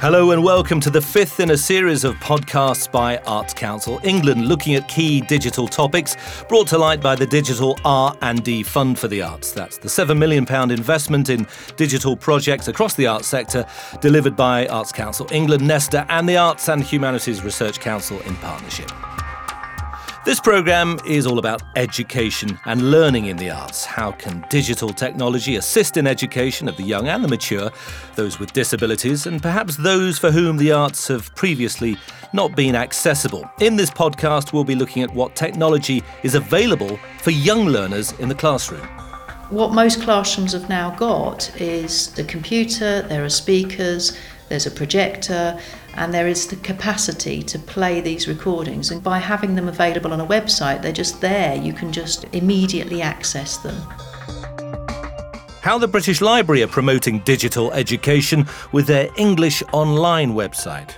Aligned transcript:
Hello 0.00 0.30
and 0.30 0.44
welcome 0.44 0.78
to 0.78 0.90
the 0.90 1.00
fifth 1.00 1.40
in 1.40 1.50
a 1.50 1.56
series 1.56 2.04
of 2.04 2.14
podcasts 2.18 2.88
by 2.88 3.18
Arts 3.26 3.52
Council 3.52 3.98
England 4.04 4.46
looking 4.46 4.76
at 4.76 4.86
key 4.86 5.20
digital 5.22 5.66
topics 5.66 6.16
brought 6.48 6.68
to 6.68 6.78
light 6.78 7.00
by 7.00 7.16
the 7.16 7.26
Digital 7.26 7.76
R&D 7.84 8.62
Fund 8.62 8.96
for 8.96 9.08
the 9.08 9.22
Arts. 9.22 9.50
That's 9.50 9.76
the 9.76 9.88
7 9.88 10.16
million 10.16 10.46
pound 10.46 10.70
investment 10.70 11.30
in 11.30 11.48
digital 11.74 12.16
projects 12.16 12.68
across 12.68 12.94
the 12.94 13.08
arts 13.08 13.26
sector 13.26 13.66
delivered 14.00 14.36
by 14.36 14.68
Arts 14.68 14.92
Council 14.92 15.26
England, 15.32 15.66
Nesta 15.66 16.06
and 16.10 16.28
the 16.28 16.36
Arts 16.36 16.68
and 16.68 16.80
Humanities 16.80 17.42
Research 17.42 17.80
Council 17.80 18.20
in 18.20 18.36
partnership. 18.36 18.92
This 20.28 20.40
programme 20.40 21.00
is 21.06 21.26
all 21.26 21.38
about 21.38 21.62
education 21.74 22.60
and 22.66 22.90
learning 22.90 23.28
in 23.28 23.38
the 23.38 23.48
arts. 23.48 23.86
How 23.86 24.12
can 24.12 24.44
digital 24.50 24.90
technology 24.90 25.56
assist 25.56 25.96
in 25.96 26.06
education 26.06 26.68
of 26.68 26.76
the 26.76 26.82
young 26.82 27.08
and 27.08 27.24
the 27.24 27.28
mature, 27.28 27.70
those 28.14 28.38
with 28.38 28.52
disabilities, 28.52 29.24
and 29.24 29.40
perhaps 29.40 29.76
those 29.76 30.18
for 30.18 30.30
whom 30.30 30.58
the 30.58 30.70
arts 30.70 31.08
have 31.08 31.34
previously 31.34 31.96
not 32.34 32.54
been 32.54 32.76
accessible? 32.76 33.50
In 33.62 33.76
this 33.76 33.88
podcast, 33.88 34.52
we'll 34.52 34.64
be 34.64 34.74
looking 34.74 35.02
at 35.02 35.14
what 35.14 35.34
technology 35.34 36.02
is 36.22 36.34
available 36.34 37.00
for 37.22 37.30
young 37.30 37.64
learners 37.64 38.12
in 38.20 38.28
the 38.28 38.34
classroom. 38.34 38.86
What 39.48 39.72
most 39.72 40.02
classrooms 40.02 40.52
have 40.52 40.68
now 40.68 40.94
got 40.94 41.58
is 41.58 42.12
the 42.12 42.24
computer, 42.24 43.00
there 43.00 43.24
are 43.24 43.30
speakers, 43.30 44.14
there's 44.50 44.66
a 44.66 44.70
projector, 44.70 45.58
and 45.98 46.14
there 46.14 46.28
is 46.28 46.46
the 46.46 46.56
capacity 46.56 47.42
to 47.42 47.58
play 47.58 48.00
these 48.00 48.28
recordings. 48.28 48.92
And 48.92 49.02
by 49.02 49.18
having 49.18 49.56
them 49.56 49.66
available 49.66 50.12
on 50.12 50.20
a 50.20 50.26
website, 50.26 50.80
they're 50.80 50.92
just 50.92 51.20
there. 51.20 51.56
You 51.56 51.72
can 51.72 51.92
just 51.92 52.24
immediately 52.32 53.02
access 53.02 53.56
them. 53.56 53.74
How 55.60 55.76
the 55.76 55.88
British 55.88 56.20
Library 56.20 56.62
are 56.62 56.68
promoting 56.68 57.18
digital 57.20 57.72
education 57.72 58.46
with 58.70 58.86
their 58.86 59.10
English 59.16 59.60
online 59.72 60.34
website. 60.34 60.92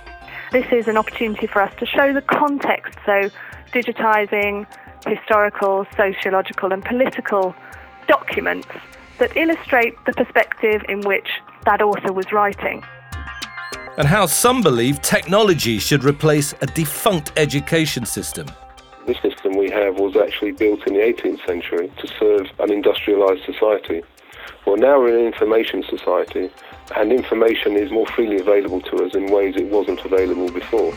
This 0.51 0.67
is 0.71 0.87
an 0.87 0.97
opportunity 0.97 1.47
for 1.47 1.63
us 1.63 1.73
to 1.79 1.85
show 1.87 2.13
the 2.13 2.21
context, 2.21 2.99
so 3.03 3.31
digitising 3.73 4.67
historical, 5.07 5.87
sociological, 5.97 6.71
and 6.71 6.85
political 6.85 7.55
documents 8.07 8.67
that 9.17 9.35
illustrate 9.35 9.95
the 10.05 10.13
perspective 10.13 10.83
in 10.87 11.01
which 11.01 11.41
that 11.65 11.81
author 11.81 12.13
was 12.13 12.31
writing 12.31 12.83
and 13.97 14.07
how 14.07 14.25
some 14.25 14.61
believe 14.61 15.01
technology 15.01 15.79
should 15.79 16.03
replace 16.03 16.53
a 16.61 16.65
defunct 16.67 17.31
education 17.37 18.05
system. 18.05 18.47
The 19.05 19.15
system 19.15 19.57
we 19.57 19.69
have 19.71 19.99
was 19.99 20.15
actually 20.15 20.51
built 20.51 20.85
in 20.87 20.93
the 20.93 20.99
18th 20.99 21.45
century 21.45 21.91
to 21.97 22.07
serve 22.07 22.47
an 22.59 22.69
industrialised 22.69 23.45
society. 23.45 24.03
Well, 24.65 24.77
now 24.77 24.99
we're 24.99 25.09
in 25.09 25.21
an 25.21 25.25
information 25.25 25.83
society, 25.83 26.49
and 26.95 27.11
information 27.11 27.75
is 27.75 27.91
more 27.91 28.05
freely 28.07 28.39
available 28.39 28.81
to 28.81 29.03
us 29.03 29.15
in 29.15 29.31
ways 29.31 29.55
it 29.55 29.67
wasn't 29.67 30.05
available 30.05 30.51
before. 30.51 30.93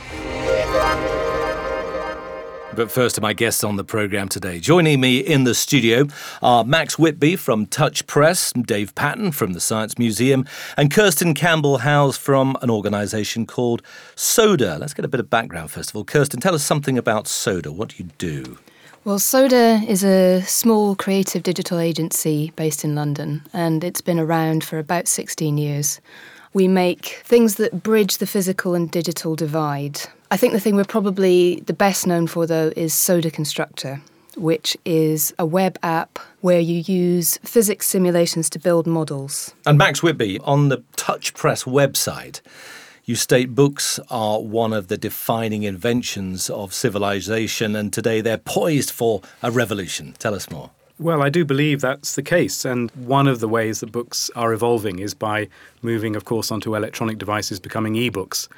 But 2.74 2.90
first 2.90 3.14
to 3.14 3.20
my 3.20 3.34
guests 3.34 3.62
on 3.62 3.76
the 3.76 3.84
programme 3.84 4.28
today. 4.28 4.58
Joining 4.58 5.00
me 5.00 5.18
in 5.18 5.44
the 5.44 5.54
studio 5.54 6.08
are 6.42 6.64
Max 6.64 6.98
Whitby 6.98 7.36
from 7.36 7.66
Touch 7.66 8.04
Press, 8.08 8.52
Dave 8.52 8.94
Patten 8.96 9.30
from 9.30 9.52
the 9.52 9.60
Science 9.60 9.96
Museum, 9.96 10.44
and 10.76 10.90
Kirsten 10.90 11.34
Campbell 11.34 11.78
Howes 11.78 12.16
from 12.16 12.56
an 12.62 12.70
organisation 12.70 13.46
called 13.46 13.82
SODA. 14.16 14.78
Let's 14.80 14.92
get 14.92 15.04
a 15.04 15.08
bit 15.08 15.20
of 15.20 15.30
background 15.30 15.70
first 15.70 15.90
of 15.90 15.96
all. 15.96 16.04
Kirsten, 16.04 16.40
tell 16.40 16.54
us 16.54 16.64
something 16.64 16.98
about 16.98 17.28
SODA. 17.28 17.70
What 17.70 17.90
do 17.90 18.02
you 18.02 18.10
do? 18.18 18.58
Well, 19.04 19.18
SODA 19.18 19.84
is 19.86 20.02
a 20.02 20.42
small 20.42 20.96
creative 20.96 21.44
digital 21.44 21.78
agency 21.78 22.52
based 22.56 22.84
in 22.84 22.94
London, 22.96 23.42
and 23.52 23.84
it's 23.84 24.00
been 24.00 24.18
around 24.18 24.64
for 24.64 24.78
about 24.78 25.06
16 25.06 25.58
years. 25.58 26.00
We 26.54 26.68
make 26.68 27.20
things 27.24 27.56
that 27.56 27.82
bridge 27.82 28.18
the 28.18 28.28
physical 28.28 28.76
and 28.76 28.88
digital 28.88 29.34
divide. 29.34 30.00
I 30.30 30.36
think 30.36 30.52
the 30.52 30.60
thing 30.60 30.76
we're 30.76 30.84
probably 30.84 31.56
the 31.66 31.72
best 31.72 32.06
known 32.06 32.28
for, 32.28 32.46
though, 32.46 32.72
is 32.76 32.94
Soda 32.94 33.28
Constructor, 33.28 34.00
which 34.36 34.76
is 34.84 35.34
a 35.36 35.44
web 35.44 35.76
app 35.82 36.20
where 36.42 36.60
you 36.60 36.76
use 36.86 37.38
physics 37.38 37.88
simulations 37.88 38.48
to 38.50 38.60
build 38.60 38.86
models. 38.86 39.52
And 39.66 39.76
Max 39.76 40.00
Whitby, 40.00 40.38
on 40.44 40.68
the 40.68 40.84
Touch 40.94 41.34
Press 41.34 41.64
website, 41.64 42.40
you 43.04 43.16
state 43.16 43.56
books 43.56 43.98
are 44.08 44.40
one 44.40 44.72
of 44.72 44.86
the 44.86 44.96
defining 44.96 45.64
inventions 45.64 46.48
of 46.50 46.72
civilization, 46.72 47.74
and 47.74 47.92
today 47.92 48.20
they're 48.20 48.38
poised 48.38 48.92
for 48.92 49.22
a 49.42 49.50
revolution. 49.50 50.14
Tell 50.20 50.36
us 50.36 50.48
more. 50.50 50.70
Well, 50.98 51.22
I 51.22 51.28
do 51.28 51.44
believe 51.44 51.80
that's 51.80 52.14
the 52.14 52.22
case. 52.22 52.64
And 52.64 52.90
one 52.92 53.26
of 53.26 53.40
the 53.40 53.48
ways 53.48 53.80
that 53.80 53.90
books 53.90 54.30
are 54.36 54.52
evolving 54.52 55.00
is 55.00 55.12
by 55.12 55.48
moving, 55.82 56.14
of 56.14 56.24
course, 56.24 56.52
onto 56.52 56.76
electronic 56.76 57.18
devices, 57.18 57.58
becoming 57.58 57.96
e 57.96 58.10
books. 58.10 58.48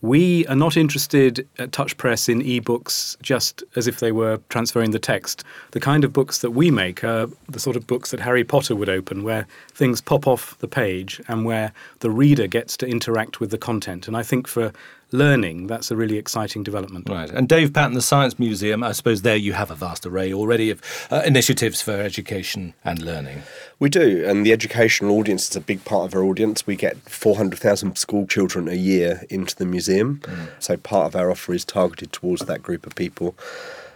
We 0.00 0.44
are 0.48 0.56
not 0.56 0.76
interested 0.76 1.46
at 1.60 1.70
Touch 1.70 1.96
Press 1.96 2.28
in 2.28 2.42
ebooks 2.42 3.20
just 3.22 3.62
as 3.76 3.86
if 3.86 4.00
they 4.00 4.10
were 4.10 4.40
transferring 4.48 4.90
the 4.90 4.98
text. 4.98 5.44
The 5.70 5.78
kind 5.78 6.02
of 6.02 6.12
books 6.12 6.38
that 6.38 6.50
we 6.50 6.72
make 6.72 7.04
are 7.04 7.28
the 7.48 7.60
sort 7.60 7.76
of 7.76 7.86
books 7.86 8.10
that 8.10 8.18
Harry 8.18 8.42
Potter 8.42 8.74
would 8.74 8.88
open, 8.88 9.22
where 9.22 9.46
things 9.72 10.00
pop 10.00 10.26
off 10.26 10.58
the 10.58 10.66
page 10.66 11.20
and 11.28 11.44
where 11.44 11.72
the 12.00 12.10
reader 12.10 12.48
gets 12.48 12.76
to 12.78 12.86
interact 12.86 13.38
with 13.38 13.52
the 13.52 13.58
content. 13.58 14.08
And 14.08 14.16
I 14.16 14.24
think 14.24 14.48
for 14.48 14.72
learning, 15.12 15.66
that's 15.66 15.90
a 15.90 15.96
really 15.96 16.18
exciting 16.18 16.62
development. 16.62 17.08
Right. 17.08 17.30
And 17.30 17.48
Dave 17.48 17.72
Patten, 17.72 17.94
the 17.94 18.02
Science 18.02 18.38
Museum, 18.38 18.82
I 18.82 18.92
suppose 18.92 19.22
there 19.22 19.36
you 19.36 19.52
have 19.52 19.70
a 19.70 19.74
vast 19.74 20.06
array 20.06 20.32
already 20.32 20.70
of 20.70 20.80
uh, 21.10 21.22
initiatives 21.24 21.82
for 21.82 21.92
education 21.92 22.74
and 22.84 23.02
learning. 23.02 23.42
We 23.78 23.88
do, 23.88 24.24
and 24.26 24.46
the 24.46 24.52
educational 24.52 25.18
audience 25.18 25.50
is 25.50 25.56
a 25.56 25.60
big 25.60 25.84
part 25.84 26.04
of 26.04 26.14
our 26.14 26.22
audience. 26.22 26.66
We 26.66 26.76
get 26.76 26.96
400,000 27.08 27.96
school 27.96 28.26
children 28.26 28.68
a 28.68 28.74
year 28.74 29.24
into 29.28 29.56
the 29.56 29.66
museum, 29.66 30.20
mm. 30.22 30.48
so 30.58 30.76
part 30.76 31.06
of 31.06 31.16
our 31.16 31.30
offer 31.30 31.52
is 31.52 31.64
targeted 31.64 32.12
towards 32.12 32.44
that 32.46 32.62
group 32.62 32.86
of 32.86 32.94
people. 32.94 33.34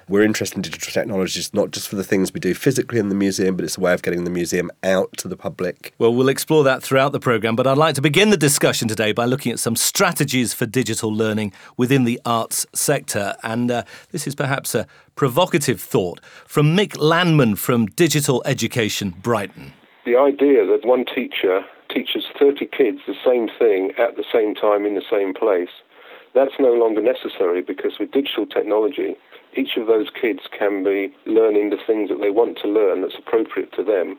We're 0.09 0.22
interested 0.22 0.59
in 0.59 0.62
digital 0.62 0.93
technologies 0.93 1.53
not 1.53 1.72
just 1.72 1.89
for 1.89 1.97
the 1.97 2.05
things 2.05 2.33
we 2.33 2.39
do 2.39 2.55
physically 2.55 3.00
in 3.00 3.09
the 3.09 3.15
museum, 3.17 3.56
but 3.56 3.65
it's 3.65 3.77
a 3.77 3.81
way 3.81 3.93
of 3.93 4.03
getting 4.03 4.22
the 4.22 4.31
museum 4.31 4.71
out 4.84 5.12
to 5.17 5.27
the 5.27 5.37
public. 5.37 5.94
Well, 5.99 6.15
we'll 6.15 6.28
explore 6.28 6.62
that 6.62 6.81
throughout 6.81 7.11
the 7.11 7.19
programme, 7.19 7.56
but 7.56 7.67
I'd 7.67 7.77
like 7.77 7.97
to 7.97 8.03
begin 8.03 8.31
the 8.31 8.37
discussion 8.37 8.87
today 8.87 9.11
by 9.11 9.25
looking 9.25 9.50
at 9.50 9.59
some 9.59 9.75
strategies 9.75 10.55
for 10.55 10.65
digital 10.65 11.12
learning 11.12 11.53
within 11.77 12.05
the 12.05 12.21
arts 12.25 12.67
sector. 12.72 13.34
And 13.43 13.69
uh, 13.69 13.83
this 14.12 14.28
is 14.28 14.37
perhaps 14.37 14.77
a 14.77 14.87
provocative 15.17 15.81
thought 15.81 16.21
from 16.47 16.77
Mick 16.77 16.97
Landman 16.97 17.56
from 17.56 17.87
Digital 17.87 18.44
Education 18.47 19.11
Brighton. 19.11 19.73
The 20.05 20.17
idea 20.17 20.65
that 20.67 20.87
one 20.87 21.05
teacher 21.05 21.65
teaches 21.93 22.27
30 22.38 22.67
kids 22.67 23.00
the 23.09 23.17
same 23.25 23.49
thing 23.59 23.91
at 23.99 24.17
the 24.17 24.25
same 24.33 24.55
time 24.55 24.87
in 24.87 24.94
the 24.94 25.03
same 25.11 25.34
place, 25.34 25.71
that's 26.33 26.61
no 26.61 26.75
longer 26.75 27.00
necessary 27.00 27.62
because 27.62 27.99
with 27.99 28.12
digital 28.12 28.47
technology, 28.47 29.17
each 29.56 29.77
of 29.77 29.87
those 29.87 30.09
kids 30.11 30.41
can 30.56 30.84
be 30.84 31.12
learning 31.27 31.71
the 31.71 31.78
things 31.87 32.09
that 32.11 32.21
they 32.21 32.31
want 32.31 32.59
to 32.59 32.69
learn 32.69 33.03
that's 33.03 33.19
appropriate 33.19 33.72
to 33.72 33.84
them. 33.84 34.19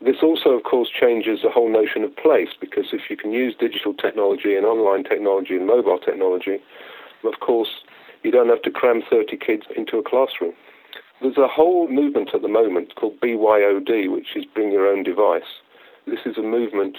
This 0.00 0.16
also, 0.22 0.50
of 0.50 0.64
course, 0.64 0.88
changes 0.88 1.42
the 1.42 1.50
whole 1.50 1.70
notion 1.70 2.02
of 2.02 2.16
place 2.16 2.48
because 2.60 2.86
if 2.92 3.08
you 3.08 3.16
can 3.16 3.32
use 3.32 3.54
digital 3.58 3.94
technology 3.94 4.56
and 4.56 4.66
online 4.66 5.04
technology 5.04 5.54
and 5.54 5.66
mobile 5.66 5.98
technology, 5.98 6.58
of 7.24 7.38
course, 7.40 7.82
you 8.24 8.30
don't 8.32 8.48
have 8.48 8.62
to 8.62 8.70
cram 8.70 9.02
30 9.08 9.36
kids 9.36 9.64
into 9.76 9.98
a 9.98 10.02
classroom. 10.02 10.54
There's 11.20 11.38
a 11.38 11.46
whole 11.46 11.86
movement 11.88 12.30
at 12.34 12.42
the 12.42 12.48
moment 12.48 12.96
called 12.96 13.20
BYOD, 13.20 14.10
which 14.10 14.34
is 14.34 14.44
bring 14.44 14.72
your 14.72 14.88
own 14.88 15.04
device. 15.04 15.60
This 16.06 16.20
is 16.26 16.36
a 16.36 16.42
movement 16.42 16.98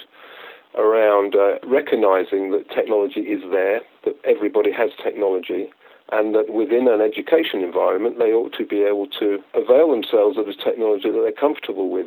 around 0.76 1.36
uh, 1.36 1.58
recognizing 1.62 2.50
that 2.52 2.70
technology 2.70 3.20
is 3.20 3.42
there, 3.50 3.82
that 4.04 4.16
everybody 4.24 4.72
has 4.72 4.90
technology, 5.02 5.70
and 6.12 6.34
that 6.34 6.52
within 6.52 6.88
an 6.88 7.00
education 7.00 7.60
environment 7.60 8.18
they 8.18 8.32
ought 8.32 8.52
to 8.54 8.66
be 8.66 8.82
able 8.82 9.06
to 9.06 9.42
avail 9.54 9.90
themselves 9.90 10.36
of 10.36 10.46
the 10.46 10.54
technology 10.54 11.10
that 11.10 11.20
they're 11.20 11.32
comfortable 11.32 11.90
with. 11.90 12.06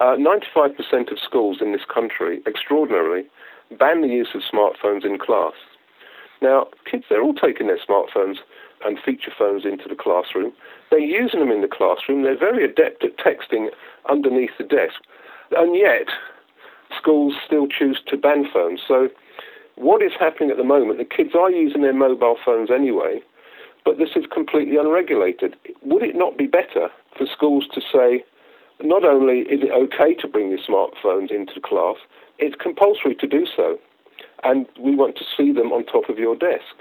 Uh, 0.00 0.16
95% 0.16 1.12
of 1.12 1.18
schools 1.18 1.58
in 1.60 1.72
this 1.72 1.84
country, 1.92 2.40
extraordinarily, 2.46 3.24
ban 3.78 4.00
the 4.00 4.08
use 4.08 4.30
of 4.34 4.40
smartphones 4.40 5.04
in 5.04 5.18
class. 5.18 5.52
Now, 6.40 6.66
kids, 6.90 7.04
they're 7.08 7.22
all 7.22 7.34
taking 7.34 7.66
their 7.66 7.78
smartphones 7.78 8.38
and 8.84 8.98
feature 8.98 9.32
phones 9.36 9.64
into 9.64 9.88
the 9.88 9.94
classroom. 9.94 10.52
They're 10.90 10.98
using 10.98 11.40
them 11.40 11.50
in 11.50 11.60
the 11.60 11.68
classroom. 11.68 12.22
They're 12.22 12.38
very 12.38 12.64
adept 12.64 13.04
at 13.04 13.16
texting 13.16 13.68
underneath 14.08 14.50
the 14.58 14.64
desk. 14.64 15.00
And 15.52 15.76
yet, 15.76 16.08
schools 16.96 17.34
still 17.46 17.68
choose 17.68 18.00
to 18.08 18.16
ban 18.16 18.48
phones. 18.52 18.80
So 18.86 19.08
what 19.76 20.02
is 20.02 20.12
happening 20.18 20.50
at 20.50 20.56
the 20.56 20.64
moment, 20.64 20.98
the 20.98 21.04
kids 21.04 21.34
are 21.34 21.50
using 21.50 21.82
their 21.82 21.94
mobile 21.94 22.36
phones 22.44 22.70
anyway, 22.70 23.20
but 23.84 23.98
this 23.98 24.10
is 24.16 24.24
completely 24.32 24.76
unregulated. 24.76 25.56
Would 25.82 26.02
it 26.02 26.14
not 26.14 26.36
be 26.36 26.46
better 26.46 26.88
for 27.16 27.26
schools 27.26 27.66
to 27.74 27.80
say, 27.80 28.24
not 28.80 29.04
only 29.04 29.40
is 29.40 29.62
it 29.62 29.70
okay 29.70 30.14
to 30.14 30.28
bring 30.28 30.50
your 30.50 30.58
smartphones 30.58 31.30
into 31.30 31.60
class, 31.60 31.96
it's 32.38 32.56
compulsory 32.60 33.14
to 33.16 33.26
do 33.26 33.46
so, 33.46 33.78
and 34.44 34.66
we 34.78 34.94
want 34.94 35.16
to 35.16 35.24
see 35.36 35.52
them 35.52 35.72
on 35.72 35.84
top 35.84 36.08
of 36.08 36.18
your 36.18 36.36
desk. 36.36 36.74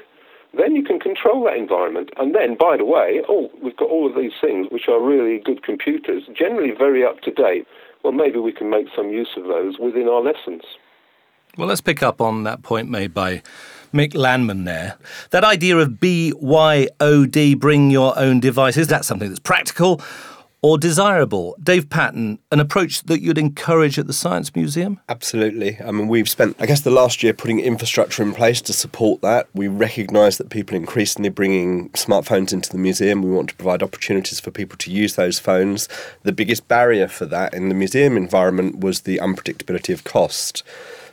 Then 0.53 0.75
you 0.75 0.83
can 0.83 0.99
control 0.99 1.45
that 1.45 1.55
environment. 1.55 2.09
And 2.17 2.35
then, 2.35 2.55
by 2.55 2.75
the 2.75 2.85
way, 2.85 3.21
oh, 3.29 3.49
we've 3.63 3.77
got 3.77 3.89
all 3.89 4.09
of 4.09 4.15
these 4.15 4.33
things 4.41 4.67
which 4.69 4.89
are 4.89 4.99
really 4.99 5.39
good 5.39 5.63
computers, 5.63 6.23
generally 6.35 6.71
very 6.71 7.05
up 7.05 7.21
to 7.21 7.31
date. 7.31 7.65
Well, 8.03 8.13
maybe 8.13 8.39
we 8.39 8.51
can 8.51 8.69
make 8.69 8.87
some 8.93 9.11
use 9.11 9.29
of 9.37 9.45
those 9.45 9.79
within 9.79 10.09
our 10.09 10.21
lessons. 10.21 10.63
Well, 11.57 11.67
let's 11.67 11.81
pick 11.81 12.01
up 12.01 12.21
on 12.21 12.43
that 12.43 12.63
point 12.63 12.89
made 12.89 13.13
by 13.13 13.41
Mick 13.93 14.15
Landman 14.15 14.63
there. 14.63 14.97
That 15.31 15.43
idea 15.43 15.77
of 15.77 15.89
BYOD, 15.99 17.59
bring 17.59 17.91
your 17.91 18.17
own 18.17 18.39
device, 18.39 18.77
is 18.77 18.87
that 18.87 19.03
something 19.03 19.27
that's 19.27 19.39
practical 19.39 20.01
or 20.61 20.77
desirable. 20.77 21.55
Dave 21.61 21.89
Patten, 21.89 22.39
an 22.51 22.59
approach 22.59 23.01
that 23.03 23.19
you'd 23.19 23.37
encourage 23.37 23.97
at 23.97 24.07
the 24.07 24.13
Science 24.13 24.55
Museum? 24.55 24.99
Absolutely. 25.09 25.77
I 25.81 25.91
mean, 25.91 26.07
we've 26.07 26.29
spent, 26.29 26.55
I 26.59 26.67
guess, 26.67 26.81
the 26.81 26.91
last 26.91 27.23
year 27.23 27.33
putting 27.33 27.59
infrastructure 27.59 28.21
in 28.21 28.33
place 28.33 28.61
to 28.61 28.73
support 28.73 29.21
that. 29.21 29.47
We 29.53 29.67
recognise 29.67 30.37
that 30.37 30.51
people 30.51 30.75
are 30.75 30.79
increasingly 30.79 31.29
bringing 31.29 31.89
smartphones 31.89 32.53
into 32.53 32.69
the 32.69 32.77
museum. 32.77 33.23
We 33.23 33.31
want 33.31 33.49
to 33.49 33.55
provide 33.55 33.81
opportunities 33.81 34.39
for 34.39 34.51
people 34.51 34.77
to 34.77 34.91
use 34.91 35.15
those 35.15 35.39
phones. 35.39 35.89
The 36.23 36.31
biggest 36.31 36.67
barrier 36.67 37.07
for 37.07 37.25
that 37.25 37.53
in 37.53 37.69
the 37.69 37.75
museum 37.75 38.15
environment 38.15 38.79
was 38.79 39.01
the 39.01 39.17
unpredictability 39.17 39.93
of 39.93 40.03
cost. 40.03 40.63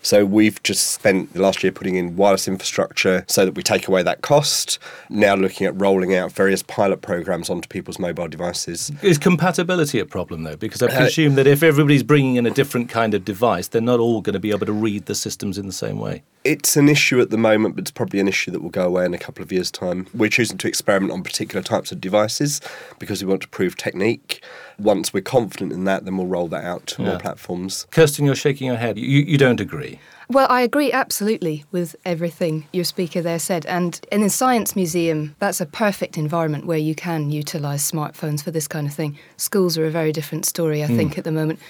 So 0.02 0.24
we've 0.24 0.62
just 0.62 0.92
spent 0.92 1.32
the 1.32 1.42
last 1.42 1.62
year 1.62 1.72
putting 1.72 1.96
in 1.96 2.16
wireless 2.16 2.48
infrastructure 2.48 3.24
so 3.28 3.44
that 3.44 3.54
we 3.54 3.62
take 3.62 3.88
away 3.88 4.02
that 4.02 4.22
cost. 4.22 4.78
Now 5.08 5.34
looking 5.34 5.66
at 5.66 5.78
rolling 5.80 6.14
out 6.14 6.32
various 6.32 6.62
pilot 6.62 7.02
programs 7.02 7.50
onto 7.50 7.68
people's 7.68 7.98
mobile 7.98 8.28
devices. 8.28 8.90
Is 9.02 9.18
compatibility 9.18 9.98
a 9.98 10.06
problem 10.06 10.42
though? 10.42 10.56
Because 10.56 10.82
I 10.82 10.88
presume 10.88 11.32
uh, 11.32 11.36
that 11.36 11.46
if 11.46 11.62
everybody's 11.62 12.02
bringing 12.02 12.36
in 12.36 12.46
a 12.46 12.50
different 12.50 12.88
kind 12.88 13.14
of 13.14 13.24
device, 13.24 13.68
they're 13.68 13.82
not 13.82 14.00
all 14.00 14.20
going 14.20 14.34
to 14.34 14.40
be 14.40 14.50
able 14.50 14.66
to 14.66 14.72
read 14.72 15.06
the 15.06 15.14
systems 15.14 15.58
in 15.58 15.66
the 15.66 15.72
same 15.72 15.98
way. 15.98 16.22
It's 16.44 16.76
an 16.76 16.88
issue 16.88 17.20
at 17.20 17.30
the 17.30 17.36
moment, 17.36 17.74
but 17.74 17.82
it's 17.82 17.90
probably 17.90 18.20
an 18.20 18.28
issue 18.28 18.50
that 18.52 18.62
will 18.62 18.70
go 18.70 18.86
away 18.86 19.04
in 19.04 19.12
a 19.12 19.18
couple 19.18 19.42
of 19.42 19.52
years' 19.52 19.70
time. 19.70 20.06
We're 20.14 20.30
choosing 20.30 20.56
to 20.58 20.68
experiment 20.68 21.12
on 21.12 21.22
particular 21.22 21.62
types 21.62 21.92
of 21.92 22.00
devices 22.00 22.60
because 22.98 23.22
we 23.22 23.28
want 23.28 23.42
to 23.42 23.48
prove 23.48 23.76
technique. 23.76 24.42
Once 24.78 25.12
we're 25.12 25.20
confident 25.20 25.72
in 25.72 25.84
that, 25.84 26.04
then 26.04 26.16
we'll 26.16 26.26
roll 26.26 26.48
that 26.48 26.64
out 26.64 26.86
to 26.86 27.02
yeah. 27.02 27.10
more 27.10 27.18
platforms. 27.18 27.86
Kirsten, 27.90 28.24
you're 28.24 28.34
shaking 28.34 28.66
your 28.66 28.76
head. 28.76 28.98
You, 28.98 29.20
you 29.20 29.38
don't 29.38 29.60
agree? 29.60 30.00
Well, 30.30 30.46
I 30.50 30.60
agree 30.60 30.92
absolutely 30.92 31.64
with 31.72 31.96
everything 32.04 32.66
your 32.70 32.84
speaker 32.84 33.22
there 33.22 33.38
said. 33.38 33.64
And 33.64 33.98
in 34.12 34.20
the 34.20 34.28
Science 34.28 34.76
Museum, 34.76 35.34
that's 35.38 35.60
a 35.60 35.66
perfect 35.66 36.18
environment 36.18 36.66
where 36.66 36.78
you 36.78 36.94
can 36.94 37.30
utilise 37.30 37.90
smartphones 37.90 38.44
for 38.44 38.50
this 38.50 38.68
kind 38.68 38.86
of 38.86 38.92
thing. 38.92 39.18
Schools 39.38 39.78
are 39.78 39.86
a 39.86 39.90
very 39.90 40.12
different 40.12 40.44
story, 40.44 40.84
I 40.84 40.88
mm. 40.88 40.96
think, 40.96 41.16
at 41.16 41.24
the 41.24 41.32
moment 41.32 41.60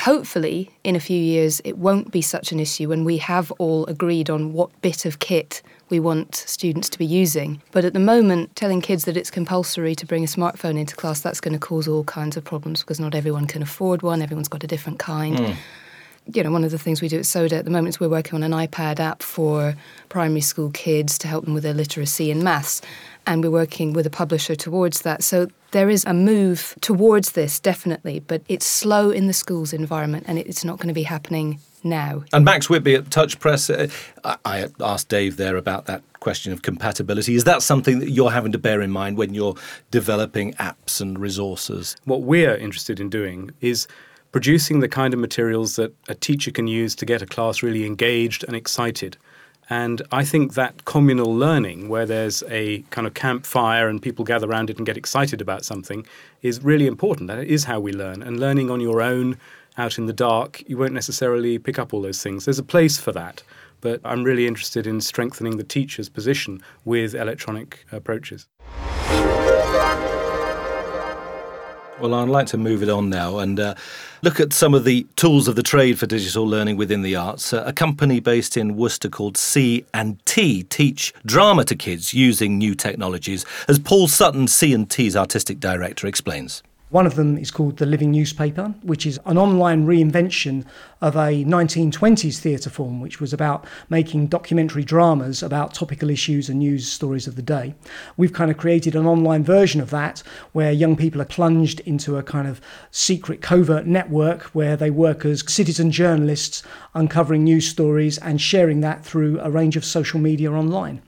hopefully, 0.00 0.70
in 0.84 0.96
a 0.96 1.00
few 1.00 1.20
years, 1.20 1.60
it 1.64 1.78
won't 1.78 2.10
be 2.10 2.22
such 2.22 2.52
an 2.52 2.60
issue 2.60 2.88
when 2.88 3.04
we 3.04 3.18
have 3.18 3.50
all 3.52 3.86
agreed 3.86 4.30
on 4.30 4.52
what 4.52 4.70
bit 4.82 5.04
of 5.04 5.18
kit 5.18 5.62
we 5.88 6.00
want 6.00 6.34
students 6.34 6.88
to 6.88 6.98
be 6.98 7.06
using. 7.06 7.60
But 7.72 7.84
at 7.84 7.92
the 7.92 8.00
moment, 8.00 8.54
telling 8.56 8.80
kids 8.80 9.04
that 9.04 9.16
it's 9.16 9.30
compulsory 9.30 9.94
to 9.96 10.06
bring 10.06 10.24
a 10.24 10.28
smartphone 10.28 10.78
into 10.78 10.96
class, 10.96 11.20
that's 11.20 11.40
going 11.40 11.54
to 11.54 11.58
cause 11.58 11.88
all 11.88 12.04
kinds 12.04 12.36
of 12.36 12.44
problems 12.44 12.80
because 12.80 13.00
not 13.00 13.14
everyone 13.14 13.46
can 13.46 13.62
afford 13.62 14.02
one, 14.02 14.22
everyone's 14.22 14.48
got 14.48 14.64
a 14.64 14.68
different 14.68 14.98
kind. 14.98 15.36
Mm. 15.36 15.56
You 16.32 16.44
know, 16.44 16.52
one 16.52 16.64
of 16.64 16.70
the 16.70 16.78
things 16.78 17.02
we 17.02 17.08
do 17.08 17.18
at 17.18 17.26
SODA 17.26 17.56
at 17.56 17.64
the 17.64 17.70
moment 17.70 17.96
is 17.96 18.00
we're 18.00 18.08
working 18.08 18.34
on 18.34 18.42
an 18.42 18.52
iPad 18.52 19.00
app 19.00 19.22
for 19.22 19.74
primary 20.08 20.42
school 20.42 20.70
kids 20.70 21.18
to 21.18 21.28
help 21.28 21.44
them 21.44 21.54
with 21.54 21.64
their 21.64 21.74
literacy 21.74 22.30
in 22.30 22.44
maths 22.44 22.82
and 23.26 23.42
we're 23.42 23.50
working 23.50 23.92
with 23.92 24.06
a 24.06 24.10
publisher 24.10 24.54
towards 24.54 25.02
that. 25.02 25.24
So 25.24 25.48
there 25.72 25.90
is 25.90 26.04
a 26.04 26.14
move 26.14 26.74
towards 26.80 27.32
this, 27.32 27.60
definitely, 27.60 28.20
but 28.20 28.42
it's 28.48 28.66
slow 28.66 29.10
in 29.10 29.26
the 29.26 29.32
schools 29.32 29.72
environment 29.72 30.24
and 30.26 30.38
it's 30.38 30.64
not 30.64 30.78
going 30.78 30.88
to 30.88 30.94
be 30.94 31.04
happening 31.04 31.60
now. 31.82 32.24
And 32.32 32.44
Max 32.44 32.68
Whitby 32.68 32.94
at 32.94 33.10
Touch 33.10 33.38
Press, 33.38 33.70
uh, 33.70 33.88
I 34.44 34.68
asked 34.80 35.08
Dave 35.08 35.36
there 35.36 35.56
about 35.56 35.86
that 35.86 36.02
question 36.20 36.52
of 36.52 36.62
compatibility. 36.62 37.34
Is 37.34 37.44
that 37.44 37.62
something 37.62 37.98
that 38.00 38.10
you're 38.10 38.30
having 38.30 38.52
to 38.52 38.58
bear 38.58 38.80
in 38.82 38.90
mind 38.90 39.16
when 39.16 39.32
you're 39.34 39.54
developing 39.90 40.52
apps 40.54 41.00
and 41.00 41.18
resources? 41.18 41.96
What 42.04 42.22
we're 42.22 42.56
interested 42.56 43.00
in 43.00 43.08
doing 43.08 43.50
is 43.60 43.86
producing 44.32 44.80
the 44.80 44.88
kind 44.88 45.12
of 45.14 45.20
materials 45.20 45.76
that 45.76 45.92
a 46.08 46.14
teacher 46.14 46.50
can 46.50 46.66
use 46.66 46.94
to 46.96 47.06
get 47.06 47.22
a 47.22 47.26
class 47.26 47.62
really 47.62 47.84
engaged 47.84 48.44
and 48.44 48.54
excited. 48.54 49.16
And 49.70 50.02
I 50.10 50.24
think 50.24 50.54
that 50.54 50.84
communal 50.84 51.32
learning, 51.32 51.88
where 51.88 52.04
there's 52.04 52.42
a 52.48 52.80
kind 52.90 53.06
of 53.06 53.14
campfire 53.14 53.88
and 53.88 54.02
people 54.02 54.24
gather 54.24 54.50
around 54.50 54.68
it 54.68 54.78
and 54.78 54.84
get 54.84 54.96
excited 54.96 55.40
about 55.40 55.64
something, 55.64 56.04
is 56.42 56.62
really 56.64 56.88
important. 56.88 57.28
That 57.28 57.38
is 57.44 57.64
how 57.64 57.78
we 57.78 57.92
learn. 57.92 58.20
And 58.20 58.40
learning 58.40 58.68
on 58.68 58.80
your 58.80 59.00
own, 59.00 59.38
out 59.78 59.96
in 59.96 60.06
the 60.06 60.12
dark, 60.12 60.68
you 60.68 60.76
won't 60.76 60.92
necessarily 60.92 61.56
pick 61.58 61.78
up 61.78 61.94
all 61.94 62.02
those 62.02 62.20
things. 62.20 62.44
There's 62.44 62.58
a 62.58 62.64
place 62.64 62.98
for 62.98 63.12
that. 63.12 63.44
But 63.80 64.00
I'm 64.04 64.24
really 64.24 64.48
interested 64.48 64.88
in 64.88 65.00
strengthening 65.00 65.56
the 65.56 65.64
teacher's 65.64 66.08
position 66.08 66.60
with 66.84 67.14
electronic 67.14 67.86
approaches. 67.92 68.48
Well, 72.00 72.14
I'd 72.14 72.30
like 72.30 72.46
to 72.46 72.56
move 72.56 72.82
it 72.82 72.88
on 72.88 73.10
now 73.10 73.40
and 73.40 73.60
uh, 73.60 73.74
look 74.22 74.40
at 74.40 74.54
some 74.54 74.72
of 74.72 74.84
the 74.84 75.06
tools 75.16 75.48
of 75.48 75.54
the 75.54 75.62
trade 75.62 75.98
for 75.98 76.06
digital 76.06 76.46
learning 76.46 76.78
within 76.78 77.02
the 77.02 77.14
arts. 77.14 77.52
Uh, 77.52 77.62
a 77.66 77.74
company 77.74 78.20
based 78.20 78.56
in 78.56 78.74
Worcester 78.74 79.10
called 79.10 79.36
C 79.36 79.84
and 79.92 80.24
T 80.24 80.62
teach 80.62 81.12
drama 81.26 81.64
to 81.66 81.76
kids 81.76 82.14
using 82.14 82.56
new 82.56 82.74
technologies, 82.74 83.44
as 83.68 83.78
Paul 83.78 84.08
Sutton, 84.08 84.48
C 84.48 84.72
and 84.72 84.88
T's 84.88 85.14
artistic 85.14 85.60
director, 85.60 86.06
explains. 86.06 86.62
One 86.90 87.06
of 87.06 87.14
them 87.14 87.38
is 87.38 87.52
called 87.52 87.76
The 87.76 87.86
Living 87.86 88.10
Newspaper, 88.10 88.74
which 88.82 89.06
is 89.06 89.20
an 89.24 89.38
online 89.38 89.86
reinvention 89.86 90.64
of 91.00 91.14
a 91.14 91.44
1920s 91.44 92.40
theatre 92.40 92.68
form, 92.68 93.00
which 93.00 93.20
was 93.20 93.32
about 93.32 93.64
making 93.88 94.26
documentary 94.26 94.82
dramas 94.82 95.40
about 95.40 95.72
topical 95.72 96.10
issues 96.10 96.48
and 96.48 96.58
news 96.58 96.90
stories 96.90 97.28
of 97.28 97.36
the 97.36 97.42
day. 97.42 97.76
We've 98.16 98.32
kind 98.32 98.50
of 98.50 98.56
created 98.56 98.96
an 98.96 99.06
online 99.06 99.44
version 99.44 99.80
of 99.80 99.90
that 99.90 100.24
where 100.50 100.72
young 100.72 100.96
people 100.96 101.22
are 101.22 101.26
plunged 101.26 101.78
into 101.80 102.18
a 102.18 102.24
kind 102.24 102.48
of 102.48 102.60
secret 102.90 103.40
covert 103.40 103.86
network 103.86 104.42
where 104.46 104.76
they 104.76 104.90
work 104.90 105.24
as 105.24 105.44
citizen 105.46 105.92
journalists 105.92 106.64
uncovering 106.92 107.44
news 107.44 107.68
stories 107.68 108.18
and 108.18 108.40
sharing 108.40 108.80
that 108.80 109.04
through 109.04 109.38
a 109.38 109.50
range 109.50 109.76
of 109.76 109.84
social 109.84 110.18
media 110.18 110.50
online. 110.50 111.00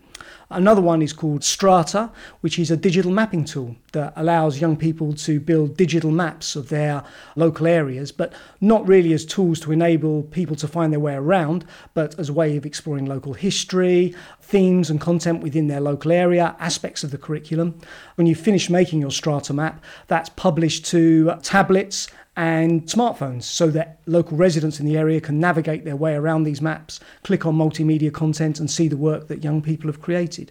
Another 0.52 0.82
one 0.82 1.00
is 1.00 1.12
called 1.12 1.43
Strata, 1.43 2.10
which 2.43 2.58
is 2.58 2.70
a 2.70 2.76
digital 2.76 3.10
mapping 3.10 3.44
tool 3.44 3.76
that 3.93 4.12
allows 4.16 4.60
young 4.60 4.76
people 4.76 5.14
to 5.14 5.40
build 5.40 5.76
digital 5.76 6.10
maps 6.10 6.56
of 6.56 6.69
their 6.69 7.02
local 7.37 7.66
areas, 7.66 8.12
but 8.12 8.32
not 8.60 8.87
really 8.87 9.12
as 9.12 9.25
tools 9.25 9.58
to 9.60 9.72
enable 9.72 10.22
people 10.25 10.54
to 10.56 10.69
find 10.69 10.93
their 10.93 11.00
way 11.00 11.14
around, 11.14 11.64
but 11.94 12.19
as 12.19 12.28
a 12.28 12.32
way 12.32 12.56
of 12.56 12.66
exploring 12.66 13.06
local 13.06 13.32
history, 13.32 14.14
themes 14.40 14.90
and 14.90 15.00
content 15.00 15.43
within 15.43 15.69
their 15.69 15.81
local 15.81 16.12
area, 16.12 16.54
aspects 16.58 17.02
of 17.02 17.10
the 17.10 17.19
curriculum. 17.19 17.78
When 18.16 18.26
you 18.26 18.34
finish 18.34 18.69
making 18.69 19.00
your 19.00 19.10
Strata 19.10 19.54
map, 19.54 19.82
that's 20.06 20.28
published 20.31 20.84
to 20.87 21.34
tablets 21.43 22.08
and 22.37 22.82
smartphones 22.82 23.43
so 23.43 23.69
that 23.69 23.99
local 24.06 24.37
residents 24.37 24.81
in 24.81 24.87
the 24.87 24.96
area 24.96 25.20
can 25.20 25.38
navigate 25.38 25.84
their 25.84 25.96
way 25.96 26.14
around 26.14 26.44
these 26.44 26.62
maps, 26.62 26.99
click 27.25 27.44
on 27.44 27.55
multimedia 27.55 28.12
content, 28.12 28.58
and 28.58 28.71
see 28.71 28.88
the 28.88 28.97
work 28.97 29.28
that 29.28 29.45
young 29.45 29.61
people 29.61 29.88
have 29.88 30.00
created. 30.00 30.50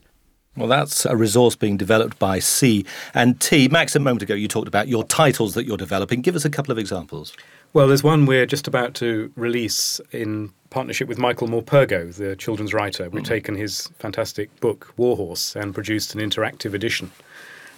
Well, 0.58 0.68
that's 0.68 1.06
a 1.06 1.16
resource 1.16 1.56
being 1.56 1.78
developed 1.78 2.20
by 2.20 2.40
C 2.40 2.86
and 3.14 3.40
T. 3.40 3.70
Max, 3.70 3.96
a 3.96 4.00
moment 4.00 4.22
ago, 4.22 4.34
you 4.34 4.50
talked 4.50 4.68
about 4.68 4.90
your 4.90 5.06
titles 5.06 5.54
that 5.54 5.66
you're 5.66 5.78
developing. 5.78 6.22
Give 6.22 6.36
us 6.36 6.44
a 6.44 6.50
couple 6.50 6.74
of 6.74 6.78
examples. 6.78 7.34
Well, 7.74 7.88
there's 7.88 8.04
one 8.04 8.26
we're 8.26 8.46
just 8.46 8.68
about 8.68 8.94
to 8.96 9.32
release 9.38 10.02
in 10.12 10.52
partnership 10.70 11.08
with 11.08 11.18
Michael 11.18 11.48
Morpurgo, 11.48 12.14
the 12.14 12.36
children's 12.36 12.74
writer. 12.74 13.10
We've 13.10 13.24
mm. 13.24 13.28
taken 13.28 13.56
his 13.56 13.88
fantastic 13.98 14.54
book, 14.60 14.94
Warhorse, 14.98 15.56
and 15.56 15.74
produced 15.74 16.14
an 16.14 16.20
interactive 16.20 16.74
edition. 16.74 17.12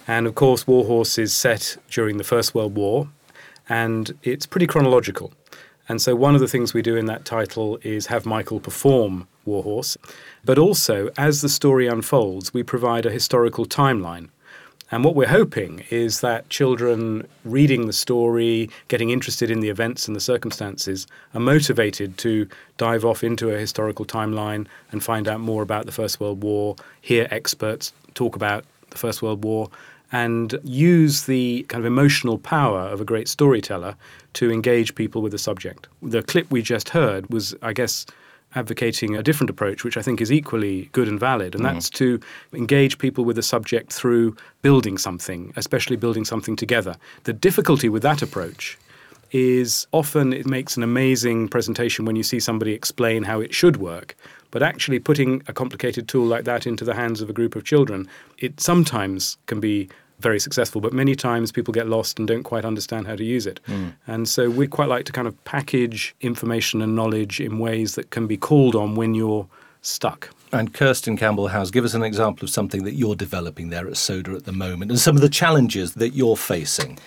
And 0.08 0.26
of 0.26 0.34
course, 0.34 0.66
Warhorse 0.66 1.16
is 1.16 1.32
set 1.32 1.76
during 1.88 2.16
the 2.16 2.24
First 2.24 2.56
World 2.56 2.74
War 2.74 3.08
and 3.68 4.16
it's 4.22 4.46
pretty 4.46 4.66
chronological. 4.66 5.32
And 5.88 6.00
so 6.00 6.16
one 6.16 6.34
of 6.34 6.40
the 6.40 6.48
things 6.48 6.72
we 6.72 6.82
do 6.82 6.96
in 6.96 7.06
that 7.06 7.24
title 7.24 7.78
is 7.82 8.06
have 8.06 8.24
Michael 8.24 8.60
perform 8.60 9.28
Warhorse. 9.44 9.96
But 10.44 10.58
also, 10.58 11.10
as 11.18 11.42
the 11.42 11.48
story 11.48 11.86
unfolds, 11.86 12.54
we 12.54 12.62
provide 12.62 13.04
a 13.04 13.10
historical 13.10 13.66
timeline. 13.66 14.28
And 14.90 15.02
what 15.02 15.14
we're 15.14 15.28
hoping 15.28 15.84
is 15.90 16.20
that 16.20 16.48
children 16.50 17.26
reading 17.44 17.86
the 17.86 17.92
story, 17.92 18.70
getting 18.88 19.10
interested 19.10 19.50
in 19.50 19.60
the 19.60 19.68
events 19.68 20.06
and 20.06 20.14
the 20.14 20.20
circumstances, 20.20 21.06
are 21.34 21.40
motivated 21.40 22.16
to 22.18 22.46
dive 22.76 23.04
off 23.04 23.24
into 23.24 23.50
a 23.50 23.58
historical 23.58 24.04
timeline 24.04 24.66
and 24.92 25.02
find 25.02 25.26
out 25.26 25.40
more 25.40 25.62
about 25.62 25.86
the 25.86 25.92
First 25.92 26.20
World 26.20 26.42
War, 26.42 26.76
hear 27.00 27.26
experts 27.30 27.92
talk 28.14 28.36
about 28.36 28.64
the 28.90 28.98
First 28.98 29.22
World 29.22 29.42
War, 29.42 29.68
and 30.14 30.60
use 30.62 31.24
the 31.24 31.64
kind 31.64 31.82
of 31.82 31.86
emotional 31.86 32.38
power 32.38 32.82
of 32.82 33.00
a 33.00 33.04
great 33.04 33.26
storyteller 33.26 33.96
to 34.34 34.48
engage 34.48 34.94
people 34.94 35.20
with 35.20 35.32
the 35.32 35.38
subject. 35.38 35.88
The 36.02 36.22
clip 36.22 36.48
we 36.52 36.62
just 36.62 36.90
heard 36.90 37.28
was, 37.30 37.52
I 37.62 37.72
guess, 37.72 38.06
advocating 38.54 39.16
a 39.16 39.24
different 39.24 39.50
approach, 39.50 39.82
which 39.82 39.96
I 39.96 40.02
think 40.02 40.20
is 40.20 40.30
equally 40.30 40.88
good 40.92 41.08
and 41.08 41.18
valid, 41.18 41.56
and 41.56 41.64
mm. 41.64 41.72
that's 41.72 41.90
to 41.90 42.20
engage 42.52 42.98
people 42.98 43.24
with 43.24 43.34
the 43.34 43.42
subject 43.42 43.92
through 43.92 44.36
building 44.62 44.98
something, 44.98 45.52
especially 45.56 45.96
building 45.96 46.24
something 46.24 46.54
together. 46.54 46.94
The 47.24 47.32
difficulty 47.32 47.88
with 47.88 48.04
that 48.04 48.22
approach 48.22 48.78
is 49.32 49.84
often 49.90 50.32
it 50.32 50.46
makes 50.46 50.76
an 50.76 50.84
amazing 50.84 51.48
presentation 51.48 52.04
when 52.04 52.14
you 52.14 52.22
see 52.22 52.38
somebody 52.38 52.72
explain 52.72 53.24
how 53.24 53.40
it 53.40 53.52
should 53.52 53.78
work. 53.78 54.14
But 54.52 54.62
actually, 54.62 55.00
putting 55.00 55.42
a 55.48 55.52
complicated 55.52 56.06
tool 56.06 56.24
like 56.24 56.44
that 56.44 56.68
into 56.68 56.84
the 56.84 56.94
hands 56.94 57.20
of 57.20 57.28
a 57.28 57.32
group 57.32 57.56
of 57.56 57.64
children, 57.64 58.08
it 58.38 58.60
sometimes 58.60 59.36
can 59.46 59.58
be 59.58 59.88
very 60.20 60.38
successful, 60.38 60.80
but 60.80 60.92
many 60.92 61.14
times 61.14 61.52
people 61.52 61.72
get 61.72 61.88
lost 61.88 62.18
and 62.18 62.28
don't 62.28 62.44
quite 62.44 62.64
understand 62.64 63.06
how 63.06 63.16
to 63.16 63.24
use 63.24 63.46
it. 63.46 63.60
Mm. 63.66 63.94
And 64.06 64.28
so 64.28 64.48
we 64.48 64.66
quite 64.66 64.88
like 64.88 65.04
to 65.06 65.12
kind 65.12 65.26
of 65.26 65.44
package 65.44 66.14
information 66.20 66.80
and 66.82 66.94
knowledge 66.94 67.40
in 67.40 67.58
ways 67.58 67.94
that 67.96 68.10
can 68.10 68.26
be 68.26 68.36
called 68.36 68.74
on 68.74 68.94
when 68.94 69.14
you're 69.14 69.46
stuck. 69.82 70.30
And 70.52 70.72
Kirsten 70.72 71.16
Campbell 71.16 71.48
Howes, 71.48 71.70
give 71.70 71.84
us 71.84 71.94
an 71.94 72.02
example 72.02 72.44
of 72.44 72.50
something 72.50 72.84
that 72.84 72.94
you're 72.94 73.16
developing 73.16 73.70
there 73.70 73.88
at 73.88 73.96
SODA 73.96 74.34
at 74.34 74.44
the 74.44 74.52
moment 74.52 74.90
and 74.90 75.00
some 75.00 75.16
of 75.16 75.22
the 75.22 75.28
challenges 75.28 75.94
that 75.94 76.14
you're 76.14 76.36
facing. 76.36 76.98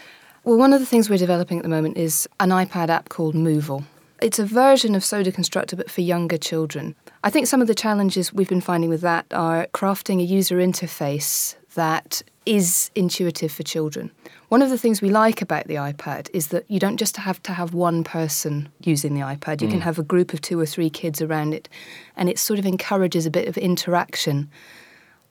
Well, 0.44 0.58
one 0.58 0.74
of 0.74 0.80
the 0.80 0.86
things 0.86 1.10
we're 1.10 1.18
developing 1.18 1.58
at 1.58 1.64
the 1.64 1.70
moment 1.70 1.98
is 1.98 2.28
an 2.40 2.50
iPad 2.50 2.90
app 2.90 3.10
called 3.10 3.36
Moovle. 3.36 3.84
It's 4.22 4.40
a 4.40 4.46
version 4.46 4.96
of 4.96 5.06
Soda 5.06 5.32
Constructor 5.32 5.76
but 5.76 5.92
for 5.92 6.02
younger 6.02 6.38
children. 6.38 6.96
I 7.24 7.30
think 7.30 7.48
some 7.48 7.62
of 7.62 7.68
the 7.68 7.76
challenges 7.76 8.34
we've 8.34 8.50
been 8.50 8.62
finding 8.62 8.90
with 8.90 9.02
that 9.02 9.26
are 9.32 9.68
crafting 9.74 10.20
a 10.20 10.24
user 10.24 10.58
interface 10.58 11.56
that 11.76 12.24
is 12.48 12.90
intuitive 12.96 13.52
for 13.52 13.64
children. 13.64 14.10
One 14.48 14.62
of 14.62 14.70
the 14.70 14.78
things 14.78 15.02
we 15.02 15.10
like 15.10 15.42
about 15.42 15.68
the 15.68 15.76
iPad 15.76 16.30
is 16.34 16.48
that 16.48 16.64
you 16.70 16.80
don't 16.80 16.96
just 16.98 17.18
have 17.18 17.44
to 17.44 17.52
have 17.52 17.74
one 17.74 18.06
person 18.06 18.70
using 18.82 19.14
the 19.14 19.22
iPad, 19.22 19.62
you 19.62 19.68
mm. 19.68 19.72
can 19.72 19.82
have 19.82 20.00
a 20.00 20.04
group 20.04 20.34
of 20.34 20.40
two 20.40 20.58
or 20.58 20.66
three 20.66 20.90
kids 20.90 21.22
around 21.22 21.54
it, 21.54 21.68
and 22.16 22.30
it 22.30 22.40
sort 22.40 22.58
of 22.58 22.66
encourages 22.66 23.26
a 23.26 23.32
bit 23.32 23.50
of 23.50 23.58
interaction. 23.58 24.50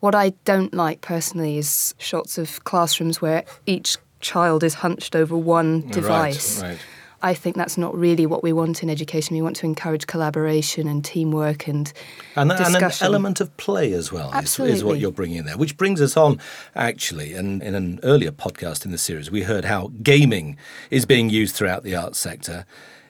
What 0.00 0.14
I 0.14 0.30
don't 0.44 0.74
like 0.74 1.00
personally 1.00 1.56
is 1.56 1.94
shots 1.98 2.36
of 2.36 2.62
classrooms 2.64 3.22
where 3.22 3.44
each 3.64 3.96
child 4.20 4.62
is 4.62 4.74
hunched 4.74 5.16
over 5.16 5.36
one 5.36 5.88
device. 5.88 6.60
Right, 6.60 6.68
right. 6.68 6.78
I 7.22 7.34
think 7.34 7.56
that's 7.56 7.78
not 7.78 7.96
really 7.96 8.26
what 8.26 8.42
we 8.42 8.52
want 8.52 8.82
in 8.82 8.90
education. 8.90 9.36
We 9.36 9.42
want 9.42 9.56
to 9.56 9.66
encourage 9.66 10.06
collaboration 10.06 10.86
and 10.86 11.04
teamwork 11.04 11.66
and 11.66 11.92
and, 12.34 12.50
discussion. 12.50 12.74
and 12.74 12.92
an 12.92 12.98
element 13.00 13.40
of 13.40 13.56
play 13.56 13.92
as 13.92 14.12
well 14.12 14.32
is, 14.38 14.58
is, 14.58 14.84
what 14.84 14.98
you're 14.98 15.12
bringing 15.12 15.38
in 15.38 15.46
there. 15.46 15.56
Which 15.56 15.76
brings 15.76 16.00
us 16.00 16.16
on, 16.16 16.38
actually, 16.74 17.32
and 17.34 17.62
in 17.62 17.74
an 17.74 18.00
earlier 18.02 18.32
podcast 18.32 18.84
in 18.84 18.90
the 18.90 18.98
series, 18.98 19.30
we 19.30 19.42
heard 19.42 19.64
how 19.64 19.92
gaming 20.02 20.56
is 20.90 21.06
being 21.06 21.30
used 21.30 21.56
throughout 21.56 21.82
the 21.82 21.94
arts 21.96 22.18
sector. 22.18 22.66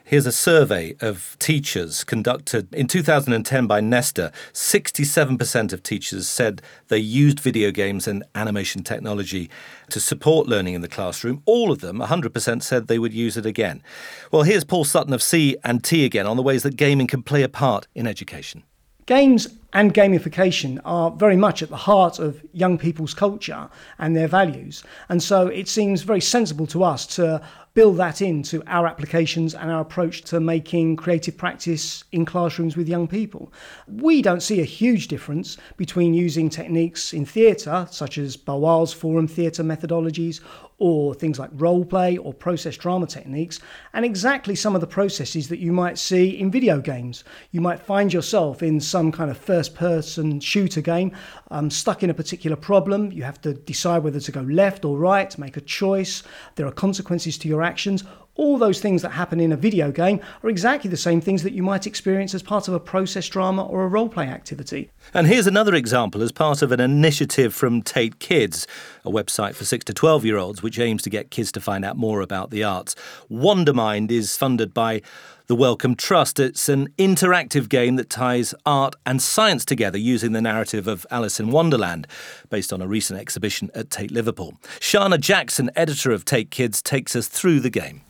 Here's 0.07 0.25
a 0.25 0.31
survey 0.31 0.95
of 1.01 1.35
teachers 1.37 2.05
conducted 2.05 2.73
in 2.73 2.87
2010 2.87 3.67
by 3.67 3.81
Nesta. 3.81 4.31
67% 4.53 5.73
of 5.73 5.83
teachers 5.83 6.29
said 6.29 6.61
they 6.87 6.97
used 6.97 7.41
video 7.41 7.71
games 7.71 8.07
and 8.07 8.23
animation 8.33 8.83
technology 8.83 9.49
to 9.89 9.99
support 9.99 10.47
learning 10.47 10.75
in 10.75 10.81
the 10.81 10.87
classroom. 10.87 11.43
All 11.45 11.73
of 11.73 11.81
them, 11.81 11.99
100%, 11.99 12.63
said 12.63 12.87
they 12.87 12.99
would 12.99 13.13
use 13.13 13.35
it 13.35 13.45
again. 13.45 13.83
Well, 14.31 14.43
here's 14.43 14.63
Paul 14.63 14.85
Sutton 14.85 15.11
of 15.11 15.21
C 15.21 15.57
and 15.65 15.83
T 15.83 16.05
again 16.05 16.25
on 16.25 16.37
the 16.37 16.41
ways 16.41 16.63
that 16.63 16.77
gaming 16.77 17.07
can 17.07 17.21
play 17.21 17.43
a 17.43 17.49
part 17.49 17.87
in 17.93 18.07
education. 18.07 18.63
Games 19.07 19.47
and 19.73 19.93
gamification 19.93 20.79
are 20.83 21.11
very 21.11 21.37
much 21.37 21.61
at 21.61 21.69
the 21.69 21.77
heart 21.77 22.19
of 22.19 22.41
young 22.51 22.77
people's 22.77 23.13
culture 23.13 23.69
and 23.99 24.15
their 24.15 24.27
values. 24.27 24.83
And 25.07 25.23
so 25.23 25.47
it 25.47 25.67
seems 25.69 26.01
very 26.01 26.19
sensible 26.19 26.67
to 26.67 26.83
us 26.83 27.05
to 27.15 27.41
build 27.77 27.97
that 27.97 28.23
into 28.23 28.63
our 28.65 28.87
applications 28.87 29.53
and 29.53 29.69
our 29.69 29.81
approach 29.81 30.23
to 30.23 30.39
making 30.39 30.95
creative 30.95 31.37
practice 31.37 32.03
in 32.11 32.25
classrooms 32.25 32.75
with 32.75 32.89
young 32.89 33.07
people. 33.07 33.53
We 33.87 34.23
don't 34.23 34.41
see 34.41 34.59
a 34.61 34.65
huge 34.65 35.07
difference 35.07 35.57
between 35.75 36.15
using 36.15 36.49
techniques 36.49 37.13
in 37.13 37.23
theatre, 37.23 37.87
such 37.91 38.17
as 38.17 38.35
Boal's 38.35 38.93
forum 38.93 39.27
theatre 39.27 39.63
methodologies, 39.63 40.41
or 40.79 41.13
things 41.13 41.39
like 41.39 41.49
role 41.53 41.83
play 41.83 42.17
or 42.17 42.33
process 42.33 42.77
drama 42.77 43.07
techniques, 43.07 43.59
and 43.93 44.05
exactly 44.05 44.55
some 44.55 44.75
of 44.75 44.81
the 44.81 44.87
processes 44.87 45.47
that 45.49 45.59
you 45.59 45.71
might 45.71 45.97
see 45.97 46.39
in 46.39 46.51
video 46.51 46.79
games. 46.79 47.23
You 47.51 47.61
might 47.61 47.79
find 47.79 48.13
yourself 48.13 48.61
in 48.61 48.79
some 48.79 49.11
kind 49.11 49.31
of 49.31 49.37
first 49.37 49.73
person 49.73 50.39
shooter 50.39 50.81
game, 50.81 51.15
um, 51.49 51.69
stuck 51.69 52.03
in 52.03 52.09
a 52.09 52.13
particular 52.13 52.55
problem. 52.55 53.11
You 53.11 53.23
have 53.23 53.41
to 53.41 53.53
decide 53.53 54.03
whether 54.03 54.19
to 54.19 54.31
go 54.31 54.41
left 54.41 54.85
or 54.85 54.97
right, 54.97 55.37
make 55.37 55.57
a 55.57 55.61
choice. 55.61 56.23
There 56.55 56.67
are 56.67 56.71
consequences 56.71 57.37
to 57.39 57.47
your 57.47 57.63
actions 57.63 58.03
all 58.37 58.57
those 58.57 58.79
things 58.79 59.01
that 59.01 59.11
happen 59.11 59.39
in 59.39 59.51
a 59.51 59.57
video 59.57 59.91
game 59.91 60.19
are 60.43 60.49
exactly 60.49 60.89
the 60.89 60.97
same 60.97 61.19
things 61.19 61.43
that 61.43 61.53
you 61.53 61.63
might 61.63 61.85
experience 61.85 62.33
as 62.33 62.41
part 62.41 62.67
of 62.67 62.73
a 62.73 62.79
process 62.79 63.27
drama 63.27 63.65
or 63.65 63.83
a 63.83 63.87
role 63.87 64.07
play 64.09 64.27
activity. 64.27 64.89
And 65.13 65.27
here's 65.27 65.47
another 65.47 65.75
example 65.75 66.21
as 66.21 66.31
part 66.31 66.61
of 66.61 66.71
an 66.71 66.79
initiative 66.79 67.53
from 67.53 67.81
Tate 67.81 68.19
Kids, 68.19 68.67
a 69.03 69.09
website 69.09 69.55
for 69.55 69.65
6 69.65 69.85
to 69.85 69.93
12 69.93 70.25
year 70.25 70.37
olds 70.37 70.63
which 70.63 70.79
aims 70.79 71.01
to 71.03 71.09
get 71.09 71.31
kids 71.31 71.51
to 71.53 71.61
find 71.61 71.83
out 71.83 71.97
more 71.97 72.21
about 72.21 72.51
the 72.51 72.63
arts. 72.63 72.95
Wondermind 73.29 74.11
is 74.11 74.37
funded 74.37 74.73
by 74.73 75.01
the 75.47 75.55
Wellcome 75.55 75.95
Trust. 75.95 76.39
It's 76.39 76.67
an 76.67 76.89
interactive 76.97 77.69
game 77.69 77.95
that 77.95 78.09
ties 78.09 78.53
art 78.65 78.95
and 79.05 79.21
science 79.21 79.63
together 79.63 79.97
using 79.97 80.33
the 80.33 80.41
narrative 80.41 80.87
of 80.87 81.07
Alice 81.09 81.39
in 81.39 81.51
Wonderland, 81.51 82.05
based 82.49 82.73
on 82.73 82.81
a 82.81 82.87
recent 82.87 83.19
exhibition 83.19 83.71
at 83.73 83.89
Tate 83.89 84.11
Liverpool. 84.11 84.57
Shana 84.79 85.19
Jackson, 85.19 85.71
editor 85.75 86.11
of 86.11 86.25
Tate 86.25 86.51
Kids, 86.51 86.81
takes 86.81 87.15
us 87.15 87.27
through 87.27 87.61
the 87.61 87.69
game. 87.69 88.01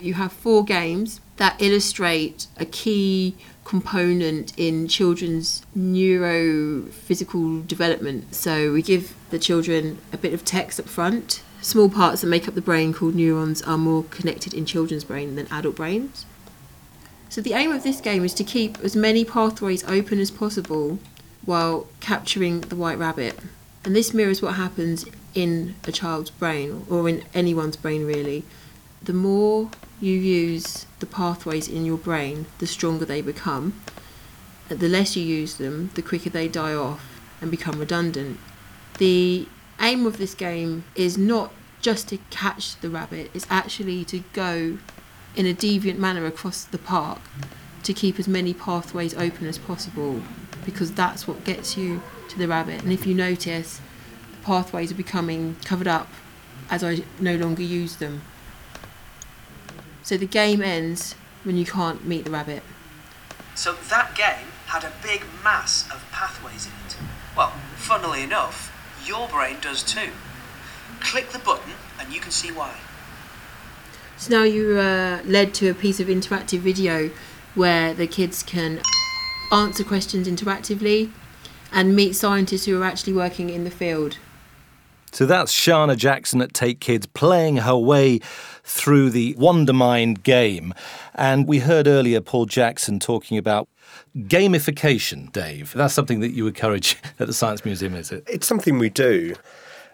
You 0.00 0.14
have 0.14 0.32
four 0.32 0.64
games 0.64 1.20
that 1.36 1.60
illustrate 1.60 2.46
a 2.56 2.64
key 2.64 3.36
component 3.64 4.52
in 4.56 4.86
children's 4.88 5.62
neurophysical 5.76 7.66
development. 7.66 8.34
So 8.34 8.72
we 8.72 8.82
give 8.82 9.14
the 9.30 9.38
children 9.38 9.98
a 10.12 10.18
bit 10.18 10.34
of 10.34 10.44
text 10.44 10.78
up 10.78 10.86
front. 10.86 11.42
Small 11.62 11.88
parts 11.88 12.20
that 12.20 12.26
make 12.26 12.46
up 12.46 12.54
the 12.54 12.60
brain 12.60 12.92
called 12.92 13.14
neurons 13.14 13.62
are 13.62 13.78
more 13.78 14.04
connected 14.04 14.52
in 14.52 14.66
children's 14.66 15.04
brain 15.04 15.34
than 15.36 15.46
adult 15.50 15.76
brains. 15.76 16.26
So 17.30 17.40
the 17.40 17.54
aim 17.54 17.72
of 17.72 17.82
this 17.82 18.00
game 18.00 18.24
is 18.24 18.34
to 18.34 18.44
keep 18.44 18.78
as 18.80 18.94
many 18.94 19.24
pathways 19.24 19.82
open 19.84 20.20
as 20.20 20.30
possible 20.30 20.98
while 21.44 21.88
capturing 22.00 22.60
the 22.60 22.76
white 22.76 22.98
rabbit. 22.98 23.38
And 23.84 23.96
this 23.96 24.14
mirrors 24.14 24.40
what 24.40 24.54
happens 24.54 25.04
in 25.34 25.74
a 25.84 25.92
child's 25.92 26.30
brain 26.30 26.86
or 26.88 27.08
in 27.08 27.24
anyone's 27.34 27.76
brain 27.76 28.06
really. 28.06 28.44
The 29.04 29.12
more 29.12 29.68
you 30.00 30.14
use 30.14 30.86
the 30.98 31.04
pathways 31.04 31.68
in 31.68 31.84
your 31.84 31.98
brain, 31.98 32.46
the 32.58 32.66
stronger 32.66 33.04
they 33.04 33.20
become. 33.20 33.78
The 34.68 34.88
less 34.88 35.14
you 35.14 35.22
use 35.22 35.56
them, 35.58 35.90
the 35.92 36.00
quicker 36.00 36.30
they 36.30 36.48
die 36.48 36.72
off 36.72 37.20
and 37.42 37.50
become 37.50 37.78
redundant. 37.78 38.38
The 38.96 39.46
aim 39.78 40.06
of 40.06 40.16
this 40.16 40.34
game 40.34 40.84
is 40.94 41.18
not 41.18 41.52
just 41.82 42.08
to 42.08 42.18
catch 42.30 42.80
the 42.80 42.88
rabbit, 42.88 43.30
it's 43.34 43.46
actually 43.50 44.06
to 44.06 44.20
go 44.32 44.78
in 45.36 45.44
a 45.44 45.52
deviant 45.52 45.98
manner 45.98 46.24
across 46.24 46.64
the 46.64 46.78
park 46.78 47.20
to 47.82 47.92
keep 47.92 48.18
as 48.18 48.26
many 48.26 48.54
pathways 48.54 49.12
open 49.14 49.46
as 49.46 49.58
possible 49.58 50.22
because 50.64 50.92
that's 50.92 51.28
what 51.28 51.44
gets 51.44 51.76
you 51.76 52.00
to 52.30 52.38
the 52.38 52.48
rabbit. 52.48 52.82
And 52.82 52.90
if 52.90 53.06
you 53.06 53.12
notice, 53.12 53.82
the 54.30 54.46
pathways 54.46 54.92
are 54.92 54.94
becoming 54.94 55.56
covered 55.62 55.88
up 55.88 56.08
as 56.70 56.82
I 56.82 57.02
no 57.20 57.36
longer 57.36 57.62
use 57.62 57.96
them. 57.96 58.22
So 60.04 60.18
the 60.18 60.26
game 60.26 60.62
ends 60.62 61.14
when 61.44 61.56
you 61.56 61.64
can't 61.64 62.06
meet 62.06 62.26
the 62.26 62.30
rabbit. 62.30 62.62
So 63.54 63.72
that 63.88 64.14
game 64.14 64.48
had 64.66 64.84
a 64.84 64.92
big 65.02 65.22
mass 65.42 65.90
of 65.90 66.04
pathways 66.12 66.66
in 66.66 66.72
it. 66.86 66.96
Well, 67.34 67.52
funnily 67.76 68.22
enough, 68.22 68.70
your 69.06 69.28
brain 69.28 69.56
does 69.62 69.82
too. 69.82 70.10
Click 71.00 71.30
the 71.30 71.38
button 71.38 71.72
and 71.98 72.12
you 72.12 72.20
can 72.20 72.30
see 72.30 72.52
why. 72.52 72.76
So 74.18 74.36
now 74.36 74.44
you're 74.44 74.78
uh, 74.78 75.22
led 75.24 75.54
to 75.54 75.70
a 75.70 75.74
piece 75.74 76.00
of 76.00 76.08
interactive 76.08 76.58
video 76.58 77.10
where 77.54 77.94
the 77.94 78.06
kids 78.06 78.42
can 78.42 78.82
answer 79.50 79.84
questions 79.84 80.28
interactively 80.28 81.10
and 81.72 81.96
meet 81.96 82.14
scientists 82.14 82.66
who 82.66 82.80
are 82.80 82.84
actually 82.84 83.14
working 83.14 83.48
in 83.48 83.64
the 83.64 83.70
field. 83.70 84.18
So 85.12 85.26
that's 85.26 85.54
Shana 85.54 85.96
Jackson 85.96 86.42
at 86.42 86.52
Tate 86.52 86.80
Kids 86.80 87.06
playing 87.06 87.58
her 87.58 87.76
way 87.76 88.18
through 88.64 89.10
the 89.10 89.34
Wondermind 89.34 90.22
game. 90.22 90.74
And 91.14 91.46
we 91.46 91.60
heard 91.60 91.86
earlier 91.86 92.20
Paul 92.20 92.46
Jackson 92.46 92.98
talking 92.98 93.38
about 93.38 93.68
gamification, 94.16 95.30
Dave. 95.32 95.72
That's 95.74 95.94
something 95.94 96.20
that 96.20 96.32
you 96.32 96.46
encourage 96.46 96.96
at 97.20 97.26
the 97.26 97.34
Science 97.34 97.64
Museum, 97.64 97.94
is 97.94 98.10
it? 98.10 98.24
It's 98.26 98.46
something 98.46 98.78
we 98.78 98.90
do 98.90 99.34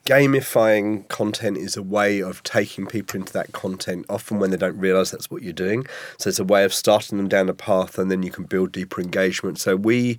gamifying 0.04 1.06
content 1.08 1.56
is 1.56 1.76
a 1.76 1.82
way 1.82 2.20
of 2.20 2.42
taking 2.42 2.86
people 2.86 3.20
into 3.20 3.32
that 3.32 3.52
content 3.52 4.06
often 4.08 4.38
when 4.38 4.50
they 4.50 4.56
don't 4.56 4.78
realize 4.78 5.10
that's 5.10 5.30
what 5.30 5.42
you're 5.42 5.52
doing. 5.52 5.86
So 6.18 6.28
it's 6.28 6.38
a 6.38 6.44
way 6.44 6.64
of 6.64 6.74
starting 6.74 7.18
them 7.18 7.28
down 7.28 7.48
a 7.48 7.54
path 7.54 7.98
and 7.98 8.10
then 8.10 8.22
you 8.22 8.30
can 8.30 8.44
build 8.44 8.72
deeper 8.72 9.00
engagement. 9.00 9.58
So 9.58 9.76
we 9.76 10.16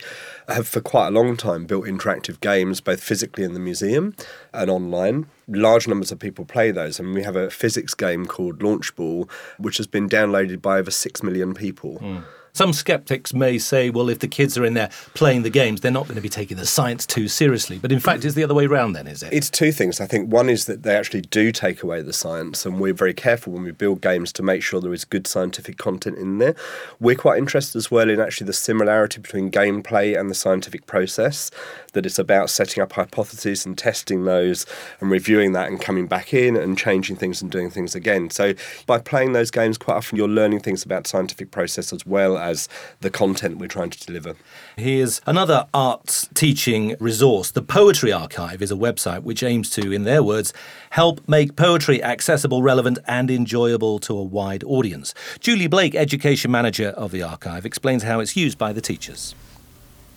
have 0.48 0.68
for 0.68 0.82
quite 0.82 1.08
a 1.08 1.12
long 1.12 1.36
time 1.36 1.66
built 1.66 1.86
interactive 1.86 2.40
games 2.40 2.80
both 2.82 3.04
physically 3.04 3.44
in 3.44 3.54
the 3.54 3.60
museum 3.60 4.16
and 4.54 4.70
online. 4.70 5.28
Large 5.48 5.88
numbers 5.88 6.12
of 6.12 6.20
people 6.20 6.46
play 6.46 6.72
those. 6.72 7.00
And 7.00 7.14
we 7.14 7.24
have 7.24 7.36
a 7.36 7.50
physics 7.50 7.94
game 7.94 8.26
called 8.26 8.64
launch 8.64 8.96
ball 8.96 9.30
which 9.58 9.78
has 9.78 9.88
been 9.88 10.08
downloaded 10.08 10.62
by 10.62 10.80
over 10.80 10.92
6 10.92 11.24
million 11.24 11.54
people. 11.54 12.00
Mm 12.00 12.24
Some 12.54 12.74
skeptics 12.74 13.34
may 13.34 13.58
say, 13.58 13.90
well, 13.90 14.10
if 14.10 14.20
the 14.20 14.28
kids 14.28 14.58
are 14.58 14.66
in 14.66 14.74
there 14.74 14.90
playing 15.14 15.44
the 15.44 15.50
games, 15.50 15.82
they're 15.82 15.92
not 15.92 16.06
going 16.06 16.16
to 16.16 16.22
be 16.22 16.30
taking 16.30 16.58
the 16.58 16.66
science 16.66 17.06
too 17.06 17.28
seriously. 17.28 17.80
But 17.80 17.92
in 17.92 18.00
fact, 18.00 18.26
it's 18.26 18.36
the 18.36 18.44
other 18.44 18.54
way 18.54 18.66
around, 18.66 18.94
then, 18.94 19.08
is 19.08 19.24
it? 19.24 19.32
It's 19.32 19.50
two 19.50 19.72
things. 19.72 20.02
I 20.02 20.06
think 20.06 20.32
one 20.32 20.50
is 20.50 20.66
that 20.66 20.84
they 20.84 20.96
actually 20.96 21.22
do 21.22 21.52
take 21.52 21.82
away 21.82 22.02
the 22.02 22.14
science, 22.14 22.66
and 22.66 22.80
we're 22.80 22.94
very 22.94 23.14
careful 23.14 23.54
when 23.54 23.64
we 23.64 23.72
build 23.72 24.02
games 24.02 24.34
to 24.34 24.44
make 24.44 24.64
sure 24.64 24.82
there 24.82 24.94
is 24.94 25.06
good 25.06 25.28
scientific 25.28 25.78
content 25.78 26.18
in 26.18 26.40
there. 26.40 26.56
We're 27.00 27.16
quite 27.16 27.38
interested 27.38 27.78
as 27.78 27.90
well 27.90 28.10
in 28.10 28.20
actually 28.20 28.48
the 28.48 28.54
similarity 28.54 29.22
between 29.22 29.50
gameplay 29.50 30.20
and 30.20 30.30
the 30.30 30.36
scientific 30.36 30.86
process, 30.86 31.52
that 31.94 32.06
it's 32.06 32.20
about 32.20 32.50
setting 32.50 32.84
up 32.84 32.94
hypotheses 32.94 33.66
and 33.66 33.78
testing 33.78 34.26
those 34.26 34.66
and 35.00 35.10
reviewing 35.10 35.54
that 35.54 35.70
and 35.70 35.80
coming 35.80 36.08
back 36.08 36.34
in 36.34 36.56
and 36.56 36.78
changing 36.78 37.16
things 37.16 37.42
and 37.42 37.52
doing 37.52 37.70
things 37.70 37.96
again. 37.96 38.30
So 38.30 38.54
by 38.86 39.00
playing 39.00 39.34
those 39.34 39.52
games, 39.52 39.78
quite 39.78 39.96
often 39.96 40.18
you're 40.18 40.28
learning 40.28 40.60
things 40.60 40.84
about 40.84 41.08
scientific 41.08 41.52
process 41.52 41.94
as 41.94 42.06
well 42.06 42.41
as 42.42 42.68
the 43.00 43.10
content 43.10 43.58
we're 43.58 43.68
trying 43.68 43.92
to 43.92 44.06
deliver. 44.06 44.36
Here's 44.78 45.22
another 45.26 45.68
arts 45.74 46.28
teaching 46.34 46.96
resource. 47.00 47.52
The 47.52 47.62
Poetry 47.62 48.12
Archive 48.12 48.62
is 48.62 48.72
a 48.72 48.76
website 48.76 49.24
which 49.24 49.44
aims 49.44 49.70
to, 49.72 49.92
in 49.92 50.04
their 50.04 50.24
words, 50.24 50.54
help 50.92 51.28
make 51.28 51.56
poetry 51.56 52.04
accessible, 52.04 52.62
relevant, 52.62 53.00
and 53.08 53.30
enjoyable 53.30 54.00
to 54.00 54.18
a 54.18 54.24
wide 54.24 54.64
audience. 54.64 55.14
Julie 55.40 55.68
Blake, 55.68 55.96
Education 55.96 56.52
Manager 56.52 56.90
of 56.90 57.12
the 57.12 57.24
archive, 57.24 57.66
explains 57.66 58.04
how 58.04 58.20
it's 58.20 58.36
used 58.36 58.58
by 58.58 58.74
the 58.74 58.82
teachers. 58.82 59.36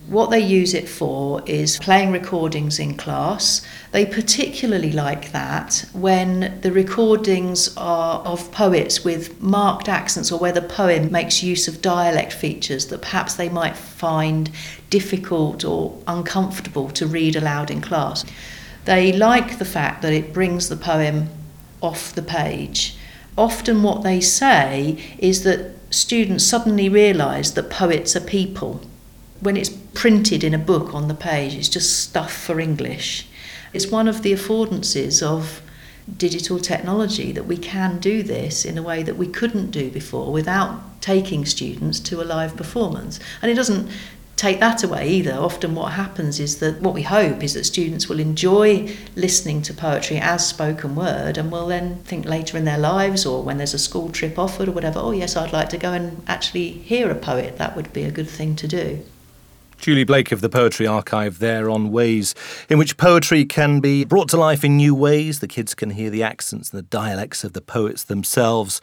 What 0.07 0.29
they 0.29 0.41
use 0.41 0.75
it 0.75 0.87
for 0.87 1.43
is 1.47 1.79
playing 1.79 2.13
recordings 2.13 2.79
in 2.79 2.95
class. 2.95 3.63
They 3.93 4.05
particularly 4.05 4.93
like 4.93 5.33
that 5.33 5.87
when 5.95 6.61
the 6.61 6.73
recordings 6.73 7.75
are 7.79 8.19
of 8.19 8.53
poets 8.53 9.03
with 9.03 9.41
marked 9.41 9.89
accents 9.89 10.31
or 10.31 10.39
where 10.39 10.53
the 10.53 10.61
poem 10.61 11.11
makes 11.11 11.43
use 11.43 11.69
of 11.69 11.81
dialect 11.81 12.35
features 12.35 12.89
that 12.89 13.01
perhaps 13.01 13.35
they 13.35 13.49
might 13.49 13.77
find 13.77 14.51
difficult 14.91 15.65
or 15.65 15.99
uncomfortable 16.07 16.91
to 16.91 17.07
read 17.07 17.35
aloud 17.35 17.71
in 17.71 17.81
class. 17.81 18.27
They 18.85 19.11
like 19.11 19.59
the 19.59 19.65
fact 19.65 20.03
that 20.03 20.13
it 20.13 20.35
brings 20.35 20.69
the 20.69 20.77
poem 20.77 21.31
off 21.81 22.15
the 22.15 22.23
page. 22.23 22.99
Often, 23.39 23.83
what 23.83 24.03
they 24.03 24.21
say 24.21 25.03
is 25.17 25.45
that 25.45 25.73
students 25.89 26.45
suddenly 26.45 26.91
realise 26.91 27.53
that 27.53 27.71
poets 27.71 28.15
are 28.15 28.21
people 28.21 28.83
when 29.45 29.59
it's 29.59 29.69
printed 29.69 30.43
in 30.43 30.55
a 30.55 30.59
book 30.59 30.95
on 30.95 31.07
the 31.07 31.15
page, 31.15 31.55
it's 31.55 31.69
just 31.69 32.01
stuff 32.01 32.33
for 32.33 32.59
English. 32.59 33.29
It's 33.75 33.89
one 33.89 34.09
of 34.09 34.23
the 34.23 34.33
affordances 34.33 35.23
of 35.23 35.61
digital 36.17 36.59
technology 36.59 37.31
that 37.33 37.45
we 37.45 37.59
can 37.59 37.99
do 37.99 38.23
this 38.23 38.65
in 38.65 38.79
a 38.79 38.83
way 38.83 39.03
that 39.03 39.19
we 39.19 39.27
couldn't 39.27 39.71
do 39.71 39.91
before 39.91 40.33
without 40.33 41.03
taking 41.03 41.45
students 41.45 42.01
to 42.01 42.23
a 42.23 42.25
live 42.25 42.57
performance. 42.57 43.21
And 43.43 43.51
it 43.51 43.55
doesn't 43.55 43.91
take 44.37 44.61
that 44.61 44.83
away 44.83 45.11
either. 45.11 45.35
Often, 45.35 45.75
what 45.75 45.93
happens 45.93 46.41
is 46.41 46.61
that 46.61 46.81
what 46.81 46.95
we 46.95 47.03
hope 47.03 47.43
is 47.43 47.53
that 47.53 47.65
students 47.65 48.09
will 48.09 48.21
enjoy 48.21 48.97
listening 49.15 49.61
to 49.63 49.75
poetry 49.75 50.17
as 50.17 50.49
spoken 50.49 50.95
word 50.95 51.37
and 51.37 51.53
will 51.53 51.67
then 51.67 51.99
think 52.05 52.25
later 52.25 52.57
in 52.57 52.65
their 52.65 52.79
lives 52.79 53.27
or 53.27 53.43
when 53.43 53.59
there's 53.59 53.75
a 53.75 53.79
school 53.79 54.09
trip 54.09 54.39
offered 54.39 54.69
or 54.69 54.73
whatever, 54.73 55.01
oh, 55.01 55.13
yes, 55.13 55.37
I'd 55.37 55.53
like 55.53 55.69
to 55.69 55.79
go 55.79 55.93
and 55.93 56.23
actually 56.27 56.71
hear 56.71 57.11
a 57.11 57.15
poet. 57.15 57.59
That 57.59 57.77
would 57.77 57.93
be 57.93 58.05
a 58.05 58.11
good 58.11 58.29
thing 58.29 58.57
to 58.57 58.67
do. 58.67 59.05
Julie 59.85 60.05
Blake 60.05 60.33
of 60.33 60.41
the 60.41 60.49
Poetry 60.49 60.87
Archive 60.87 61.41
there 61.41 61.69
on 61.69 61.93
ways 61.93 62.35
in 62.71 62.79
which 62.79 62.97
poetry 62.97 63.45
can 63.45 63.81
be 63.81 64.03
brought 64.07 64.31
to 64.31 64.39
life 64.39 64.65
in 64.65 64.79
new 64.79 64.95
ways. 64.95 65.41
The 65.41 65.47
kids 65.47 65.75
can 65.75 65.91
hear 65.91 66.09
the 66.09 66.23
accents 66.23 66.71
and 66.71 66.79
the 66.79 66.87
dialects 66.89 67.45
of 67.45 67.53
the 67.53 67.61
poets 67.61 68.05
themselves. 68.05 68.81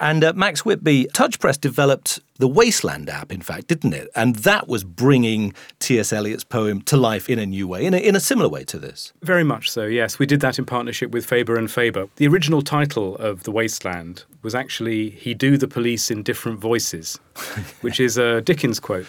And 0.00 0.22
uh, 0.22 0.34
Max 0.34 0.62
Whitby, 0.62 1.06
TouchPress 1.14 1.58
developed 1.58 2.20
the 2.36 2.46
Wasteland 2.46 3.08
app, 3.08 3.32
in 3.32 3.40
fact, 3.40 3.68
didn't 3.68 3.94
it? 3.94 4.10
And 4.14 4.36
that 4.36 4.68
was 4.68 4.84
bringing 4.84 5.54
T.S. 5.78 6.12
Eliot's 6.12 6.44
poem 6.44 6.82
to 6.82 6.98
life 6.98 7.30
in 7.30 7.38
a 7.38 7.46
new 7.46 7.66
way, 7.66 7.86
in 7.86 7.94
a, 7.94 7.96
in 7.96 8.14
a 8.14 8.20
similar 8.20 8.50
way 8.50 8.64
to 8.64 8.78
this. 8.78 9.14
Very 9.22 9.44
much 9.44 9.70
so, 9.70 9.86
yes. 9.86 10.18
We 10.18 10.26
did 10.26 10.40
that 10.40 10.58
in 10.58 10.66
partnership 10.66 11.10
with 11.10 11.24
Faber 11.24 11.56
and 11.56 11.70
Faber. 11.70 12.06
The 12.16 12.26
original 12.26 12.60
title 12.60 13.16
of 13.16 13.44
The 13.44 13.50
Wasteland 13.50 14.24
was 14.42 14.54
actually 14.54 15.08
He 15.08 15.32
Do 15.32 15.56
the 15.56 15.68
Police 15.68 16.10
in 16.10 16.22
Different 16.22 16.58
Voices, 16.58 17.18
which 17.80 17.98
is 17.98 18.18
a 18.18 18.42
Dickens 18.42 18.78
quote. 18.78 19.06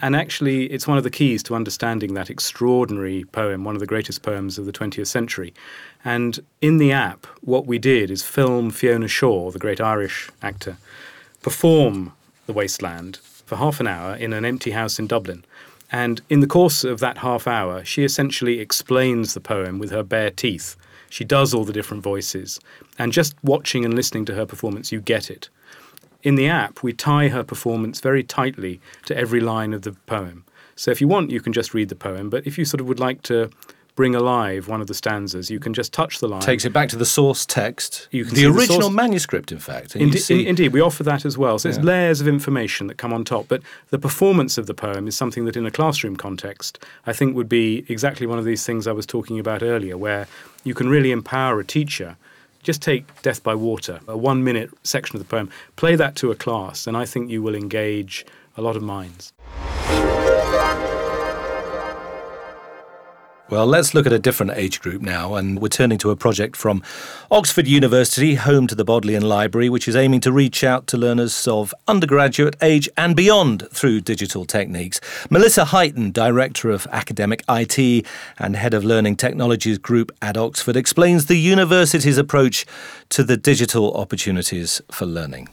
And 0.00 0.14
actually, 0.14 0.66
it's 0.66 0.86
one 0.86 0.98
of 0.98 1.04
the 1.04 1.10
keys 1.10 1.42
to 1.44 1.54
understanding 1.54 2.14
that 2.14 2.28
extraordinary 2.28 3.24
poem, 3.24 3.64
one 3.64 3.74
of 3.74 3.80
the 3.80 3.86
greatest 3.86 4.22
poems 4.22 4.58
of 4.58 4.66
the 4.66 4.72
20th 4.72 5.06
century. 5.06 5.54
And 6.04 6.38
in 6.60 6.76
the 6.76 6.92
app, 6.92 7.26
what 7.40 7.66
we 7.66 7.78
did 7.78 8.10
is 8.10 8.22
film 8.22 8.70
Fiona 8.70 9.08
Shaw, 9.08 9.50
the 9.50 9.58
great 9.58 9.80
Irish 9.80 10.28
actor, 10.42 10.76
perform 11.40 12.12
The 12.44 12.52
Wasteland 12.52 13.18
for 13.46 13.56
half 13.56 13.80
an 13.80 13.86
hour 13.86 14.14
in 14.16 14.32
an 14.34 14.44
empty 14.44 14.72
house 14.72 14.98
in 14.98 15.06
Dublin. 15.06 15.44
And 15.90 16.20
in 16.28 16.40
the 16.40 16.46
course 16.46 16.84
of 16.84 17.00
that 17.00 17.18
half 17.18 17.46
hour, 17.46 17.84
she 17.84 18.04
essentially 18.04 18.60
explains 18.60 19.32
the 19.32 19.40
poem 19.40 19.78
with 19.78 19.90
her 19.92 20.02
bare 20.02 20.30
teeth. 20.30 20.76
She 21.08 21.24
does 21.24 21.54
all 21.54 21.64
the 21.64 21.72
different 21.72 22.02
voices. 22.02 22.60
And 22.98 23.12
just 23.12 23.34
watching 23.42 23.84
and 23.84 23.94
listening 23.94 24.26
to 24.26 24.34
her 24.34 24.44
performance, 24.44 24.92
you 24.92 25.00
get 25.00 25.30
it 25.30 25.48
in 26.26 26.34
the 26.34 26.48
app, 26.48 26.82
we 26.82 26.92
tie 26.92 27.28
her 27.28 27.44
performance 27.44 28.00
very 28.00 28.24
tightly 28.24 28.80
to 29.04 29.16
every 29.16 29.38
line 29.38 29.72
of 29.72 29.82
the 29.82 29.92
poem. 30.06 30.44
So 30.74 30.90
if 30.90 31.00
you 31.00 31.06
want, 31.06 31.30
you 31.30 31.40
can 31.40 31.52
just 31.52 31.72
read 31.72 31.88
the 31.88 31.94
poem, 31.94 32.30
but 32.30 32.44
if 32.48 32.58
you 32.58 32.64
sort 32.64 32.80
of 32.80 32.88
would 32.88 32.98
like 32.98 33.22
to 33.22 33.48
bring 33.94 34.14
alive 34.14 34.66
one 34.66 34.80
of 34.80 34.88
the 34.88 34.94
stanzas, 34.94 35.52
you 35.52 35.60
can 35.60 35.72
just 35.72 35.92
touch 35.92 36.18
the 36.18 36.26
line. 36.26 36.40
Takes 36.40 36.64
it 36.64 36.72
back 36.72 36.88
to 36.88 36.96
the 36.96 37.06
source 37.06 37.46
text. 37.46 38.08
You 38.10 38.24
can 38.24 38.34
the 38.34 38.44
original 38.46 38.88
the 38.88 38.94
manuscript, 38.94 39.52
in 39.52 39.60
fact. 39.60 39.94
Indi- 39.94 40.18
see... 40.18 40.46
Indeed, 40.48 40.72
we 40.72 40.80
offer 40.80 41.04
that 41.04 41.24
as 41.24 41.38
well. 41.38 41.60
So 41.60 41.68
yeah. 41.68 41.76
it's 41.76 41.84
layers 41.84 42.20
of 42.20 42.26
information 42.26 42.88
that 42.88 42.96
come 42.98 43.12
on 43.12 43.24
top. 43.24 43.46
But 43.46 43.62
the 43.90 43.98
performance 43.98 44.58
of 44.58 44.66
the 44.66 44.74
poem 44.74 45.06
is 45.06 45.16
something 45.16 45.44
that, 45.44 45.56
in 45.56 45.64
a 45.64 45.70
classroom 45.70 46.16
context, 46.16 46.84
I 47.06 47.12
think 47.12 47.36
would 47.36 47.48
be 47.48 47.86
exactly 47.88 48.26
one 48.26 48.40
of 48.40 48.44
these 48.44 48.66
things 48.66 48.88
I 48.88 48.92
was 48.92 49.06
talking 49.06 49.38
about 49.38 49.62
earlier, 49.62 49.96
where 49.96 50.26
you 50.64 50.74
can 50.74 50.88
really 50.88 51.12
empower 51.12 51.60
a 51.60 51.64
teacher 51.64 52.16
just 52.66 52.82
take 52.82 53.22
Death 53.22 53.44
by 53.44 53.54
Water, 53.54 54.00
a 54.08 54.16
one 54.16 54.42
minute 54.42 54.70
section 54.82 55.14
of 55.14 55.22
the 55.22 55.28
poem, 55.28 55.48
play 55.76 55.94
that 55.94 56.16
to 56.16 56.32
a 56.32 56.34
class, 56.34 56.88
and 56.88 56.96
I 56.96 57.04
think 57.04 57.30
you 57.30 57.40
will 57.40 57.54
engage 57.54 58.26
a 58.56 58.60
lot 58.60 58.74
of 58.74 58.82
minds. 58.82 59.32
Well, 63.48 63.68
let's 63.68 63.94
look 63.94 64.06
at 64.06 64.12
a 64.12 64.18
different 64.18 64.54
age 64.56 64.80
group 64.80 65.00
now, 65.00 65.36
and 65.36 65.60
we're 65.60 65.68
turning 65.68 65.98
to 65.98 66.10
a 66.10 66.16
project 66.16 66.56
from 66.56 66.82
Oxford 67.30 67.68
University, 67.68 68.34
home 68.34 68.66
to 68.66 68.74
the 68.74 68.84
Bodleian 68.84 69.22
Library, 69.22 69.68
which 69.68 69.86
is 69.86 69.94
aiming 69.94 70.18
to 70.22 70.32
reach 70.32 70.64
out 70.64 70.88
to 70.88 70.96
learners 70.96 71.46
of 71.46 71.72
undergraduate 71.86 72.56
age 72.60 72.88
and 72.96 73.14
beyond 73.14 73.68
through 73.70 74.00
digital 74.00 74.46
techniques. 74.46 75.00
Melissa 75.30 75.66
Highton, 75.66 76.10
Director 76.10 76.70
of 76.70 76.88
Academic 76.90 77.44
IT 77.48 78.04
and 78.36 78.56
Head 78.56 78.74
of 78.74 78.82
Learning 78.82 79.14
Technologies 79.14 79.78
Group 79.78 80.10
at 80.20 80.36
Oxford, 80.36 80.74
explains 80.74 81.26
the 81.26 81.38
university's 81.38 82.18
approach 82.18 82.66
to 83.10 83.22
the 83.22 83.36
digital 83.36 83.96
opportunities 83.96 84.82
for 84.90 85.06
learning. 85.06 85.48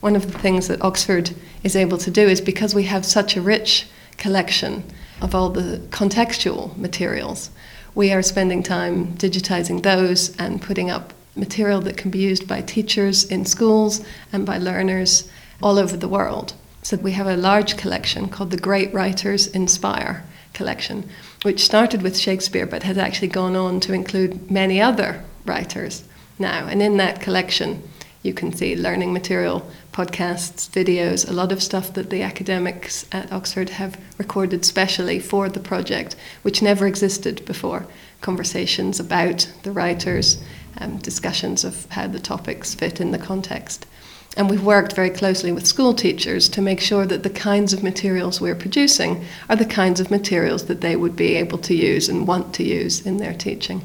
One 0.00 0.16
of 0.16 0.32
the 0.32 0.38
things 0.40 0.66
that 0.66 0.82
Oxford 0.82 1.30
is 1.62 1.76
able 1.76 1.98
to 1.98 2.10
do 2.10 2.22
is 2.22 2.40
because 2.40 2.74
we 2.74 2.82
have 2.82 3.06
such 3.06 3.36
a 3.36 3.40
rich 3.40 3.86
collection 4.16 4.82
of 5.22 5.34
all 5.34 5.48
the 5.48 5.78
contextual 5.90 6.76
materials. 6.76 7.50
We 7.94 8.12
are 8.12 8.22
spending 8.22 8.62
time 8.62 9.14
digitizing 9.16 9.82
those 9.82 10.36
and 10.36 10.60
putting 10.60 10.90
up 10.90 11.14
material 11.36 11.80
that 11.82 11.96
can 11.96 12.10
be 12.10 12.18
used 12.18 12.46
by 12.46 12.60
teachers 12.60 13.24
in 13.24 13.44
schools 13.46 14.04
and 14.32 14.44
by 14.44 14.58
learners 14.58 15.30
all 15.62 15.78
over 15.78 15.96
the 15.96 16.08
world. 16.08 16.54
So 16.82 16.96
we 16.96 17.12
have 17.12 17.28
a 17.28 17.36
large 17.36 17.76
collection 17.76 18.28
called 18.28 18.50
the 18.50 18.56
Great 18.56 18.92
Writers 18.92 19.46
Inspire 19.46 20.24
collection, 20.52 21.08
which 21.42 21.64
started 21.64 22.02
with 22.02 22.18
Shakespeare 22.18 22.66
but 22.66 22.82
has 22.82 22.98
actually 22.98 23.28
gone 23.28 23.54
on 23.54 23.78
to 23.80 23.92
include 23.92 24.50
many 24.50 24.80
other 24.80 25.24
writers 25.46 26.04
now. 26.38 26.66
And 26.66 26.82
in 26.82 26.96
that 26.96 27.20
collection, 27.20 27.88
you 28.22 28.34
can 28.34 28.52
see 28.52 28.74
learning 28.74 29.12
material 29.12 29.70
podcasts, 29.92 30.68
videos, 30.70 31.28
a 31.28 31.32
lot 31.32 31.52
of 31.52 31.62
stuff 31.62 31.92
that 31.92 32.08
the 32.08 32.22
academics 32.22 33.06
at 33.12 33.30
Oxford 33.30 33.68
have 33.68 34.00
recorded 34.16 34.64
specially 34.64 35.18
for 35.18 35.50
the 35.50 35.60
project, 35.60 36.16
which 36.40 36.62
never 36.62 36.86
existed 36.86 37.44
before. 37.44 37.86
Conversations 38.22 38.98
about 38.98 39.52
the 39.64 39.70
writers, 39.70 40.42
um, 40.78 40.96
discussions 40.98 41.62
of 41.62 41.86
how 41.90 42.06
the 42.06 42.18
topics 42.18 42.74
fit 42.74 43.00
in 43.00 43.10
the 43.10 43.18
context. 43.18 43.86
And 44.34 44.48
we've 44.48 44.64
worked 44.64 44.94
very 44.94 45.10
closely 45.10 45.52
with 45.52 45.66
school 45.66 45.92
teachers 45.92 46.48
to 46.50 46.62
make 46.62 46.80
sure 46.80 47.04
that 47.04 47.22
the 47.22 47.28
kinds 47.28 47.74
of 47.74 47.82
materials 47.82 48.40
we're 48.40 48.54
producing 48.54 49.24
are 49.50 49.56
the 49.56 49.66
kinds 49.66 50.00
of 50.00 50.10
materials 50.10 50.66
that 50.66 50.80
they 50.80 50.96
would 50.96 51.16
be 51.16 51.34
able 51.34 51.58
to 51.58 51.74
use 51.74 52.08
and 52.08 52.26
want 52.26 52.54
to 52.54 52.64
use 52.64 53.04
in 53.04 53.18
their 53.18 53.34
teaching. 53.34 53.82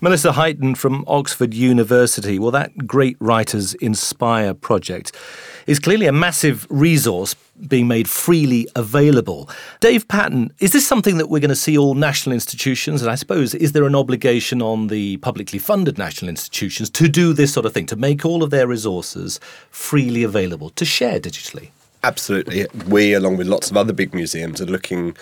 Melissa 0.00 0.30
Highton 0.30 0.76
from 0.76 1.04
Oxford 1.08 1.52
University. 1.52 2.38
Well, 2.38 2.52
that 2.52 2.86
Great 2.86 3.16
Writers 3.18 3.74
Inspire 3.74 4.54
project 4.54 5.10
is 5.66 5.80
clearly 5.80 6.06
a 6.06 6.12
massive 6.12 6.68
resource 6.70 7.34
being 7.66 7.88
made 7.88 8.08
freely 8.08 8.68
available. 8.76 9.50
Dave 9.80 10.06
Patten, 10.06 10.52
is 10.60 10.72
this 10.72 10.86
something 10.86 11.18
that 11.18 11.26
we're 11.26 11.40
going 11.40 11.48
to 11.48 11.56
see 11.56 11.76
all 11.76 11.96
national 11.96 12.32
institutions? 12.32 13.02
And 13.02 13.10
I 13.10 13.16
suppose, 13.16 13.56
is 13.56 13.72
there 13.72 13.86
an 13.86 13.96
obligation 13.96 14.62
on 14.62 14.86
the 14.86 15.16
publicly 15.16 15.58
funded 15.58 15.98
national 15.98 16.28
institutions 16.28 16.90
to 16.90 17.08
do 17.08 17.32
this 17.32 17.52
sort 17.52 17.66
of 17.66 17.72
thing, 17.72 17.86
to 17.86 17.96
make 17.96 18.24
all 18.24 18.44
of 18.44 18.50
their 18.50 18.68
resources 18.68 19.40
freely 19.70 20.22
available, 20.22 20.70
to 20.70 20.84
share 20.84 21.18
digitally? 21.18 21.70
Absolutely. 22.04 22.68
We, 22.86 23.14
along 23.14 23.38
with 23.38 23.48
lots 23.48 23.68
of 23.68 23.76
other 23.76 23.92
big 23.92 24.14
museums, 24.14 24.60
are 24.60 24.66
looking 24.66 25.16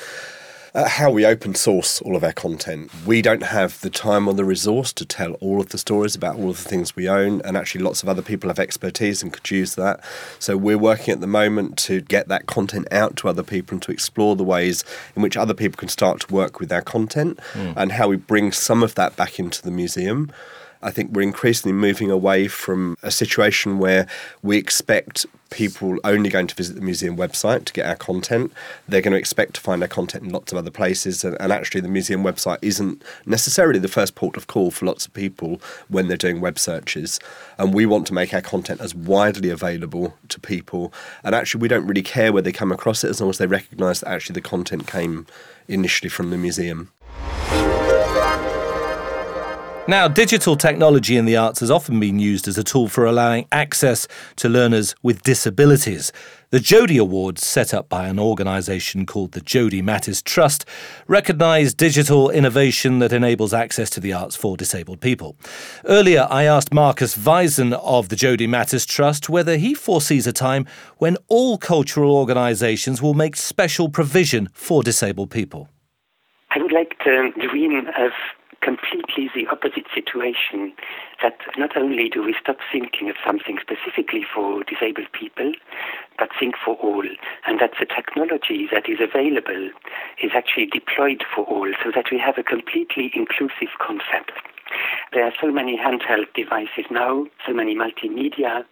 at 0.77 0.89
how 0.89 1.11
we 1.11 1.25
open 1.25 1.55
source 1.55 2.03
all 2.03 2.15
of 2.15 2.23
our 2.23 2.35
content. 2.35 2.91
We 3.07 3.23
don't 3.23 3.43
have 3.43 3.81
the 3.81 3.89
time 3.89 4.29
or 4.29 4.35
the 4.35 4.45
resource 4.45 4.93
to 4.93 5.07
tell 5.07 5.33
all 5.35 5.59
of 5.59 5.71
the 5.71 5.79
stories 5.79 6.15
about 6.15 6.37
all 6.37 6.51
of 6.51 6.63
the 6.63 6.69
things 6.69 6.95
we 6.95 7.09
own, 7.09 7.41
and 7.43 7.57
actually, 7.57 7.83
lots 7.83 8.03
of 8.03 8.11
other 8.11 8.21
people 8.21 8.51
have 8.51 8.59
expertise 8.59 9.23
and 9.23 9.33
could 9.33 9.51
use 9.51 9.75
that. 9.77 10.05
So, 10.39 10.57
we're 10.59 10.77
working 10.77 11.13
at 11.13 11.23
the 11.23 11.27
moment 11.27 11.79
to 11.79 12.03
get 12.03 12.29
that 12.29 12.45
content 12.47 12.87
out 12.93 13.17
to 13.17 13.29
other 13.29 13.43
people 13.43 13.77
and 13.77 13.83
to 13.83 13.91
explore 13.91 14.37
the 14.37 14.45
ways 14.45 14.85
in 15.17 15.23
which 15.23 15.37
other 15.37 15.55
people 15.55 15.79
can 15.79 15.89
start 15.89 16.21
to 16.21 16.35
work 16.35 16.61
with 16.61 16.71
our 16.71 16.83
content 16.83 17.41
mm. 17.55 17.73
and 17.75 17.93
how 17.93 18.09
we 18.09 18.17
bring 18.17 18.53
some 18.53 18.83
of 18.83 18.95
that 18.97 19.17
back 19.17 19.39
into 19.39 19.63
the 19.63 19.71
museum. 19.71 20.31
I 20.83 20.91
think 20.91 21.13
we're 21.13 21.23
increasingly 21.23 21.73
moving 21.73 22.11
away 22.11 22.49
from 22.49 22.97
a 23.03 23.11
situation 23.11 23.79
where 23.79 24.07
we 24.43 24.57
expect 24.57 25.27
people 25.51 25.97
only 26.05 26.29
going 26.29 26.47
to 26.47 26.55
visit 26.55 26.75
the 26.75 26.81
museum 26.81 27.17
website 27.17 27.65
to 27.65 27.73
get 27.73 27.87
our 27.87 27.97
content. 27.97 28.53
They're 28.89 29.01
going 29.01 29.13
to 29.13 29.19
expect 29.19 29.55
to 29.55 29.61
find 29.61 29.83
our 29.83 29.89
content 29.89 30.25
in 30.25 30.31
lots 30.31 30.53
of 30.53 30.59
other 30.59 30.71
places, 30.71 31.25
and, 31.25 31.37
and, 31.41 31.53
actually, 31.53 31.81
the 31.81 31.89
museum 31.89 32.23
website 32.23 32.59
isn't 32.63 33.03
necessarily 33.25 33.79
the 33.79 33.89
first 33.89 34.15
port 34.15 34.37
of 34.37 34.47
call 34.47 34.71
for 34.71 34.87
lots 34.87 35.07
of 35.07 35.15
people 35.15 35.61
when 35.89 36.09
they're 36.09 36.17
doing 36.17 36.41
web 36.41 36.59
searches. 36.59 37.21
And 37.59 37.73
we 37.73 37.87
want 37.87 38.07
to 38.09 38.15
make 38.15 38.35
our 38.35 38.43
content 38.43 38.81
as 38.81 38.95
widely 38.95 39.51
available 39.51 40.17
to 40.29 40.41
people. 40.41 40.93
And 41.25 41.35
actually, 41.35 41.61
we 41.61 41.69
don't 41.69 41.87
really 41.87 42.03
care 42.03 42.33
where 42.33 42.43
they 42.43 42.53
come 42.53 42.73
across 42.73 43.05
it 43.05 43.11
as 43.11 43.21
long 43.21 43.31
as 43.31 43.39
they 43.39 43.47
recognise 43.47 44.01
that 44.01 44.11
actually 44.11 44.35
the 44.35 44.41
content 44.41 44.87
came 44.87 45.27
initially 45.69 46.09
from 46.09 46.31
the 46.31 46.39
museum. 46.39 46.91
Now, 49.89 50.09
digital 50.09 50.57
technology 50.57 51.17
in 51.17 51.27
the 51.27 51.37
arts 51.37 51.61
has 51.61 51.71
often 51.71 52.01
been 52.01 52.19
used 52.19 52.49
as 52.49 52.59
a 52.59 52.65
tool 52.65 52.89
for 52.89 53.07
allowing 53.07 53.47
access 53.53 54.09
to 54.35 54.49
learners 54.49 54.97
with 55.01 55.23
disabilities. 55.23 56.11
The 56.51 56.59
Jodi 56.59 56.97
Awards, 56.99 57.47
set 57.47 57.73
up 57.73 57.89
by 57.89 58.09
an 58.09 58.19
organisation 58.19 59.07
called 59.07 59.31
the 59.31 59.41
Jodi 59.41 59.83
Mattes 59.83 60.25
Trust, 60.25 60.65
recognise 61.07 61.73
digital 61.73 62.31
innovation 62.31 62.99
that 62.99 63.13
enables 63.13 63.55
access 63.55 63.89
to 63.91 64.01
the 64.01 64.13
arts 64.13 64.35
for 64.35 64.57
disabled 64.57 65.01
people. 65.01 65.37
Earlier, 65.85 66.27
I 66.31 66.43
asked 66.43 66.75
Marcus 66.75 67.17
Weisen 67.17 67.73
of 67.73 68.09
the 68.09 68.17
Jodi 68.17 68.49
Mattes 68.49 68.89
Trust 68.89 69.29
whether 69.29 69.57
he 69.57 69.73
foresees 69.73 70.27
a 70.27 70.33
time 70.33 70.67
when 70.99 71.17
all 71.29 71.59
cultural 71.59 72.11
organisations 72.17 73.01
will 73.01 73.15
make 73.15 73.37
special 73.37 73.89
provision 73.89 74.49
for 74.53 74.83
disabled 74.83 75.31
people. 75.31 75.69
I 76.51 76.59
would 76.59 76.73
like 76.73 76.99
to 77.05 77.31
dream 77.39 77.87
of 77.97 78.11
completely 78.67 79.31
the 79.33 79.47
opposite 79.47 79.87
situation 79.95 80.73
that 81.23 81.39
not 81.57 81.77
only 81.77 82.09
do 82.09 82.21
we 82.25 82.35
stop 82.35 82.59
thinking 82.73 83.09
of 83.09 83.15
something 83.25 83.59
specifically 83.63 84.27
for 84.27 84.65
disabled 84.65 85.07
people, 85.13 85.53
but 86.19 86.31
think 86.39 86.57
for 86.65 86.75
all, 86.83 87.07
and 87.47 87.61
that 87.61 87.71
the 87.79 87.87
technology 87.87 88.67
that 88.73 88.89
is 88.89 88.99
available 89.01 89.71
is 90.21 90.33
actually 90.35 90.67
deployed 90.67 91.23
for 91.33 91.45
all, 91.45 91.71
so 91.85 91.93
that 91.95 92.11
we 92.11 92.19
have 92.19 92.39
a 92.39 92.43
completely 92.43 93.13
inclusive 93.15 93.71
concept. 93.79 94.33
There 95.13 95.25
are 95.25 95.33
so 95.41 95.53
many 95.53 95.79
handheld 95.79 96.27
devices 96.35 96.87
now, 96.91 97.27
so 97.47 97.53
many 97.55 97.77
multimedia 97.77 98.65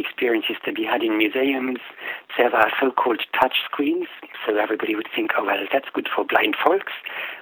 experiences 0.00 0.56
to 0.64 0.72
be 0.72 0.84
had 0.84 1.02
in 1.02 1.18
museums. 1.18 1.78
There 2.36 2.54
are 2.54 2.70
so-called 2.80 3.22
touch 3.38 3.56
screens, 3.64 4.08
so 4.44 4.56
everybody 4.56 4.94
would 4.94 5.08
think, 5.14 5.32
oh 5.36 5.44
well, 5.44 5.64
that's 5.72 5.88
good 5.92 6.08
for 6.14 6.24
blind 6.24 6.56
folks. 6.62 6.92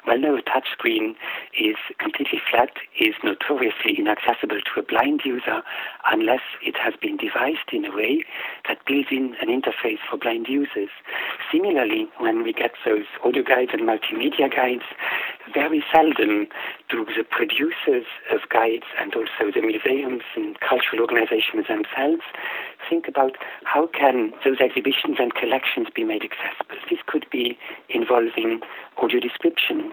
Well, 0.06 0.18
no, 0.18 0.36
a 0.36 0.42
touch 0.42 0.68
screen 0.70 1.16
is 1.58 1.76
completely 1.98 2.40
flat, 2.50 2.70
is 2.98 3.14
notoriously 3.24 3.98
inaccessible 3.98 4.60
to 4.60 4.80
a 4.80 4.82
blind 4.82 5.22
user 5.24 5.62
unless 6.06 6.42
it 6.62 6.76
has 6.76 6.94
been 7.00 7.16
devised 7.16 7.72
in 7.72 7.84
a 7.84 7.94
way 7.94 8.24
that 8.68 8.84
builds 8.86 9.08
in 9.10 9.34
an 9.40 9.48
interface 9.48 9.98
for 10.08 10.16
blind 10.16 10.46
users. 10.48 10.90
Similarly, 11.50 12.08
when 12.18 12.42
we 12.42 12.52
get 12.52 12.72
those 12.84 13.06
audio 13.24 13.42
guides 13.42 13.70
and 13.72 13.82
multimedia 13.82 14.54
guides, 14.54 14.84
very 15.52 15.84
seldom 15.92 16.46
do 16.88 17.04
the 17.16 17.24
producers 17.24 18.06
of 18.30 18.40
guides 18.50 18.84
and 19.00 19.14
also 19.14 19.50
the 19.54 19.60
museums 19.60 20.22
and 20.36 20.58
cultural 20.60 21.00
organizations 21.00 21.66
themselves 21.68 22.22
think 22.88 23.08
about 23.08 23.36
how 23.64 23.86
can 23.86 24.32
those 24.44 24.60
exhibitions 24.60 25.16
and 25.18 25.34
collections 25.34 25.88
be 25.94 26.04
made 26.04 26.22
accessible. 26.22 26.76
This 26.90 27.00
could 27.06 27.26
be 27.30 27.58
involving 27.88 28.60
audio 28.96 29.20
description 29.20 29.92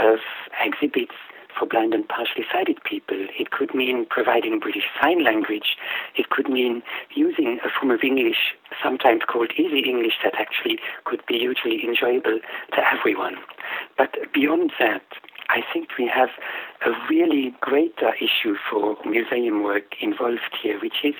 of 0.00 0.18
exhibits 0.64 1.14
for 1.58 1.66
blind 1.66 1.92
and 1.94 2.08
partially 2.08 2.44
sighted 2.52 2.78
people. 2.84 3.16
It 3.38 3.50
could 3.50 3.74
mean 3.74 4.06
providing 4.08 4.60
British 4.60 4.84
Sign 5.00 5.24
Language. 5.24 5.76
It 6.14 6.30
could 6.30 6.48
mean 6.48 6.82
using 7.14 7.58
a 7.64 7.68
form 7.68 7.90
of 7.90 8.04
English, 8.04 8.54
sometimes 8.82 9.22
called 9.26 9.52
easy 9.56 9.80
English, 9.80 10.14
that 10.22 10.34
actually 10.38 10.78
could 11.04 11.24
be 11.26 11.38
hugely 11.38 11.84
enjoyable 11.84 12.38
to 12.72 12.80
everyone. 12.92 13.36
But 13.96 14.16
beyond 14.32 14.72
that, 14.78 15.02
I 15.48 15.62
think 15.72 15.96
we 15.98 16.06
have 16.06 16.28
a 16.84 16.90
really 17.10 17.54
greater 17.60 18.14
issue 18.14 18.54
for 18.70 18.96
museum 19.04 19.62
work 19.62 19.94
involved 20.00 20.56
here, 20.62 20.78
which 20.80 21.04
is 21.04 21.14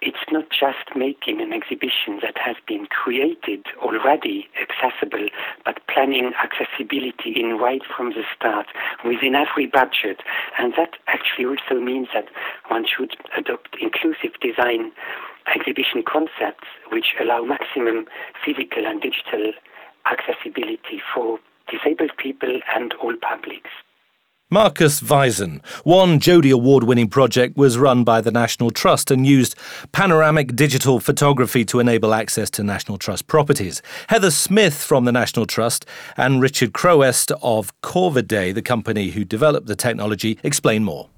it's 0.00 0.24
not 0.32 0.50
just 0.50 0.96
making 0.96 1.40
an 1.40 1.52
exhibition 1.52 2.18
that 2.22 2.36
has 2.36 2.56
been 2.66 2.86
created 2.86 3.64
already 3.78 4.48
accessible, 4.60 5.28
but 5.64 5.86
planning 5.86 6.32
accessibility 6.42 7.30
in 7.30 7.58
right 7.58 7.82
from 7.96 8.10
the 8.10 8.24
start 8.34 8.66
within 9.04 9.34
every 9.34 9.66
budget. 9.66 10.20
And 10.58 10.74
that 10.76 10.94
actually 11.06 11.46
also 11.46 11.80
means 11.80 12.08
that 12.12 12.26
one 12.68 12.84
should 12.86 13.16
adopt 13.36 13.76
inclusive 13.80 14.32
design 14.40 14.90
exhibition 15.54 16.02
concepts 16.02 16.66
which 16.90 17.14
allow 17.20 17.44
maximum 17.44 18.06
physical 18.44 18.86
and 18.86 19.00
digital 19.00 19.52
accessibility 20.06 21.00
for 21.14 21.38
disabled 21.70 22.12
people 22.16 22.60
and 22.74 22.94
all 22.94 23.14
publics. 23.20 23.70
Marcus 24.54 25.00
Weisen. 25.00 25.60
One 25.82 26.20
Jodi 26.20 26.52
Award 26.52 26.84
winning 26.84 27.08
project 27.08 27.56
was 27.56 27.76
run 27.76 28.04
by 28.04 28.20
the 28.20 28.30
National 28.30 28.70
Trust 28.70 29.10
and 29.10 29.26
used 29.26 29.56
panoramic 29.90 30.54
digital 30.54 31.00
photography 31.00 31.64
to 31.64 31.80
enable 31.80 32.14
access 32.14 32.50
to 32.50 32.62
National 32.62 32.96
Trust 32.96 33.26
properties. 33.26 33.82
Heather 34.10 34.30
Smith 34.30 34.80
from 34.80 35.06
the 35.06 35.10
National 35.10 35.44
Trust 35.44 35.86
and 36.16 36.40
Richard 36.40 36.72
Crowest 36.72 37.32
of 37.42 37.72
Corvidae, 37.80 38.54
the 38.54 38.62
company 38.62 39.10
who 39.10 39.24
developed 39.24 39.66
the 39.66 39.74
technology, 39.74 40.38
explain 40.44 40.84
more. 40.84 41.08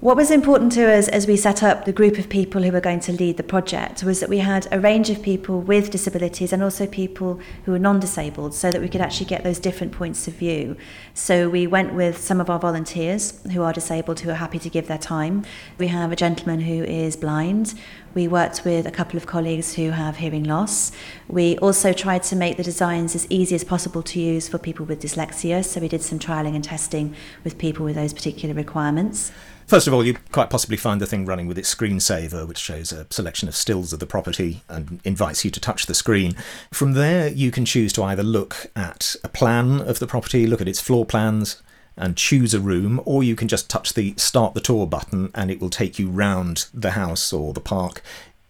What 0.00 0.16
was 0.16 0.30
important 0.30 0.72
to 0.72 0.90
us 0.90 1.08
as 1.08 1.26
we 1.26 1.36
set 1.36 1.62
up 1.62 1.84
the 1.84 1.92
group 1.92 2.16
of 2.16 2.30
people 2.30 2.62
who 2.62 2.72
were 2.72 2.80
going 2.80 3.00
to 3.00 3.12
lead 3.12 3.36
the 3.36 3.42
project 3.42 4.02
was 4.02 4.20
that 4.20 4.30
we 4.30 4.38
had 4.38 4.66
a 4.72 4.80
range 4.80 5.10
of 5.10 5.20
people 5.20 5.60
with 5.60 5.90
disabilities 5.90 6.54
and 6.54 6.62
also 6.62 6.86
people 6.86 7.38
who 7.66 7.72
were 7.72 7.78
non 7.78 8.00
disabled 8.00 8.54
so 8.54 8.70
that 8.70 8.80
we 8.80 8.88
could 8.88 9.02
actually 9.02 9.26
get 9.26 9.44
those 9.44 9.58
different 9.58 9.92
points 9.92 10.26
of 10.26 10.32
view. 10.32 10.74
So 11.12 11.50
we 11.50 11.66
went 11.66 11.92
with 11.92 12.16
some 12.16 12.40
of 12.40 12.48
our 12.48 12.58
volunteers 12.58 13.42
who 13.52 13.62
are 13.62 13.74
disabled 13.74 14.20
who 14.20 14.30
are 14.30 14.36
happy 14.36 14.58
to 14.60 14.70
give 14.70 14.88
their 14.88 14.96
time. 14.96 15.44
We 15.76 15.88
have 15.88 16.12
a 16.12 16.16
gentleman 16.16 16.60
who 16.60 16.82
is 16.82 17.14
blind. 17.14 17.74
We 18.14 18.26
worked 18.26 18.64
with 18.64 18.86
a 18.86 18.90
couple 18.90 19.18
of 19.18 19.26
colleagues 19.26 19.74
who 19.74 19.90
have 19.90 20.16
hearing 20.16 20.44
loss. 20.44 20.92
We 21.28 21.58
also 21.58 21.92
tried 21.92 22.22
to 22.24 22.36
make 22.36 22.56
the 22.56 22.62
designs 22.62 23.14
as 23.14 23.26
easy 23.28 23.54
as 23.54 23.64
possible 23.64 24.02
to 24.04 24.18
use 24.18 24.48
for 24.48 24.56
people 24.56 24.86
with 24.86 25.02
dyslexia, 25.02 25.62
so 25.62 25.78
we 25.78 25.88
did 25.88 26.00
some 26.00 26.18
trialling 26.18 26.54
and 26.54 26.64
testing 26.64 27.14
with 27.44 27.58
people 27.58 27.84
with 27.84 27.96
those 27.96 28.14
particular 28.14 28.54
requirements. 28.54 29.30
First 29.70 29.86
of 29.86 29.94
all, 29.94 30.04
you 30.04 30.16
quite 30.32 30.50
possibly 30.50 30.76
find 30.76 31.00
the 31.00 31.06
thing 31.06 31.26
running 31.26 31.46
with 31.46 31.56
its 31.56 31.72
screensaver, 31.72 32.44
which 32.44 32.58
shows 32.58 32.90
a 32.90 33.06
selection 33.08 33.46
of 33.46 33.54
stills 33.54 33.92
of 33.92 34.00
the 34.00 34.04
property 34.04 34.62
and 34.68 34.98
invites 35.04 35.44
you 35.44 35.50
to 35.52 35.60
touch 35.60 35.86
the 35.86 35.94
screen. 35.94 36.34
From 36.72 36.94
there, 36.94 37.28
you 37.28 37.52
can 37.52 37.64
choose 37.64 37.92
to 37.92 38.02
either 38.02 38.24
look 38.24 38.72
at 38.74 39.14
a 39.22 39.28
plan 39.28 39.80
of 39.80 40.00
the 40.00 40.08
property, 40.08 40.48
look 40.48 40.60
at 40.60 40.66
its 40.66 40.80
floor 40.80 41.06
plans, 41.06 41.62
and 41.96 42.16
choose 42.16 42.52
a 42.52 42.58
room, 42.58 43.00
or 43.04 43.22
you 43.22 43.36
can 43.36 43.46
just 43.46 43.70
touch 43.70 43.94
the 43.94 44.12
start 44.16 44.54
the 44.54 44.60
tour 44.60 44.88
button 44.88 45.30
and 45.36 45.52
it 45.52 45.60
will 45.60 45.70
take 45.70 46.00
you 46.00 46.10
round 46.10 46.66
the 46.74 46.90
house 46.90 47.32
or 47.32 47.52
the 47.52 47.60
park 47.60 48.02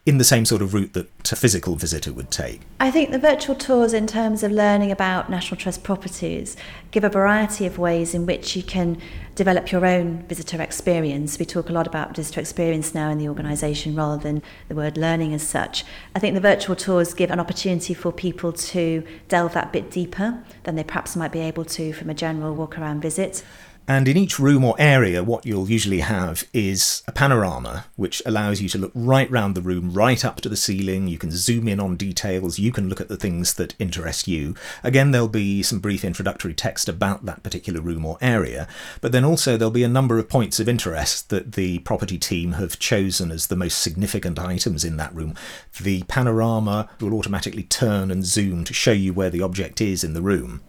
in 0.06 0.16
the 0.16 0.24
same 0.24 0.46
sort 0.46 0.62
of 0.62 0.72
route 0.72 0.94
that 0.94 1.30
a 1.30 1.36
physical 1.36 1.76
visitor 1.76 2.12
would 2.12 2.30
take. 2.30 2.62
I 2.80 2.90
think 2.90 3.10
the 3.10 3.18
virtual 3.18 3.54
tours, 3.54 3.92
in 3.92 4.06
terms 4.06 4.42
of 4.42 4.50
learning 4.50 4.90
about 4.90 5.28
National 5.28 5.60
Trust 5.60 5.84
properties, 5.84 6.56
give 6.90 7.04
a 7.04 7.10
variety 7.10 7.66
of 7.66 7.78
ways 7.78 8.14
in 8.14 8.24
which 8.24 8.56
you 8.56 8.62
can 8.62 8.98
develop 9.34 9.70
your 9.70 9.84
own 9.84 10.22
visitor 10.22 10.60
experience. 10.60 11.38
We 11.38 11.44
talk 11.44 11.68
a 11.68 11.72
lot 11.72 11.86
about 11.86 12.16
visitor 12.16 12.40
experience 12.40 12.94
now 12.94 13.10
in 13.10 13.18
the 13.18 13.28
organisation 13.28 13.94
rather 13.94 14.22
than 14.22 14.42
the 14.68 14.74
word 14.74 14.96
learning 14.96 15.34
as 15.34 15.46
such. 15.46 15.84
I 16.14 16.18
think 16.18 16.34
the 16.34 16.40
virtual 16.40 16.76
tours 16.76 17.14
give 17.14 17.30
an 17.30 17.38
opportunity 17.38 17.94
for 17.94 18.10
people 18.10 18.52
to 18.52 19.04
delve 19.28 19.52
that 19.52 19.72
bit 19.72 19.90
deeper 19.90 20.42
than 20.64 20.76
they 20.76 20.84
perhaps 20.84 21.14
might 21.14 21.32
be 21.32 21.40
able 21.40 21.64
to 21.66 21.92
from 21.92 22.08
a 22.08 22.14
general 22.14 22.54
walk 22.54 22.78
around 22.78 23.02
visit. 23.02 23.44
And 23.88 24.06
in 24.06 24.16
each 24.16 24.38
room 24.38 24.62
or 24.62 24.76
area, 24.78 25.24
what 25.24 25.44
you'll 25.44 25.68
usually 25.68 25.98
have 25.98 26.44
is 26.52 27.02
a 27.08 27.12
panorama, 27.12 27.86
which 27.96 28.22
allows 28.24 28.60
you 28.60 28.68
to 28.68 28.78
look 28.78 28.92
right 28.94 29.28
round 29.28 29.56
the 29.56 29.60
room, 29.60 29.92
right 29.92 30.24
up 30.24 30.40
to 30.42 30.48
the 30.48 30.56
ceiling. 30.56 31.08
You 31.08 31.18
can 31.18 31.32
zoom 31.32 31.66
in 31.66 31.80
on 31.80 31.96
details. 31.96 32.60
You 32.60 32.70
can 32.70 32.88
look 32.88 33.00
at 33.00 33.08
the 33.08 33.16
things 33.16 33.54
that 33.54 33.74
interest 33.80 34.28
you. 34.28 34.54
Again, 34.84 35.10
there'll 35.10 35.26
be 35.26 35.64
some 35.64 35.80
brief 35.80 36.04
introductory 36.04 36.54
text 36.54 36.88
about 36.88 37.24
that 37.24 37.42
particular 37.42 37.80
room 37.80 38.06
or 38.06 38.16
area, 38.20 38.68
but 39.00 39.10
then 39.10 39.24
also 39.24 39.56
there'll 39.56 39.72
be 39.72 39.82
a 39.82 39.88
number 39.88 40.20
of 40.20 40.28
points 40.28 40.60
of 40.60 40.68
interest 40.68 41.28
that 41.30 41.52
the 41.52 41.80
property 41.80 42.18
team 42.18 42.52
have 42.52 42.78
chosen 42.78 43.32
as 43.32 43.48
the 43.48 43.56
most 43.56 43.80
significant 43.80 44.38
items 44.38 44.84
in 44.84 44.98
that 44.98 45.14
room. 45.14 45.34
The 45.82 46.04
panorama 46.04 46.88
will 47.00 47.14
automatically 47.14 47.64
turn 47.64 48.12
and 48.12 48.24
zoom 48.24 48.62
to 48.64 48.72
show 48.72 48.92
you 48.92 49.12
where 49.12 49.30
the 49.30 49.42
object 49.42 49.80
is 49.80 50.04
in 50.04 50.14
the 50.14 50.22
room. 50.22 50.60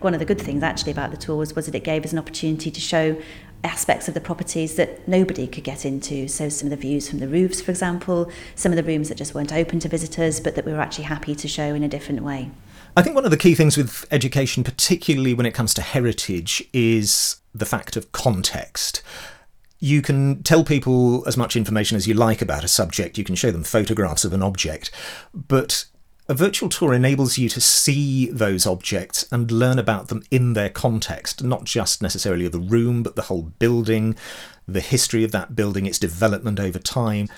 One 0.00 0.14
of 0.14 0.20
the 0.20 0.26
good 0.26 0.40
things 0.40 0.62
actually 0.62 0.92
about 0.92 1.10
the 1.10 1.16
tour 1.16 1.36
was, 1.36 1.54
was 1.54 1.66
that 1.66 1.74
it 1.74 1.84
gave 1.84 2.04
us 2.04 2.12
an 2.12 2.18
opportunity 2.18 2.70
to 2.70 2.80
show 2.80 3.20
aspects 3.62 4.08
of 4.08 4.14
the 4.14 4.20
properties 4.20 4.76
that 4.76 5.06
nobody 5.06 5.46
could 5.46 5.64
get 5.64 5.84
into. 5.84 6.26
So 6.28 6.48
some 6.48 6.66
of 6.66 6.70
the 6.70 6.76
views 6.76 7.08
from 7.08 7.18
the 7.18 7.28
roofs, 7.28 7.60
for 7.60 7.70
example, 7.70 8.30
some 8.54 8.72
of 8.72 8.76
the 8.76 8.82
rooms 8.82 9.10
that 9.10 9.16
just 9.16 9.34
weren't 9.34 9.52
open 9.52 9.78
to 9.80 9.88
visitors, 9.88 10.40
but 10.40 10.54
that 10.54 10.64
we 10.64 10.72
were 10.72 10.80
actually 10.80 11.04
happy 11.04 11.34
to 11.34 11.48
show 11.48 11.74
in 11.74 11.82
a 11.82 11.88
different 11.88 12.22
way. 12.22 12.50
I 12.96 13.02
think 13.02 13.14
one 13.14 13.24
of 13.24 13.30
the 13.30 13.36
key 13.36 13.54
things 13.54 13.76
with 13.76 14.06
education, 14.10 14.64
particularly 14.64 15.34
when 15.34 15.46
it 15.46 15.54
comes 15.54 15.74
to 15.74 15.82
heritage, 15.82 16.64
is 16.72 17.36
the 17.54 17.66
fact 17.66 17.96
of 17.96 18.10
context. 18.12 19.02
You 19.78 20.02
can 20.02 20.42
tell 20.42 20.64
people 20.64 21.24
as 21.26 21.36
much 21.36 21.56
information 21.56 21.96
as 21.96 22.06
you 22.06 22.14
like 22.14 22.42
about 22.42 22.64
a 22.64 22.68
subject, 22.68 23.16
you 23.16 23.24
can 23.24 23.34
show 23.34 23.50
them 23.50 23.64
photographs 23.64 24.24
of 24.24 24.32
an 24.32 24.42
object, 24.42 24.90
but 25.32 25.84
a 26.30 26.34
virtual 26.34 26.68
tour 26.68 26.94
enables 26.94 27.38
you 27.38 27.48
to 27.48 27.60
see 27.60 28.30
those 28.30 28.64
objects 28.64 29.26
and 29.32 29.50
learn 29.50 29.80
about 29.80 30.06
them 30.06 30.22
in 30.30 30.52
their 30.52 30.68
context, 30.70 31.42
not 31.42 31.64
just 31.64 32.00
necessarily 32.00 32.46
the 32.46 32.60
room, 32.60 33.02
but 33.02 33.16
the 33.16 33.22
whole 33.22 33.42
building, 33.58 34.14
the 34.68 34.80
history 34.80 35.24
of 35.24 35.32
that 35.32 35.56
building, 35.56 35.86
its 35.86 35.98
development 35.98 36.60
over 36.60 36.78
time. 36.78 37.28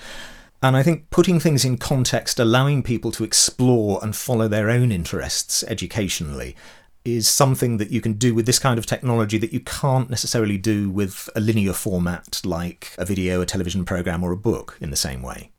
And 0.61 0.77
I 0.77 0.83
think 0.83 1.09
putting 1.09 1.39
things 1.39 1.65
in 1.65 1.77
context, 1.77 2.39
allowing 2.39 2.83
people 2.83 3.11
to 3.13 3.23
explore 3.23 3.99
and 4.03 4.15
follow 4.15 4.47
their 4.47 4.69
own 4.69 4.91
interests 4.91 5.63
educationally, 5.63 6.55
is 7.03 7.27
something 7.27 7.77
that 7.77 7.89
you 7.89 7.99
can 7.99 8.13
do 8.13 8.35
with 8.35 8.45
this 8.45 8.59
kind 8.59 8.77
of 8.77 8.85
technology 8.85 9.39
that 9.39 9.51
you 9.51 9.59
can't 9.61 10.11
necessarily 10.11 10.59
do 10.59 10.91
with 10.91 11.31
a 11.35 11.41
linear 11.41 11.73
format 11.73 12.41
like 12.45 12.91
a 12.99 13.05
video, 13.05 13.41
a 13.41 13.45
television 13.47 13.85
program, 13.85 14.23
or 14.23 14.31
a 14.31 14.37
book 14.37 14.77
in 14.79 14.91
the 14.91 14.95
same 14.95 15.23
way. 15.23 15.49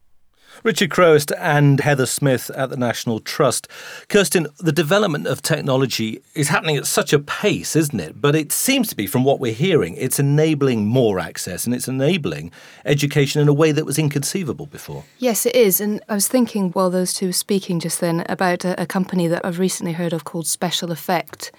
Richard 0.62 0.90
Crowest 0.90 1.32
and 1.38 1.80
Heather 1.80 2.06
Smith 2.06 2.50
at 2.50 2.70
the 2.70 2.76
National 2.76 3.20
Trust. 3.20 3.68
Kirsten, 4.08 4.46
the 4.58 4.72
development 4.72 5.26
of 5.26 5.42
technology 5.42 6.22
is 6.34 6.48
happening 6.48 6.76
at 6.76 6.86
such 6.86 7.12
a 7.12 7.18
pace, 7.18 7.76
isn't 7.76 7.98
it? 8.00 8.20
But 8.20 8.34
it 8.34 8.52
seems 8.52 8.88
to 8.88 8.96
be, 8.96 9.06
from 9.06 9.24
what 9.24 9.40
we're 9.40 9.52
hearing, 9.52 9.96
it's 9.96 10.18
enabling 10.18 10.86
more 10.86 11.18
access 11.18 11.66
and 11.66 11.74
it's 11.74 11.88
enabling 11.88 12.52
education 12.84 13.42
in 13.42 13.48
a 13.48 13.52
way 13.52 13.72
that 13.72 13.84
was 13.84 13.98
inconceivable 13.98 14.66
before. 14.66 15.04
Yes, 15.18 15.44
it 15.44 15.54
is. 15.56 15.80
And 15.80 16.02
I 16.08 16.14
was 16.14 16.28
thinking 16.28 16.70
while 16.70 16.90
those 16.90 17.12
two 17.12 17.26
were 17.26 17.32
speaking 17.32 17.80
just 17.80 18.00
then 18.00 18.24
about 18.28 18.64
a, 18.64 18.80
a 18.80 18.86
company 18.86 19.26
that 19.28 19.44
I've 19.44 19.58
recently 19.58 19.92
heard 19.92 20.12
of 20.12 20.24
called 20.24 20.46
Special 20.46 20.92
Effect, 20.92 21.52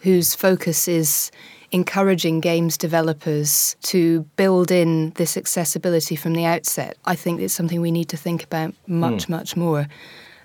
whose 0.00 0.34
focus 0.34 0.88
is 0.88 1.30
encouraging 1.72 2.40
games 2.40 2.76
developers 2.76 3.76
to 3.82 4.22
build 4.36 4.70
in 4.70 5.10
this 5.16 5.36
accessibility 5.36 6.16
from 6.16 6.32
the 6.34 6.44
outset, 6.44 6.96
I 7.04 7.14
think 7.14 7.40
it's 7.40 7.54
something 7.54 7.80
we 7.80 7.90
need 7.90 8.08
to 8.10 8.16
think 8.16 8.44
about 8.44 8.74
much, 8.86 9.26
mm. 9.26 9.30
much 9.30 9.56
more 9.56 9.88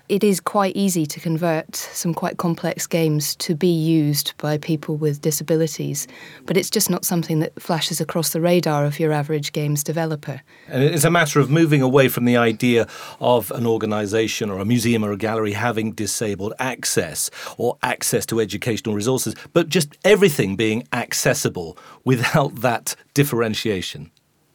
it 0.08 0.24
is 0.24 0.40
quite 0.40 0.76
easy 0.76 1.06
to 1.06 1.20
convert 1.20 1.74
some 1.76 2.12
quite 2.12 2.36
complex 2.36 2.86
games 2.86 3.36
to 3.36 3.54
be 3.54 3.72
used 3.72 4.34
by 4.38 4.58
people 4.58 4.96
with 4.96 5.20
disabilities, 5.20 6.06
but 6.44 6.56
it's 6.56 6.70
just 6.70 6.90
not 6.90 7.04
something 7.04 7.38
that 7.40 7.60
flashes 7.60 8.00
across 8.00 8.30
the 8.30 8.40
radar 8.40 8.84
of 8.84 8.98
your 8.98 9.12
average 9.12 9.52
games 9.52 9.84
developer. 9.84 10.42
And 10.68 10.82
it's 10.82 11.04
a 11.04 11.10
matter 11.10 11.40
of 11.40 11.50
moving 11.50 11.82
away 11.82 12.08
from 12.08 12.24
the 12.24 12.36
idea 12.36 12.86
of 13.20 13.50
an 13.52 13.66
organisation 13.66 14.50
or 14.50 14.58
a 14.58 14.64
museum 14.64 15.04
or 15.04 15.12
a 15.12 15.16
gallery 15.16 15.52
having 15.52 15.92
disabled 15.92 16.54
access 16.58 17.30
or 17.56 17.78
access 17.82 18.26
to 18.26 18.40
educational 18.40 18.94
resources, 18.94 19.34
but 19.52 19.68
just 19.68 19.96
everything 20.04 20.56
being 20.56 20.86
accessible 20.92 21.78
without 22.04 22.56
that 22.56 22.94
differentiation. 23.14 24.10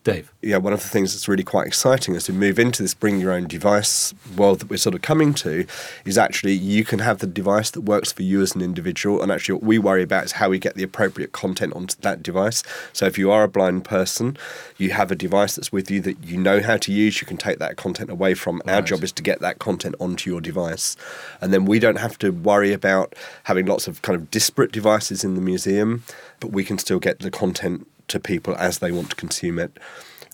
Dave. 0.07 0.31
Yeah, 0.41 0.55
one 0.55 0.71
of 0.71 0.81
the 0.81 0.87
things 0.87 1.13
that's 1.13 1.27
really 1.27 1.43
quite 1.43 1.67
exciting 1.67 2.15
as 2.15 2.29
we 2.29 2.33
move 2.33 2.59
into 2.59 2.81
this 2.81 2.93
bring 2.93 3.19
your 3.19 3.33
own 3.33 3.45
device 3.45 4.13
world 4.37 4.59
that 4.59 4.69
we're 4.69 4.77
sort 4.77 4.95
of 4.95 5.01
coming 5.01 5.33
to 5.33 5.67
is 6.05 6.17
actually 6.17 6.53
you 6.53 6.85
can 6.85 6.99
have 6.99 7.17
the 7.19 7.27
device 7.27 7.71
that 7.71 7.81
works 7.81 8.13
for 8.13 8.23
you 8.23 8.41
as 8.41 8.55
an 8.55 8.61
individual. 8.61 9.21
And 9.21 9.33
actually, 9.33 9.55
what 9.55 9.63
we 9.63 9.77
worry 9.77 10.03
about 10.03 10.23
is 10.23 10.31
how 10.31 10.47
we 10.47 10.59
get 10.59 10.75
the 10.75 10.83
appropriate 10.83 11.33
content 11.33 11.73
onto 11.73 11.99
that 12.03 12.23
device. 12.23 12.63
So 12.93 13.05
if 13.05 13.17
you 13.17 13.31
are 13.31 13.43
a 13.43 13.49
blind 13.49 13.83
person, 13.83 14.37
you 14.77 14.91
have 14.91 15.11
a 15.11 15.15
device 15.15 15.57
that's 15.57 15.73
with 15.73 15.91
you 15.91 15.99
that 15.99 16.23
you 16.23 16.37
know 16.37 16.61
how 16.61 16.77
to 16.77 16.93
use, 16.93 17.19
you 17.19 17.27
can 17.27 17.35
take 17.35 17.59
that 17.59 17.75
content 17.75 18.09
away 18.09 18.33
from. 18.33 18.61
Right. 18.65 18.75
Our 18.75 18.81
job 18.83 19.03
is 19.03 19.11
to 19.11 19.21
get 19.21 19.41
that 19.41 19.59
content 19.59 19.95
onto 19.99 20.29
your 20.29 20.39
device. 20.39 20.95
And 21.41 21.51
then 21.51 21.65
we 21.65 21.79
don't 21.79 21.99
have 21.99 22.17
to 22.19 22.29
worry 22.29 22.71
about 22.71 23.13
having 23.43 23.65
lots 23.65 23.89
of 23.89 24.01
kind 24.03 24.15
of 24.15 24.31
disparate 24.31 24.71
devices 24.71 25.25
in 25.25 25.35
the 25.35 25.41
museum, 25.41 26.05
but 26.39 26.51
we 26.51 26.63
can 26.63 26.77
still 26.77 26.99
get 26.99 27.19
the 27.19 27.29
content 27.29 27.85
to 28.07 28.19
people 28.19 28.55
as 28.57 28.79
they 28.79 28.91
want 28.91 29.09
to 29.11 29.15
consume 29.15 29.59
it. 29.59 29.77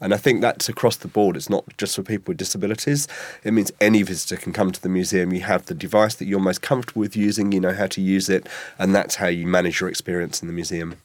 And 0.01 0.13
I 0.13 0.17
think 0.17 0.41
that's 0.41 0.67
across 0.67 0.97
the 0.97 1.07
board. 1.07 1.37
It's 1.37 1.49
not 1.49 1.63
just 1.77 1.95
for 1.95 2.03
people 2.03 2.31
with 2.31 2.37
disabilities. 2.37 3.07
It 3.43 3.53
means 3.53 3.71
any 3.79 4.03
visitor 4.03 4.35
can 4.35 4.51
come 4.51 4.71
to 4.71 4.81
the 4.81 4.89
museum. 4.89 5.33
You 5.33 5.41
have 5.41 5.67
the 5.67 5.73
device 5.73 6.15
that 6.15 6.25
you're 6.25 6.39
most 6.39 6.61
comfortable 6.61 6.99
with 6.99 7.15
using, 7.15 7.51
you 7.51 7.61
know 7.61 7.73
how 7.73 7.87
to 7.87 8.01
use 8.01 8.27
it, 8.27 8.47
and 8.77 8.93
that's 8.93 9.15
how 9.15 9.27
you 9.27 9.47
manage 9.47 9.79
your 9.79 9.89
experience 9.89 10.41
in 10.41 10.47
the 10.47 10.53
museum. 10.53 10.97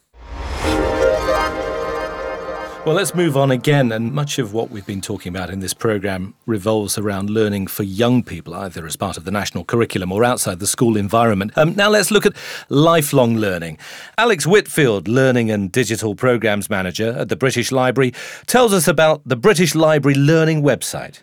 Well, 2.85 2.95
let's 2.95 3.13
move 3.13 3.35
on 3.35 3.51
again. 3.51 3.91
And 3.91 4.13
much 4.13 4.39
of 4.39 4.53
what 4.53 4.71
we've 4.71 4.85
been 4.85 5.01
talking 5.01 5.35
about 5.35 5.49
in 5.49 5.59
this 5.59 5.73
programme 5.73 6.33
revolves 6.45 6.97
around 6.97 7.29
learning 7.29 7.67
for 7.67 7.83
young 7.83 8.23
people, 8.23 8.55
either 8.55 8.85
as 8.85 8.95
part 8.95 9.17
of 9.17 9.25
the 9.25 9.31
national 9.31 9.65
curriculum 9.65 10.13
or 10.13 10.23
outside 10.23 10.59
the 10.59 10.65
school 10.65 10.95
environment. 10.95 11.51
Um, 11.57 11.75
now, 11.75 11.89
let's 11.89 12.09
look 12.09 12.25
at 12.25 12.37
lifelong 12.69 13.35
learning. 13.35 13.79
Alex 14.17 14.47
Whitfield, 14.47 15.09
Learning 15.09 15.51
and 15.51 15.69
Digital 15.69 16.15
Programmes 16.15 16.69
Manager 16.69 17.11
at 17.17 17.27
the 17.27 17.35
British 17.35 17.73
Library, 17.73 18.13
tells 18.47 18.73
us 18.73 18.87
about 18.87 19.21
the 19.25 19.35
British 19.35 19.75
Library 19.75 20.15
Learning 20.15 20.63
website. 20.63 21.21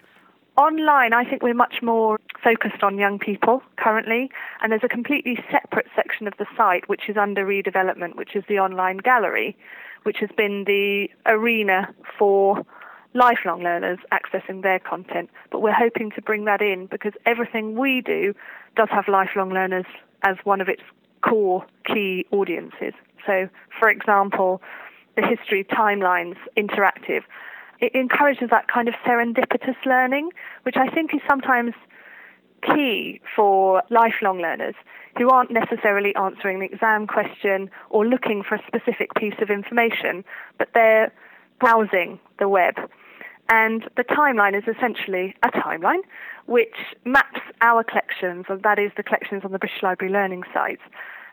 Online, 0.59 1.15
I 1.15 1.25
think 1.25 1.43
we're 1.43 1.55
much 1.55 1.83
more 1.83 2.21
focused 2.45 2.83
on 2.83 2.99
young 2.99 3.19
people 3.19 3.63
currently, 3.77 4.31
and 4.61 4.71
there's 4.71 4.85
a 4.85 4.89
completely 4.89 5.43
separate 5.51 5.87
section 5.97 6.27
of 6.29 6.35
the 6.39 6.47
site 6.55 6.87
which 6.89 7.09
is 7.09 7.17
under 7.17 7.47
redevelopment, 7.47 8.15
which 8.15 8.37
is 8.37 8.45
the 8.47 8.59
online 8.59 8.99
gallery 8.99 9.57
which 10.07 10.19
has 10.21 10.31
been 10.37 10.63
the 10.67 11.09
arena 11.27 11.93
for 12.17 12.65
lifelong 13.13 13.61
learners 13.61 13.99
accessing 14.13 14.63
their 14.63 14.79
content. 14.79 15.29
But 15.51 15.63
we're 15.63 15.73
hoping 15.73 16.13
to 16.13 16.23
bring 16.23 16.45
that 16.45 16.63
in 16.63 16.87
because 16.87 17.13
everything 17.27 17.75
we 17.75 18.03
do 18.03 18.33
does 18.77 18.89
have 18.93 19.09
lifelong 19.09 19.51
learners 19.51 19.85
as 20.23 20.37
one 20.45 20.61
of 20.61 20.69
its 20.69 20.83
core 21.23 21.67
key 21.85 22.25
audiences. 22.31 22.93
So, 23.27 23.49
for 23.81 23.91
example, 23.91 24.63
the 25.17 25.27
history 25.27 25.65
timelines 25.65 26.37
interactive. 26.57 27.23
It 27.81 27.93
encourages 27.93 28.49
that 28.51 28.69
kind 28.69 28.87
of 28.87 28.95
serendipitous 29.05 29.77
learning, 29.85 30.31
which 30.63 30.77
I 30.77 30.87
think 30.89 31.13
is 31.15 31.21
sometimes 31.29 31.75
key 32.75 33.21
for 33.35 33.83
lifelong 33.91 34.39
learners 34.39 34.75
who 35.19 35.31
aren't 35.31 35.51
necessarily 35.51 36.15
answering 36.15 36.61
the 36.61 36.67
exam 36.67 37.07
question 37.07 37.71
or 37.91 38.07
looking 38.07 38.43
for 38.43 38.57
a 38.57 38.63
specific 38.67 39.15
piece 39.15 39.35
of 39.41 39.51
information, 39.51 40.25
but 40.59 40.69
they're 40.75 41.13
browsing 41.59 42.19
the 42.39 42.49
web. 42.49 42.75
And 43.49 43.89
the 43.97 44.05
timeline 44.05 44.57
is 44.57 44.65
essentially 44.67 45.35
a 45.43 45.49
timeline 45.49 46.01
which 46.47 46.75
maps 47.05 47.41
our 47.61 47.83
collections, 47.83 48.47
and 48.49 48.63
that 48.63 48.79
is 48.79 48.93
the 48.97 49.03
collections 49.03 49.43
on 49.45 49.53
the 49.53 49.59
British 49.59 49.83
Library 49.83 50.13
Learning 50.13 50.43
site, 50.53 50.81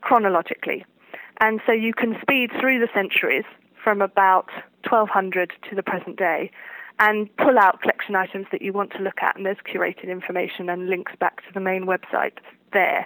chronologically. 0.01 0.85
And 1.39 1.59
so 1.65 1.71
you 1.71 1.93
can 1.93 2.15
speed 2.21 2.51
through 2.59 2.79
the 2.79 2.89
centuries 2.93 3.45
from 3.83 4.01
about 4.01 4.49
1200 4.87 5.51
to 5.69 5.75
the 5.75 5.83
present 5.83 6.17
day 6.17 6.51
and 7.03 7.35
pull 7.35 7.59
out 7.59 7.81
collection 7.81 8.15
items 8.15 8.47
that 8.53 8.61
you 8.61 8.71
want 8.71 8.91
to 8.93 8.99
look 8.99 9.21
at, 9.21 9.35
and 9.35 9.45
there's 9.45 9.57
curated 9.57 10.07
information 10.07 10.69
and 10.69 10.87
links 10.87 11.11
back 11.19 11.45
to 11.45 11.53
the 11.53 11.59
main 11.59 11.85
website 11.85 12.37
there. 12.71 13.05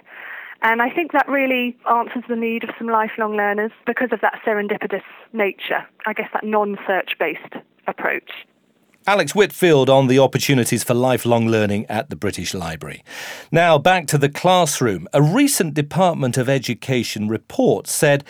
And 0.62 0.80
I 0.80 0.88
think 0.88 1.10
that 1.12 1.28
really 1.28 1.76
answers 1.90 2.22
the 2.28 2.36
need 2.36 2.62
of 2.62 2.70
some 2.78 2.86
lifelong 2.86 3.36
learners 3.36 3.72
because 3.86 4.10
of 4.12 4.20
that 4.20 4.40
serendipitous 4.46 5.02
nature, 5.32 5.84
I 6.06 6.12
guess 6.12 6.30
that 6.32 6.44
non 6.44 6.78
search 6.86 7.18
based 7.18 7.54
approach. 7.88 8.30
Alex 9.08 9.34
Whitfield 9.34 9.88
on 9.88 10.06
the 10.06 10.18
opportunities 10.18 10.84
for 10.84 10.92
lifelong 10.92 11.48
learning 11.48 11.86
at 11.86 12.10
the 12.10 12.14
British 12.14 12.52
Library. 12.52 13.02
Now, 13.50 13.78
back 13.78 14.06
to 14.08 14.18
the 14.18 14.28
classroom. 14.28 15.08
A 15.14 15.22
recent 15.22 15.72
Department 15.72 16.36
of 16.36 16.46
Education 16.46 17.26
report 17.26 17.86
said 17.86 18.22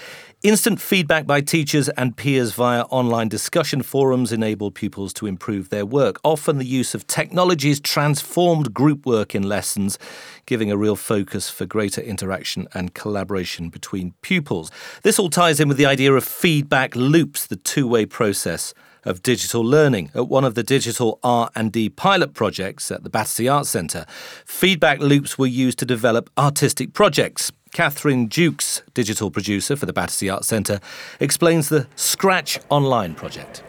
instant 0.44 0.80
feedback 0.80 1.26
by 1.26 1.40
teachers 1.40 1.88
and 1.88 2.16
peers 2.16 2.52
via 2.52 2.82
online 2.82 3.28
discussion 3.28 3.82
forums 3.82 4.30
enabled 4.30 4.76
pupils 4.76 5.12
to 5.14 5.26
improve 5.26 5.70
their 5.70 5.84
work. 5.84 6.20
Often 6.22 6.58
the 6.58 6.64
use 6.64 6.94
of 6.94 7.08
technologies 7.08 7.80
transformed 7.80 8.72
group 8.72 9.04
work 9.04 9.34
in 9.34 9.42
lessons, 9.42 9.98
giving 10.46 10.70
a 10.70 10.76
real 10.76 10.94
focus 10.94 11.50
for 11.50 11.66
greater 11.66 12.00
interaction 12.00 12.68
and 12.72 12.94
collaboration 12.94 13.68
between 13.68 14.14
pupils. 14.22 14.70
This 15.02 15.18
all 15.18 15.28
ties 15.28 15.58
in 15.58 15.66
with 15.66 15.76
the 15.76 15.86
idea 15.86 16.12
of 16.12 16.22
feedback 16.22 16.94
loops, 16.94 17.48
the 17.48 17.56
two-way 17.56 18.06
process 18.06 18.74
of 19.04 19.22
digital 19.22 19.62
learning 19.62 20.10
at 20.14 20.28
one 20.28 20.44
of 20.44 20.54
the 20.54 20.62
digital 20.62 21.18
R&D 21.22 21.90
pilot 21.90 22.34
projects 22.34 22.90
at 22.90 23.02
the 23.02 23.10
Battersea 23.10 23.48
Arts 23.48 23.70
Centre. 23.70 24.04
Feedback 24.44 25.00
loops 25.00 25.38
were 25.38 25.46
used 25.46 25.78
to 25.78 25.84
develop 25.84 26.30
artistic 26.38 26.92
projects. 26.92 27.52
Catherine 27.72 28.28
Jukes, 28.28 28.82
digital 28.94 29.30
producer 29.30 29.76
for 29.76 29.86
the 29.86 29.92
Battersea 29.92 30.30
Arts 30.30 30.48
Centre, 30.48 30.80
explains 31.20 31.68
the 31.68 31.86
Scratch 31.96 32.58
Online 32.70 33.14
project. 33.14 33.62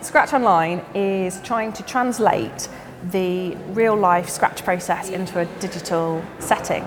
Scratch 0.00 0.32
Online 0.32 0.84
is 0.94 1.40
trying 1.42 1.72
to 1.74 1.82
translate 1.84 2.68
the 3.10 3.54
real 3.68 3.96
life 3.96 4.28
Scratch 4.28 4.64
process 4.64 5.10
into 5.10 5.38
a 5.40 5.44
digital 5.60 6.24
setting. 6.38 6.84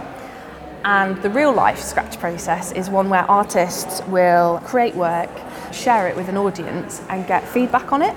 And 0.83 1.21
the 1.21 1.29
real 1.29 1.51
life 1.51 1.79
Scratch 1.79 2.19
process 2.19 2.71
is 2.71 2.89
one 2.89 3.09
where 3.09 3.23
artists 3.29 4.01
will 4.07 4.59
create 4.65 4.95
work 4.95 5.31
share 5.73 6.08
it 6.08 6.15
with 6.15 6.30
an 6.30 6.38
audience 6.38 7.01
and 7.10 7.25
get 7.28 7.47
feedback 7.47 7.91
on 7.91 8.01
it. 8.01 8.15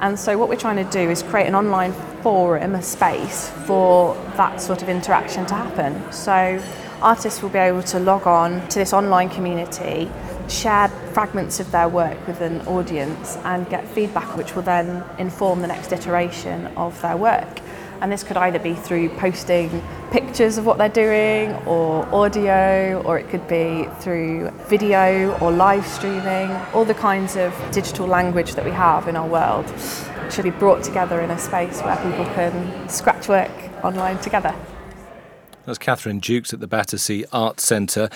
And 0.00 0.18
so, 0.18 0.36
what 0.36 0.48
we're 0.48 0.56
trying 0.56 0.84
to 0.84 0.90
do 0.90 1.10
is 1.10 1.22
create 1.22 1.46
an 1.46 1.54
online 1.54 1.92
forum, 2.22 2.74
a 2.74 2.82
space 2.82 3.50
for 3.66 4.14
that 4.36 4.60
sort 4.60 4.82
of 4.82 4.88
interaction 4.88 5.46
to 5.46 5.54
happen. 5.54 6.12
So, 6.12 6.62
artists 7.00 7.42
will 7.42 7.50
be 7.50 7.58
able 7.58 7.82
to 7.84 7.98
log 7.98 8.26
on 8.26 8.66
to 8.68 8.78
this 8.78 8.92
online 8.92 9.28
community, 9.28 10.10
share 10.48 10.88
fragments 11.12 11.60
of 11.60 11.70
their 11.70 11.88
work 11.88 12.26
with 12.26 12.40
an 12.40 12.60
audience, 12.66 13.36
and 13.44 13.68
get 13.68 13.86
feedback, 13.88 14.36
which 14.36 14.54
will 14.54 14.62
then 14.62 15.02
inform 15.18 15.60
the 15.60 15.68
next 15.68 15.92
iteration 15.92 16.66
of 16.76 17.00
their 17.00 17.16
work. 17.16 17.60
And 18.04 18.12
this 18.12 18.22
could 18.22 18.36
either 18.36 18.58
be 18.58 18.74
through 18.74 19.08
posting 19.16 19.82
pictures 20.10 20.58
of 20.58 20.66
what 20.66 20.76
they're 20.76 20.90
doing, 20.90 21.54
or 21.66 22.04
audio, 22.14 23.02
or 23.02 23.18
it 23.18 23.30
could 23.30 23.48
be 23.48 23.88
through 24.00 24.50
video 24.68 25.34
or 25.38 25.50
live 25.50 25.86
streaming. 25.86 26.50
All 26.74 26.84
the 26.84 26.92
kinds 26.92 27.34
of 27.34 27.54
digital 27.72 28.06
language 28.06 28.56
that 28.56 28.64
we 28.66 28.72
have 28.72 29.08
in 29.08 29.16
our 29.16 29.26
world 29.26 29.72
should 30.30 30.44
be 30.44 30.50
brought 30.50 30.82
together 30.82 31.22
in 31.22 31.30
a 31.30 31.38
space 31.38 31.80
where 31.80 31.96
people 31.96 32.26
can 32.34 32.90
scratch 32.90 33.26
work 33.26 33.50
online 33.82 34.18
together. 34.18 34.54
That's 35.64 35.78
Catherine 35.78 36.20
Jukes 36.20 36.52
at 36.52 36.60
the 36.60 36.66
Battersea 36.66 37.24
Arts 37.32 37.64
Centre. 37.64 38.10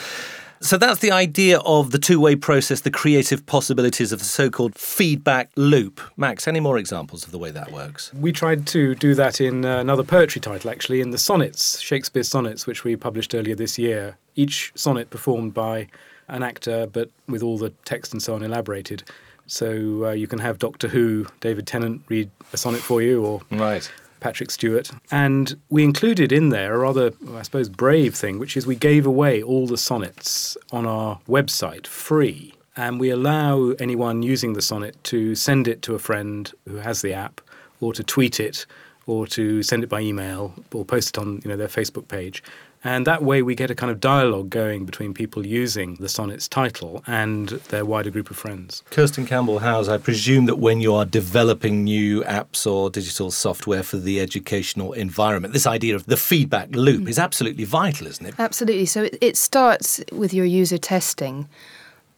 So 0.61 0.77
that's 0.77 1.01
the 1.01 1.13
idea 1.13 1.59
of 1.61 1.93
the 1.93 1.99
two 1.99 2.19
way 2.21 2.35
process, 2.35 2.81
the 2.81 2.91
creative 2.91 3.47
possibilities 3.47 4.13
of 4.13 4.19
the 4.19 4.25
so 4.25 4.51
called 4.51 4.75
feedback 4.75 5.51
loop. 5.57 6.01
Max, 6.17 6.49
any 6.49 6.61
more 6.61 6.79
examples 6.79 7.25
of 7.25 7.31
the 7.31 7.39
way 7.39 7.51
that 7.51 7.71
works? 7.71 8.13
We 8.15 8.33
tried 8.33 8.67
to 8.69 8.95
do 8.97 9.15
that 9.15 9.41
in 9.41 9.65
uh, 9.65 9.79
another 9.79 10.03
poetry 10.03 10.41
title, 10.41 10.71
actually, 10.71 11.01
in 11.01 11.11
the 11.11 11.19
sonnets, 11.19 11.81
Shakespeare's 11.81 12.29
sonnets, 12.29 12.67
which 12.67 12.83
we 12.85 12.97
published 12.97 13.35
earlier 13.35 13.55
this 13.55 13.79
year. 13.79 14.17
Each 14.35 14.73
sonnet 14.75 15.11
performed 15.11 15.55
by 15.55 15.89
an 16.29 16.43
actor, 16.43 16.87
but 16.87 17.11
with 17.29 17.43
all 17.43 17.59
the 17.59 17.71
text 17.85 18.13
and 18.13 18.23
so 18.23 18.35
on 18.35 18.43
elaborated. 18.43 19.03
So 19.47 20.07
uh, 20.07 20.11
you 20.11 20.27
can 20.27 20.41
have 20.41 20.59
Doctor 20.59 20.89
Who, 20.89 21.27
David 21.41 21.67
Tennant, 21.67 22.03
read 22.09 22.31
a 22.53 22.57
sonnet 22.57 22.81
for 22.81 23.01
you, 23.01 23.25
or 23.25 23.41
right. 23.51 23.91
Patrick 24.21 24.51
Stewart. 24.51 24.91
And 25.11 25.59
we 25.69 25.85
included 25.85 26.33
in 26.33 26.51
there 26.51 26.75
a 26.75 26.79
rather, 26.79 27.13
I 27.35 27.43
suppose, 27.43 27.69
brave 27.69 28.15
thing, 28.15 28.39
which 28.39 28.57
is 28.57 28.67
we 28.67 28.77
gave 28.77 29.07
away 29.07 29.43
all 29.43 29.67
the 29.67 29.79
sonnets 29.79 30.57
on 30.73 30.87
our 30.87 31.21
website 31.29 31.87
free. 31.87 32.55
And 32.77 33.01
we 33.01 33.11
allow 33.11 33.71
anyone 33.81 34.23
using 34.23 34.53
the 34.53 34.63
sonnet 34.63 34.97
to 35.05 35.35
send 35.35 35.67
it 35.67 35.83
to 35.83 35.95
a 35.95 35.99
friend 35.99 36.53
who 36.69 36.77
has 36.77 37.03
the 37.03 37.13
app, 37.13 37.41
or 37.81 37.93
to 37.93 38.05
tweet 38.05 38.39
it, 38.39 38.67
or 39.07 39.27
to 39.27 39.63
send 39.63 39.83
it 39.83 39.89
by 39.89 40.01
email, 40.01 40.55
or 40.73 40.85
post 40.85 41.09
it 41.11 41.19
on 41.19 41.41
you 41.43 41.51
know, 41.51 41.57
their 41.57 41.69
Facebook 41.69 42.07
page. 42.09 42.43
And 42.85 43.07
that 43.07 43.23
way 43.23 43.43
we 43.43 43.55
get 43.55 43.71
a 43.71 43.75
kind 43.75 43.91
of 43.91 44.01
dialogue 44.01 44.51
going 44.51 44.87
between 44.87 45.13
people 45.13 45.47
using 45.47 45.97
the 45.97 46.09
sonnet's 46.09 46.49
title 46.49 47.03
and 47.07 47.49
their 47.49 47.85
wider 47.85 48.11
group 48.11 48.31
of 48.31 48.37
friends. 48.37 48.83
Kirsten 48.91 49.27
Campbell 49.27 49.59
Howes, 49.59 49.89
I 49.89 49.99
presume 49.99 50.47
that 50.47 50.59
when 50.59 50.81
you 50.81 50.95
are 50.95 51.05
developing 51.05 51.85
new 51.85 52.23
apps 52.25 52.71
or 52.71 52.89
digital 52.91 53.31
software 53.31 53.83
for 53.83 53.97
the 53.97 54.21
educational 54.21 54.93
environment, 54.93 55.55
this 55.55 55.67
idea 55.67 55.97
of 55.97 56.07
the 56.07 56.17
feedback 56.17 56.75
loop 56.75 57.03
mm. 57.03 57.09
is 57.09 57.19
absolutely 57.19 57.65
vital, 57.65 58.07
isn't 58.07 58.27
it? 58.27 58.35
Absolutely. 58.39 58.87
So 58.87 59.05
it, 59.05 59.19
it 59.21 59.37
starts 59.37 60.01
with 60.13 60.33
your 60.33 60.47
user 60.47 60.79
testing 60.79 61.49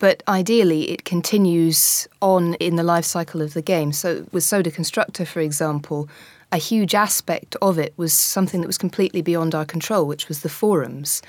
but 0.01 0.23
ideally 0.27 0.91
it 0.91 1.05
continues 1.05 2.09
on 2.21 2.55
in 2.55 2.75
the 2.75 2.83
life 2.83 3.05
cycle 3.05 3.41
of 3.43 3.53
the 3.55 3.63
game. 3.63 3.93
So 3.93 4.27
with 4.33 4.43
Soda 4.43 4.71
Constructor, 4.71 5.25
for 5.25 5.41
example, 5.41 6.09
a 6.53 6.59
huge 6.59 6.95
aspect 6.95 7.57
of 7.63 7.79
it 7.79 7.93
was 7.97 8.13
something 8.13 8.61
that 8.61 8.67
was 8.67 8.79
completely 8.79 9.23
beyond 9.23 9.55
our 9.55 9.65
control, 9.65 10.07
which 10.07 10.29
was 10.29 10.41
the 10.41 10.49
forums, 10.49 11.23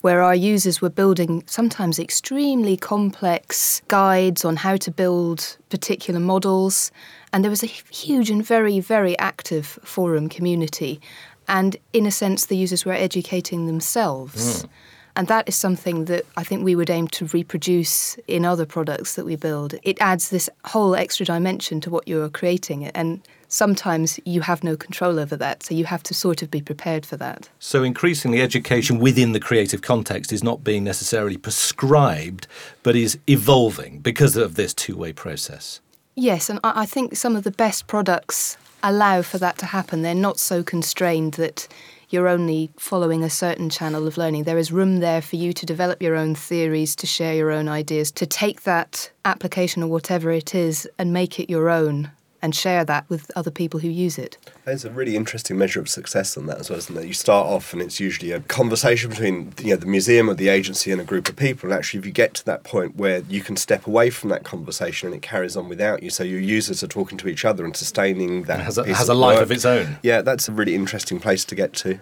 where 0.00 0.20
our 0.20 0.34
users 0.34 0.82
were 0.82 0.90
building 0.90 1.42
sometimes 1.46 1.98
extremely 1.98 2.76
complex 2.76 3.80
guides 3.88 4.44
on 4.44 4.56
how 4.56 4.76
to 4.76 4.90
build 4.90 5.56
particular 5.70 6.20
models. 6.20 6.90
And 7.32 7.42
there 7.42 7.50
was 7.50 7.62
a 7.62 7.66
huge 7.66 8.30
and 8.30 8.44
very, 8.44 8.80
very 8.80 9.18
active 9.18 9.78
forum 9.82 10.28
community. 10.28 11.00
And 11.48 11.76
in 11.92 12.04
a 12.04 12.10
sense, 12.10 12.46
the 12.46 12.56
users 12.56 12.84
were 12.84 12.92
educating 12.92 13.66
themselves. 13.66 14.64
Mm. 14.64 14.68
And 15.16 15.28
that 15.28 15.48
is 15.48 15.54
something 15.54 16.06
that 16.06 16.26
I 16.36 16.42
think 16.42 16.64
we 16.64 16.74
would 16.74 16.90
aim 16.90 17.06
to 17.08 17.26
reproduce 17.26 18.16
in 18.26 18.44
other 18.44 18.66
products 18.66 19.14
that 19.14 19.24
we 19.24 19.36
build. 19.36 19.74
It 19.84 19.96
adds 20.00 20.30
this 20.30 20.50
whole 20.64 20.96
extra 20.96 21.24
dimension 21.24 21.80
to 21.82 21.90
what 21.90 22.08
you're 22.08 22.28
creating. 22.28 22.86
And 22.86 23.20
sometimes 23.54 24.18
you 24.24 24.40
have 24.40 24.64
no 24.64 24.76
control 24.76 25.20
over 25.20 25.36
that. 25.36 25.62
So 25.62 25.74
you 25.74 25.84
have 25.84 26.02
to 26.04 26.14
sort 26.14 26.42
of 26.42 26.50
be 26.50 26.60
prepared 26.60 27.06
for 27.06 27.16
that. 27.18 27.48
So 27.60 27.84
increasingly, 27.84 28.42
education 28.42 28.98
within 28.98 29.32
the 29.32 29.40
creative 29.40 29.80
context 29.80 30.32
is 30.32 30.42
not 30.42 30.64
being 30.64 30.82
necessarily 30.82 31.36
prescribed, 31.36 32.48
but 32.82 32.96
is 32.96 33.16
evolving 33.28 34.00
because 34.00 34.36
of 34.36 34.56
this 34.56 34.74
two 34.74 34.96
way 34.96 35.12
process. 35.12 35.80
Yes, 36.16 36.50
and 36.50 36.58
I 36.62 36.86
think 36.86 37.16
some 37.16 37.36
of 37.36 37.44
the 37.44 37.50
best 37.50 37.86
products 37.86 38.56
allow 38.82 39.22
for 39.22 39.38
that 39.38 39.56
to 39.58 39.66
happen. 39.66 40.02
They're 40.02 40.14
not 40.14 40.38
so 40.38 40.62
constrained 40.62 41.34
that 41.34 41.66
you're 42.10 42.28
only 42.28 42.70
following 42.76 43.24
a 43.24 43.30
certain 43.30 43.70
channel 43.70 44.06
of 44.06 44.16
learning. 44.16 44.44
There 44.44 44.58
is 44.58 44.70
room 44.70 44.98
there 44.98 45.22
for 45.22 45.36
you 45.36 45.52
to 45.52 45.66
develop 45.66 46.02
your 46.02 46.14
own 46.14 46.34
theories, 46.34 46.94
to 46.96 47.06
share 47.06 47.34
your 47.34 47.50
own 47.50 47.68
ideas, 47.68 48.12
to 48.12 48.26
take 48.26 48.62
that 48.62 49.10
application 49.24 49.82
or 49.82 49.88
whatever 49.88 50.30
it 50.30 50.54
is 50.54 50.88
and 50.98 51.12
make 51.12 51.40
it 51.40 51.50
your 51.50 51.70
own 51.70 52.10
and 52.44 52.54
share 52.54 52.84
that 52.84 53.08
with 53.08 53.30
other 53.34 53.50
people 53.50 53.80
who 53.80 53.88
use 53.88 54.18
it. 54.18 54.36
There's 54.66 54.84
a 54.84 54.90
really 54.90 55.16
interesting 55.16 55.56
measure 55.56 55.80
of 55.80 55.88
success 55.88 56.36
on 56.36 56.44
that 56.44 56.58
as 56.58 56.68
well, 56.68 56.78
isn't 56.78 56.94
there? 56.94 57.06
You 57.06 57.14
start 57.14 57.46
off 57.46 57.72
and 57.72 57.80
it's 57.80 57.98
usually 57.98 58.32
a 58.32 58.40
conversation 58.40 59.08
between 59.08 59.54
you 59.62 59.70
know, 59.70 59.76
the 59.76 59.86
museum 59.86 60.28
or 60.28 60.34
the 60.34 60.50
agency 60.50 60.92
and 60.92 61.00
a 61.00 61.04
group 61.04 61.26
of 61.30 61.36
people. 61.36 61.70
And 61.70 61.78
actually, 61.78 62.00
if 62.00 62.06
you 62.06 62.12
get 62.12 62.34
to 62.34 62.44
that 62.44 62.62
point 62.62 62.96
where 62.96 63.20
you 63.30 63.40
can 63.40 63.56
step 63.56 63.86
away 63.86 64.10
from 64.10 64.28
that 64.28 64.44
conversation 64.44 65.06
and 65.06 65.16
it 65.16 65.22
carries 65.22 65.56
on 65.56 65.70
without 65.70 66.02
you, 66.02 66.10
so 66.10 66.22
your 66.22 66.38
users 66.38 66.84
are 66.84 66.86
talking 66.86 67.16
to 67.16 67.28
each 67.28 67.46
other 67.46 67.64
and 67.64 67.74
sustaining 67.74 68.42
that. 68.42 68.60
It 68.60 68.64
has 68.64 68.76
a, 68.76 68.94
has 68.94 69.08
a 69.08 69.14
life 69.14 69.36
work. 69.36 69.44
of 69.44 69.50
its 69.50 69.64
own. 69.64 69.96
Yeah, 70.02 70.20
that's 70.20 70.46
a 70.46 70.52
really 70.52 70.74
interesting 70.74 71.20
place 71.20 71.46
to 71.46 71.54
get 71.54 71.72
to. 71.72 71.98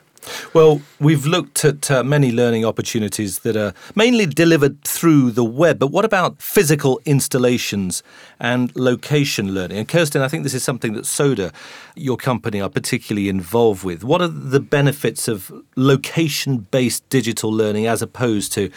Well, 0.54 0.82
we've 1.00 1.26
looked 1.26 1.64
at 1.64 1.90
uh, 1.90 2.02
many 2.04 2.32
learning 2.32 2.64
opportunities 2.64 3.40
that 3.40 3.56
are 3.56 3.74
mainly 3.94 4.26
delivered 4.26 4.82
through 4.85 5.32
the 5.32 5.44
web, 5.44 5.78
but 5.78 5.88
what 5.88 6.04
about 6.04 6.40
physical 6.40 7.00
installations 7.04 8.02
and 8.38 8.74
location 8.76 9.54
learning? 9.54 9.78
And 9.78 9.88
Kirsten, 9.88 10.22
I 10.22 10.28
think 10.28 10.42
this 10.42 10.54
is 10.54 10.62
something 10.62 10.92
that 10.94 11.06
Soda, 11.06 11.52
your 11.96 12.16
company, 12.16 12.61
are 12.61 12.68
particularly 12.68 13.28
involved 13.28 13.85
with. 13.85 14.04
What 14.04 14.22
are 14.22 14.28
the 14.28 14.61
benefits 14.61 15.28
of 15.28 15.52
location 15.76 16.58
based 16.70 17.08
digital 17.08 17.50
learning 17.50 17.87
as 17.87 18.02
opposed 18.02 18.52
to 18.52 18.70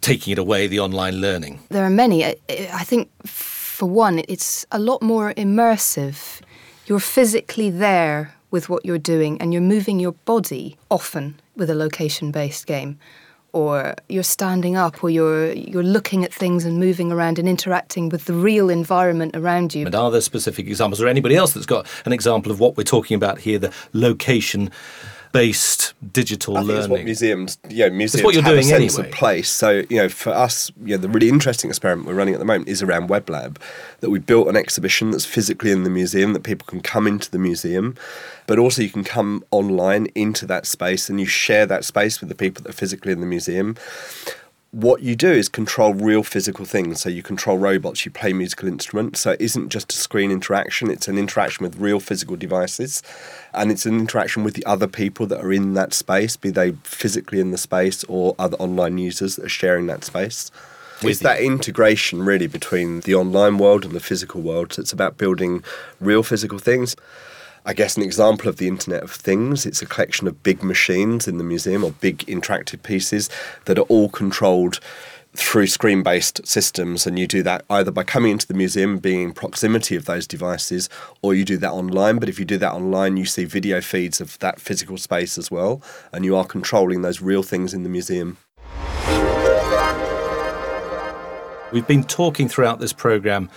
taking 0.00 0.32
it 0.32 0.38
away, 0.38 0.66
the 0.66 0.80
online 0.80 1.20
learning? 1.20 1.60
There 1.70 1.84
are 1.84 1.90
many. 1.90 2.24
I 2.24 2.84
think, 2.84 3.10
for 3.26 3.88
one, 3.88 4.22
it's 4.28 4.66
a 4.70 4.78
lot 4.78 5.02
more 5.02 5.34
immersive. 5.34 6.40
You're 6.86 7.00
physically 7.00 7.70
there 7.70 8.36
with 8.50 8.68
what 8.68 8.84
you're 8.84 8.98
doing 8.98 9.40
and 9.40 9.52
you're 9.52 9.62
moving 9.62 9.98
your 10.00 10.12
body 10.12 10.76
often 10.90 11.40
with 11.56 11.70
a 11.70 11.74
location 11.74 12.30
based 12.30 12.66
game 12.66 12.98
or 13.52 13.94
you're 14.08 14.22
standing 14.22 14.76
up 14.76 15.02
or 15.02 15.08
you're 15.08 15.52
you're 15.52 15.82
looking 15.82 16.24
at 16.24 16.32
things 16.32 16.66
and 16.66 16.78
moving 16.78 17.10
around 17.10 17.38
and 17.38 17.48
interacting 17.48 18.10
with 18.10 18.26
the 18.26 18.34
real 18.34 18.68
environment 18.68 19.34
around 19.34 19.74
you. 19.74 19.86
And 19.86 19.94
are 19.94 20.10
there 20.10 20.20
specific 20.20 20.66
examples 20.66 21.00
or 21.00 21.08
anybody 21.08 21.36
else 21.36 21.54
that's 21.54 21.64
got 21.64 21.86
an 22.04 22.12
example 22.12 22.52
of 22.52 22.60
what 22.60 22.76
we're 22.76 22.84
talking 22.84 23.14
about 23.14 23.38
here 23.38 23.58
the 23.58 23.72
location 23.94 24.70
based 25.32 25.94
digital 26.12 26.56
I 26.56 26.60
think 26.60 26.70
it's 26.70 26.78
learning. 26.78 26.90
what 26.90 27.04
museums, 27.04 27.58
yeah, 27.68 27.88
museums 27.88 28.24
what 28.24 28.34
you're 28.34 28.42
have 28.42 28.52
doing 28.52 28.64
a 28.64 28.68
sense 28.68 28.98
anyway. 28.98 29.10
of 29.10 29.14
place. 29.14 29.50
So, 29.50 29.84
you 29.90 29.96
know, 29.96 30.08
for 30.08 30.30
us, 30.30 30.70
you 30.82 30.96
know, 30.96 31.02
the 31.02 31.08
really 31.08 31.28
interesting 31.28 31.70
experiment 31.70 32.08
we're 32.08 32.14
running 32.14 32.34
at 32.34 32.40
the 32.40 32.46
moment 32.46 32.68
is 32.68 32.82
around 32.82 33.08
WebLab, 33.08 33.58
that 34.00 34.10
we 34.10 34.18
built 34.18 34.48
an 34.48 34.56
exhibition 34.56 35.10
that's 35.10 35.24
physically 35.24 35.70
in 35.70 35.84
the 35.84 35.90
museum, 35.90 36.32
that 36.32 36.42
people 36.42 36.66
can 36.66 36.80
come 36.80 37.06
into 37.06 37.30
the 37.30 37.38
museum, 37.38 37.94
but 38.46 38.58
also 38.58 38.82
you 38.82 38.90
can 38.90 39.04
come 39.04 39.44
online 39.50 40.06
into 40.14 40.46
that 40.46 40.66
space 40.66 41.08
and 41.08 41.20
you 41.20 41.26
share 41.26 41.66
that 41.66 41.84
space 41.84 42.20
with 42.20 42.28
the 42.28 42.34
people 42.34 42.62
that 42.62 42.70
are 42.70 42.72
physically 42.72 43.12
in 43.12 43.20
the 43.20 43.26
museum 43.26 43.76
what 44.72 45.02
you 45.02 45.16
do 45.16 45.30
is 45.30 45.48
control 45.48 45.94
real 45.94 46.22
physical 46.22 46.64
things. 46.64 47.00
So 47.00 47.08
you 47.08 47.22
control 47.22 47.56
robots, 47.56 48.04
you 48.04 48.10
play 48.10 48.32
musical 48.32 48.68
instruments. 48.68 49.20
So 49.20 49.32
it 49.32 49.40
isn't 49.40 49.70
just 49.70 49.92
a 49.92 49.96
screen 49.96 50.30
interaction, 50.30 50.90
it's 50.90 51.08
an 51.08 51.18
interaction 51.18 51.64
with 51.64 51.76
real 51.76 52.00
physical 52.00 52.36
devices. 52.36 53.02
And 53.54 53.70
it's 53.70 53.86
an 53.86 53.98
interaction 53.98 54.44
with 54.44 54.54
the 54.54 54.66
other 54.66 54.86
people 54.86 55.26
that 55.26 55.40
are 55.40 55.52
in 55.52 55.74
that 55.74 55.94
space, 55.94 56.36
be 56.36 56.50
they 56.50 56.72
physically 56.82 57.40
in 57.40 57.52
the 57.52 57.58
space 57.58 58.04
or 58.04 58.34
other 58.38 58.56
online 58.58 58.98
users 58.98 59.36
that 59.36 59.46
are 59.46 59.48
sharing 59.48 59.86
that 59.86 60.04
space. 60.04 60.50
With 61.02 61.10
it's 61.10 61.20
that 61.20 61.40
integration 61.40 62.22
really 62.22 62.46
between 62.46 63.00
the 63.00 63.14
online 63.14 63.58
world 63.58 63.84
and 63.84 63.94
the 63.94 64.00
physical 64.00 64.40
world. 64.40 64.72
So 64.72 64.80
it's 64.80 64.92
about 64.92 65.18
building 65.18 65.62
real 66.00 66.22
physical 66.22 66.58
things. 66.58 66.96
I 67.68 67.72
guess 67.72 67.96
an 67.96 68.04
example 68.04 68.48
of 68.48 68.58
the 68.58 68.68
Internet 68.68 69.02
of 69.02 69.10
Things, 69.10 69.66
it's 69.66 69.82
a 69.82 69.86
collection 69.86 70.28
of 70.28 70.44
big 70.44 70.62
machines 70.62 71.26
in 71.26 71.36
the 71.36 71.42
museum 71.42 71.82
or 71.82 71.90
big 71.90 72.18
interactive 72.18 72.84
pieces 72.84 73.28
that 73.64 73.76
are 73.76 73.88
all 73.88 74.08
controlled 74.08 74.78
through 75.34 75.66
screen 75.66 76.04
based 76.04 76.46
systems. 76.46 77.08
And 77.08 77.18
you 77.18 77.26
do 77.26 77.42
that 77.42 77.64
either 77.68 77.90
by 77.90 78.04
coming 78.04 78.30
into 78.30 78.46
the 78.46 78.54
museum, 78.54 78.98
being 78.98 79.22
in 79.22 79.32
proximity 79.32 79.96
of 79.96 80.04
those 80.04 80.28
devices, 80.28 80.88
or 81.22 81.34
you 81.34 81.44
do 81.44 81.56
that 81.56 81.72
online. 81.72 82.20
But 82.20 82.28
if 82.28 82.38
you 82.38 82.44
do 82.44 82.56
that 82.58 82.72
online, 82.72 83.16
you 83.16 83.24
see 83.24 83.44
video 83.44 83.80
feeds 83.80 84.20
of 84.20 84.38
that 84.38 84.60
physical 84.60 84.96
space 84.96 85.36
as 85.36 85.50
well. 85.50 85.82
And 86.12 86.24
you 86.24 86.36
are 86.36 86.44
controlling 86.44 87.02
those 87.02 87.20
real 87.20 87.42
things 87.42 87.74
in 87.74 87.82
the 87.82 87.88
museum. 87.88 88.36
We've 91.72 91.86
been 91.86 92.04
talking 92.04 92.48
throughout 92.48 92.78
this 92.78 92.92
program 92.92 93.50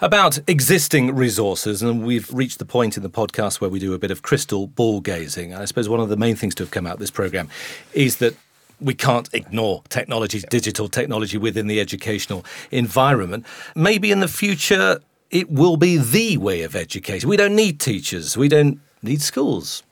about 0.00 0.38
existing 0.46 1.16
resources, 1.16 1.82
and 1.82 2.06
we've 2.06 2.32
reached 2.32 2.60
the 2.60 2.64
point 2.64 2.96
in 2.96 3.02
the 3.02 3.10
podcast 3.10 3.60
where 3.60 3.68
we 3.68 3.80
do 3.80 3.92
a 3.92 3.98
bit 3.98 4.12
of 4.12 4.22
crystal 4.22 4.68
ball 4.68 5.00
gazing. 5.00 5.52
I 5.52 5.64
suppose 5.64 5.88
one 5.88 5.98
of 5.98 6.08
the 6.08 6.16
main 6.16 6.36
things 6.36 6.54
to 6.56 6.62
have 6.62 6.70
come 6.70 6.86
out 6.86 6.94
of 6.94 6.98
this 7.00 7.10
program 7.10 7.48
is 7.92 8.18
that 8.18 8.36
we 8.80 8.94
can't 8.94 9.28
ignore 9.32 9.82
technology, 9.88 10.40
digital 10.48 10.88
technology 10.88 11.38
within 11.38 11.66
the 11.66 11.80
educational 11.80 12.44
environment. 12.70 13.44
Maybe 13.74 14.12
in 14.12 14.20
the 14.20 14.28
future, 14.28 15.00
it 15.32 15.50
will 15.50 15.76
be 15.76 15.96
the 15.96 16.36
way 16.36 16.62
of 16.62 16.76
education. 16.76 17.28
We 17.28 17.36
don't 17.36 17.56
need 17.56 17.80
teachers, 17.80 18.36
we 18.36 18.48
don't 18.48 18.80
need 19.02 19.22
schools. 19.22 19.82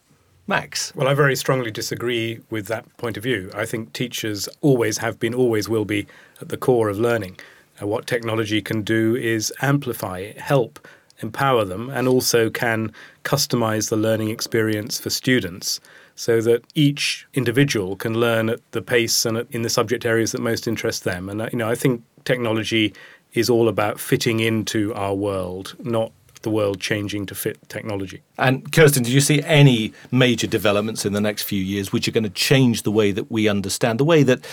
Max. 0.47 0.95
Well, 0.95 1.09
I 1.09 1.15
very 1.15 1.35
strongly 1.35 1.71
disagree 1.71 2.39
with 2.51 2.67
that 2.67 2.85
point 2.99 3.17
of 3.17 3.23
view. 3.23 3.51
I 3.55 3.65
think 3.65 3.95
teachers 3.95 4.47
always 4.61 4.99
have 4.99 5.19
been, 5.19 5.35
always 5.35 5.71
will 5.71 5.87
be 5.87 6.07
at 6.41 6.51
the 6.51 6.59
core 6.59 6.91
of 6.91 6.99
learning. 6.99 7.39
What 7.81 8.07
technology 8.07 8.63
can 8.63 8.83
do 8.83 9.17
is 9.17 9.53
amplify, 9.61 10.33
help, 10.39 10.87
empower 11.21 11.65
them, 11.65 11.91
and 11.91 12.07
also 12.09 12.51
can 12.51 12.93
customize 13.25 13.91
the 13.91 13.97
learning 13.97 14.31
experience 14.31 14.99
for 14.99 15.11
students 15.11 15.81
so 16.17 16.41
that 16.41 16.65
each 16.75 17.27
individual 17.35 17.97
can 17.97 18.15
learn 18.15 18.49
at 18.49 18.61
the 18.73 18.83
pace 18.83 19.27
and 19.27 19.47
in 19.51 19.63
the 19.63 19.69
subject 19.69 20.07
areas 20.07 20.33
that 20.33 20.41
most 20.41 20.69
interest 20.69 21.05
them. 21.05 21.29
And 21.29 21.43
uh, 21.43 21.49
you 21.53 21.59
know, 21.59 21.69
I 21.69 21.75
think 21.75 22.03
technology 22.25 22.95
is 23.33 23.51
all 23.51 23.69
about 23.69 23.99
fitting 23.99 24.41
into 24.41 24.95
our 24.95 25.15
world, 25.15 25.75
not 25.81 26.13
the 26.43 26.51
world 26.51 26.81
changing 26.81 27.27
to 27.27 27.35
fit 27.35 27.59
technology. 27.69 28.23
And 28.39 28.71
Kirsten, 28.71 29.03
do 29.03 29.11
you 29.11 29.21
see 29.21 29.43
any 29.43 29.93
major 30.13 30.47
developments 30.47 31.05
in 31.05 31.13
the 31.13 31.21
next 31.21 31.43
few 31.43 31.61
years 31.61 31.93
which 31.93 32.07
are 32.07 32.13
going 32.13 32.25
to 32.25 32.31
change 32.31 32.83
the 32.83 32.93
way 32.93 33.11
that 33.11 33.31
we 33.31 33.49
understand, 33.49 33.99
the 33.99 34.05
way 34.05 34.23
that 34.23 34.47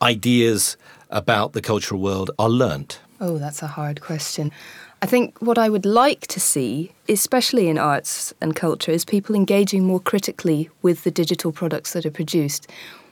ideas 0.00 0.76
about 1.10 1.52
the 1.52 1.62
cultural 1.62 2.00
world 2.00 2.30
are 2.38 2.48
learnt? 2.48 3.00
Oh, 3.20 3.38
that's 3.38 3.62
a 3.62 3.66
hard 3.66 4.00
question. 4.00 4.52
I 5.00 5.06
think 5.06 5.40
what 5.40 5.58
I 5.58 5.68
would 5.68 5.86
like 5.86 6.26
to 6.28 6.40
see, 6.40 6.92
especially 7.08 7.68
in 7.68 7.78
arts 7.78 8.34
and 8.40 8.54
culture, 8.54 8.92
is 8.92 9.04
people 9.04 9.34
engaging 9.34 9.84
more 9.84 10.00
critically 10.00 10.70
with 10.82 11.04
the 11.04 11.10
digital 11.10 11.52
products 11.52 11.92
that 11.92 12.04
are 12.04 12.10
produced. 12.10 12.68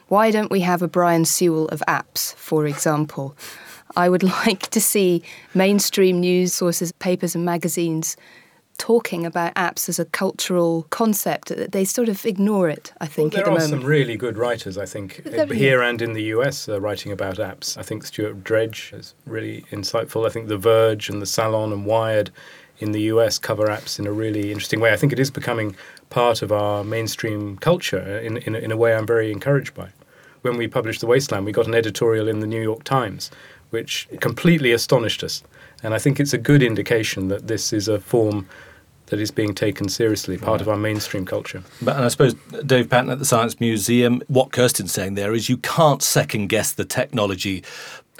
Why 0.07 0.31
don't 0.31 0.51
we 0.51 0.61
have 0.61 0.81
a 0.81 0.87
Brian 0.87 1.25
Sewell 1.25 1.67
of 1.67 1.81
apps, 1.87 2.33
for 2.35 2.65
example? 2.65 3.35
I 3.95 4.09
would 4.09 4.23
like 4.45 4.69
to 4.69 4.81
see 4.81 5.23
mainstream 5.53 6.19
news 6.19 6.53
sources, 6.53 6.91
papers, 6.93 7.35
and 7.35 7.45
magazines 7.45 8.17
talking 8.77 9.25
about 9.25 9.53
apps 9.55 9.89
as 9.89 9.99
a 9.99 10.05
cultural 10.05 10.85
concept. 10.89 11.51
They 11.71 11.83
sort 11.85 12.09
of 12.09 12.25
ignore 12.25 12.69
it, 12.69 12.93
I 13.01 13.07
think, 13.07 13.33
well, 13.33 13.41
at 13.41 13.45
the 13.45 13.49
There 13.51 13.57
are 13.57 13.59
moment. 13.67 13.81
some 13.81 13.89
really 13.89 14.17
good 14.17 14.37
writers, 14.37 14.77
I 14.77 14.85
think, 14.85 15.21
There- 15.25 15.45
here 15.47 15.81
and 15.81 16.01
in 16.01 16.13
the 16.13 16.23
US 16.35 16.69
uh, 16.69 16.79
writing 16.79 17.11
about 17.11 17.37
apps. 17.37 17.77
I 17.77 17.81
think 17.83 18.05
Stuart 18.05 18.43
Dredge 18.43 18.91
is 18.93 19.13
really 19.25 19.65
insightful. 19.71 20.25
I 20.25 20.29
think 20.29 20.47
The 20.47 20.57
Verge 20.57 21.09
and 21.09 21.21
The 21.21 21.25
Salon 21.25 21.73
and 21.73 21.85
Wired 21.85 22.29
in 22.79 22.91
the 22.91 23.01
US 23.13 23.39
cover 23.39 23.67
apps 23.67 23.97
in 23.99 24.05
a 24.05 24.11
really 24.11 24.51
interesting 24.51 24.79
way. 24.79 24.93
I 24.93 24.97
think 24.97 25.11
it 25.11 25.19
is 25.19 25.31
becoming 25.31 25.75
part 26.09 26.41
of 26.41 26.51
our 26.51 26.83
mainstream 26.83 27.57
culture 27.57 28.19
in, 28.19 28.37
in, 28.37 28.55
in 28.55 28.71
a 28.71 28.77
way 28.77 28.95
I'm 28.95 29.07
very 29.07 29.31
encouraged 29.31 29.73
by. 29.73 29.89
When 30.43 30.55
we 30.55 30.67
published 30.67 31.01
The 31.01 31.07
Wasteland, 31.07 31.45
we 31.45 31.51
got 31.51 31.65
an 31.67 31.73
editorial 31.73 32.27
in 32.27 32.39
the 32.39 32.47
New 32.47 32.61
York 32.61 32.83
Times, 32.83 33.31
which 33.71 34.07
completely 34.21 34.71
astonished 34.71 35.23
us. 35.23 35.43
And 35.83 35.93
I 35.93 35.99
think 35.99 36.19
it's 36.19 36.33
a 36.33 36.37
good 36.37 36.63
indication 36.63 37.27
that 37.27 37.47
this 37.47 37.71
is 37.71 37.87
a 37.87 37.99
form 37.99 38.47
that 39.07 39.19
is 39.19 39.31
being 39.31 39.55
taken 39.55 39.87
seriously, 39.87 40.37
part 40.37 40.59
of 40.59 40.67
our 40.67 40.75
mainstream 40.75 41.25
culture. 41.25 41.63
But 41.81 41.95
and 41.95 42.05
I 42.05 42.07
suppose 42.09 42.35
Dave 42.65 42.89
Patten 42.89 43.09
at 43.09 43.19
the 43.19 43.25
Science 43.25 43.59
Museum, 43.59 44.21
what 44.27 44.51
Kirsten's 44.51 44.91
saying 44.91 45.15
there 45.15 45.33
is 45.33 45.49
you 45.49 45.57
can't 45.57 46.03
second 46.03 46.47
guess 46.47 46.73
the 46.73 46.85
technology 46.85 47.63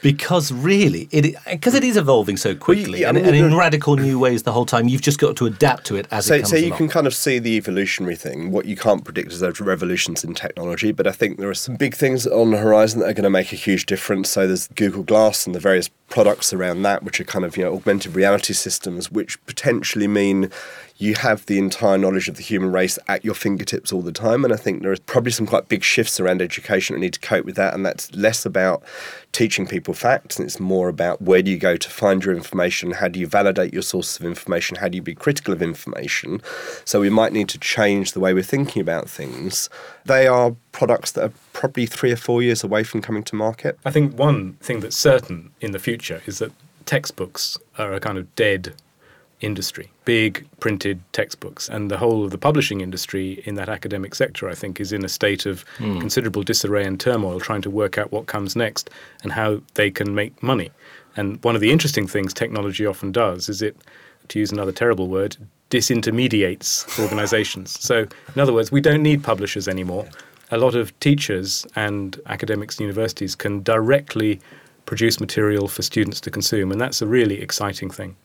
because 0.02 0.52
really 0.52 1.08
it 1.12 1.36
because 1.46 1.74
it 1.74 1.84
is 1.84 1.98
evolving 1.98 2.38
so 2.38 2.56
quickly 2.56 3.02
yeah, 3.02 3.08
I 3.08 3.10
and, 3.10 3.18
mean, 3.18 3.26
and 3.26 3.36
in 3.36 3.56
radical 3.56 3.96
new 3.96 4.20
ways 4.20 4.44
the 4.44 4.52
whole 4.52 4.66
time. 4.66 4.88
You've 4.88 5.02
just 5.02 5.20
got 5.20 5.36
to 5.38 5.46
adapt 5.46 5.86
to 5.88 5.96
it 5.96 6.08
as 6.12 6.26
so, 6.26 6.36
it 6.36 6.40
comes 6.40 6.50
so 6.50 6.56
you 6.56 6.68
along. 6.68 6.78
can 6.78 6.88
kind 6.90 7.08
of 7.08 7.14
see 7.14 7.40
the 7.40 7.58
evolutionary 7.58 8.16
thing. 8.16 8.52
What 8.52 8.66
you 8.66 8.76
can't 8.76 9.04
predict 9.04 9.32
is 9.32 9.40
those 9.40 9.60
revolutions 9.60 10.24
in 10.24 10.34
technology, 10.34 10.92
but 10.92 11.08
I 11.08 11.12
think 11.12 11.38
there 11.38 11.50
are 11.50 11.56
some 11.56 11.76
big 11.76 11.96
things 11.96 12.28
on 12.28 12.52
the 12.52 12.58
horizon 12.58 13.00
that 13.00 13.10
are 13.10 13.14
going 13.14 13.24
to 13.24 13.30
make 13.30 13.52
a 13.54 13.58
huge 13.58 13.86
difference. 13.86 14.30
So 14.30 14.48
there's 14.48 14.68
Google 14.70 15.04
Glass 15.04 15.46
and 15.46 15.56
the 15.56 15.60
various 15.60 15.90
products 16.10 16.54
around 16.54 16.84
that, 16.84 17.04
which 17.04 17.20
are 17.20 17.26
kind 17.26 17.46
of 17.46 17.58
you 17.58 17.64
know 17.64 17.74
augmented 17.74 18.16
reality 18.16 18.54
systems, 18.54 19.12
which 19.12 19.44
potentially 19.46 20.08
mean 20.08 20.52
you 20.98 21.14
have 21.16 21.46
the 21.46 21.60
entire 21.60 21.98
knowledge 21.98 22.28
of 22.28 22.38
the 22.38 22.42
human 22.42 22.72
race 22.72 22.98
at 23.08 23.24
your 23.24 23.36
fingertips 23.36 23.94
all 23.94 24.02
the 24.02 24.12
time. 24.12 24.44
And 24.44 24.52
I 24.52 24.58
think 24.58 24.82
there 24.82 24.92
are 24.92 24.98
probably 25.06 25.32
some 25.32 25.46
quite 25.46 25.70
big 25.70 25.84
shifts 25.84 26.20
around 26.20 26.42
education 26.42 26.96
that 26.96 27.00
need 27.00 27.14
to 27.14 27.20
cope 27.20 27.46
with 27.46 27.56
that. 27.56 27.76
And 27.76 27.86
that's 27.86 28.12
less 28.16 28.46
about 28.46 28.84
teaching 29.32 29.68
people 29.68 29.94
facts 29.94 30.38
and 30.38 30.48
it's 30.48 30.60
more 30.60 30.90
about 30.90 31.22
where 31.22 31.44
do 31.44 31.52
you 31.52 31.58
go 31.60 31.78
to 31.78 31.90
find 31.90 32.26
your 32.26 32.36
information? 32.36 32.92
How 32.92 33.08
do 33.08 33.20
you 33.20 33.28
validate 33.28 33.74
your 33.74 33.84
sources 33.84 34.20
of 34.20 34.26
information? 34.26 34.78
How 34.78 34.88
do 34.88 34.96
you 34.96 35.04
be 35.04 35.14
critical 35.14 35.54
of 35.54 35.62
information? 35.62 36.42
So 36.86 37.00
we 37.00 37.12
might 37.12 37.34
need 37.34 37.50
to 37.50 37.60
change 37.60 38.14
the 38.14 38.20
way 38.20 38.34
we're 38.34 38.42
thinking 38.42 38.82
about 38.82 39.08
things. 39.08 39.70
They 40.06 40.26
are 40.26 40.56
products 40.72 41.12
that 41.12 41.26
are 41.26 41.34
probably 41.54 41.86
three 41.86 42.12
or 42.12 42.16
four 42.16 42.42
years 42.42 42.64
away 42.64 42.84
from 42.84 43.04
coming 43.04 43.24
to 43.26 43.36
market. 43.36 43.78
I 43.86 43.92
think 43.92 44.18
one 44.18 44.54
thing 44.54 44.80
that's 44.80 44.98
certain 44.98 45.52
in 45.62 45.72
the 45.72 45.80
future 45.80 46.24
is 46.26 46.40
that 46.40 46.52
textbooks 46.86 47.60
are 47.78 47.94
a 47.94 48.00
kind 48.00 48.18
of 48.18 48.34
dead 48.36 48.74
industry, 49.42 49.92
big 50.06 50.48
printed 50.60 51.00
textbooks. 51.14 51.70
And 51.70 51.92
the 51.92 51.98
whole 51.98 52.24
of 52.26 52.32
the 52.32 52.38
publishing 52.38 52.82
industry 52.82 53.44
in 53.46 53.56
that 53.56 53.70
academic 53.70 54.16
sector, 54.16 54.50
I 54.50 54.56
think, 54.56 54.80
is 54.82 54.92
in 54.92 55.06
a 55.06 55.10
state 55.10 55.46
of 55.46 55.64
Hmm. 55.78 56.00
considerable 56.00 56.44
disarray 56.44 56.86
and 56.86 57.00
turmoil, 57.00 57.40
trying 57.40 57.62
to 57.62 57.70
work 57.70 57.98
out 57.98 58.12
what 58.12 58.26
comes 58.26 58.56
next 58.56 58.90
and 59.24 59.32
how 59.34 59.62
they 59.76 59.92
can 59.92 60.16
make 60.16 60.42
money. 60.42 60.72
And 61.16 61.44
one 61.44 61.56
of 61.56 61.62
the 61.62 61.72
interesting 61.72 62.08
things 62.08 62.34
technology 62.34 62.86
often 62.86 63.12
does 63.12 63.48
is 63.50 63.62
it, 63.62 63.76
to 64.30 64.40
use 64.40 64.52
another 64.52 64.72
terrible 64.72 65.08
word, 65.08 65.38
disintermediates 65.70 67.00
organizations. 67.04 67.78
so, 67.80 68.06
in 68.36 68.42
other 68.42 68.54
words, 68.54 68.72
we 68.72 68.82
don't 68.82 69.04
need 69.04 69.24
publishers 69.24 69.68
anymore. 69.68 70.08
A 70.52 70.58
lot 70.58 70.76
of 70.76 70.98
teachers 71.00 71.66
and 71.76 72.20
academics 72.28 72.76
and 72.78 72.82
universities 72.82 73.36
can 73.36 73.62
directly 73.64 74.40
produce 74.86 75.20
material 75.20 75.68
for 75.68 75.82
students 75.82 76.22
to 76.22 76.32
consume, 76.32 76.72
and 76.72 76.80
that's 76.80 77.02
a 77.02 77.06
really 77.08 77.42
exciting 77.42 77.90
thing. 77.90 78.16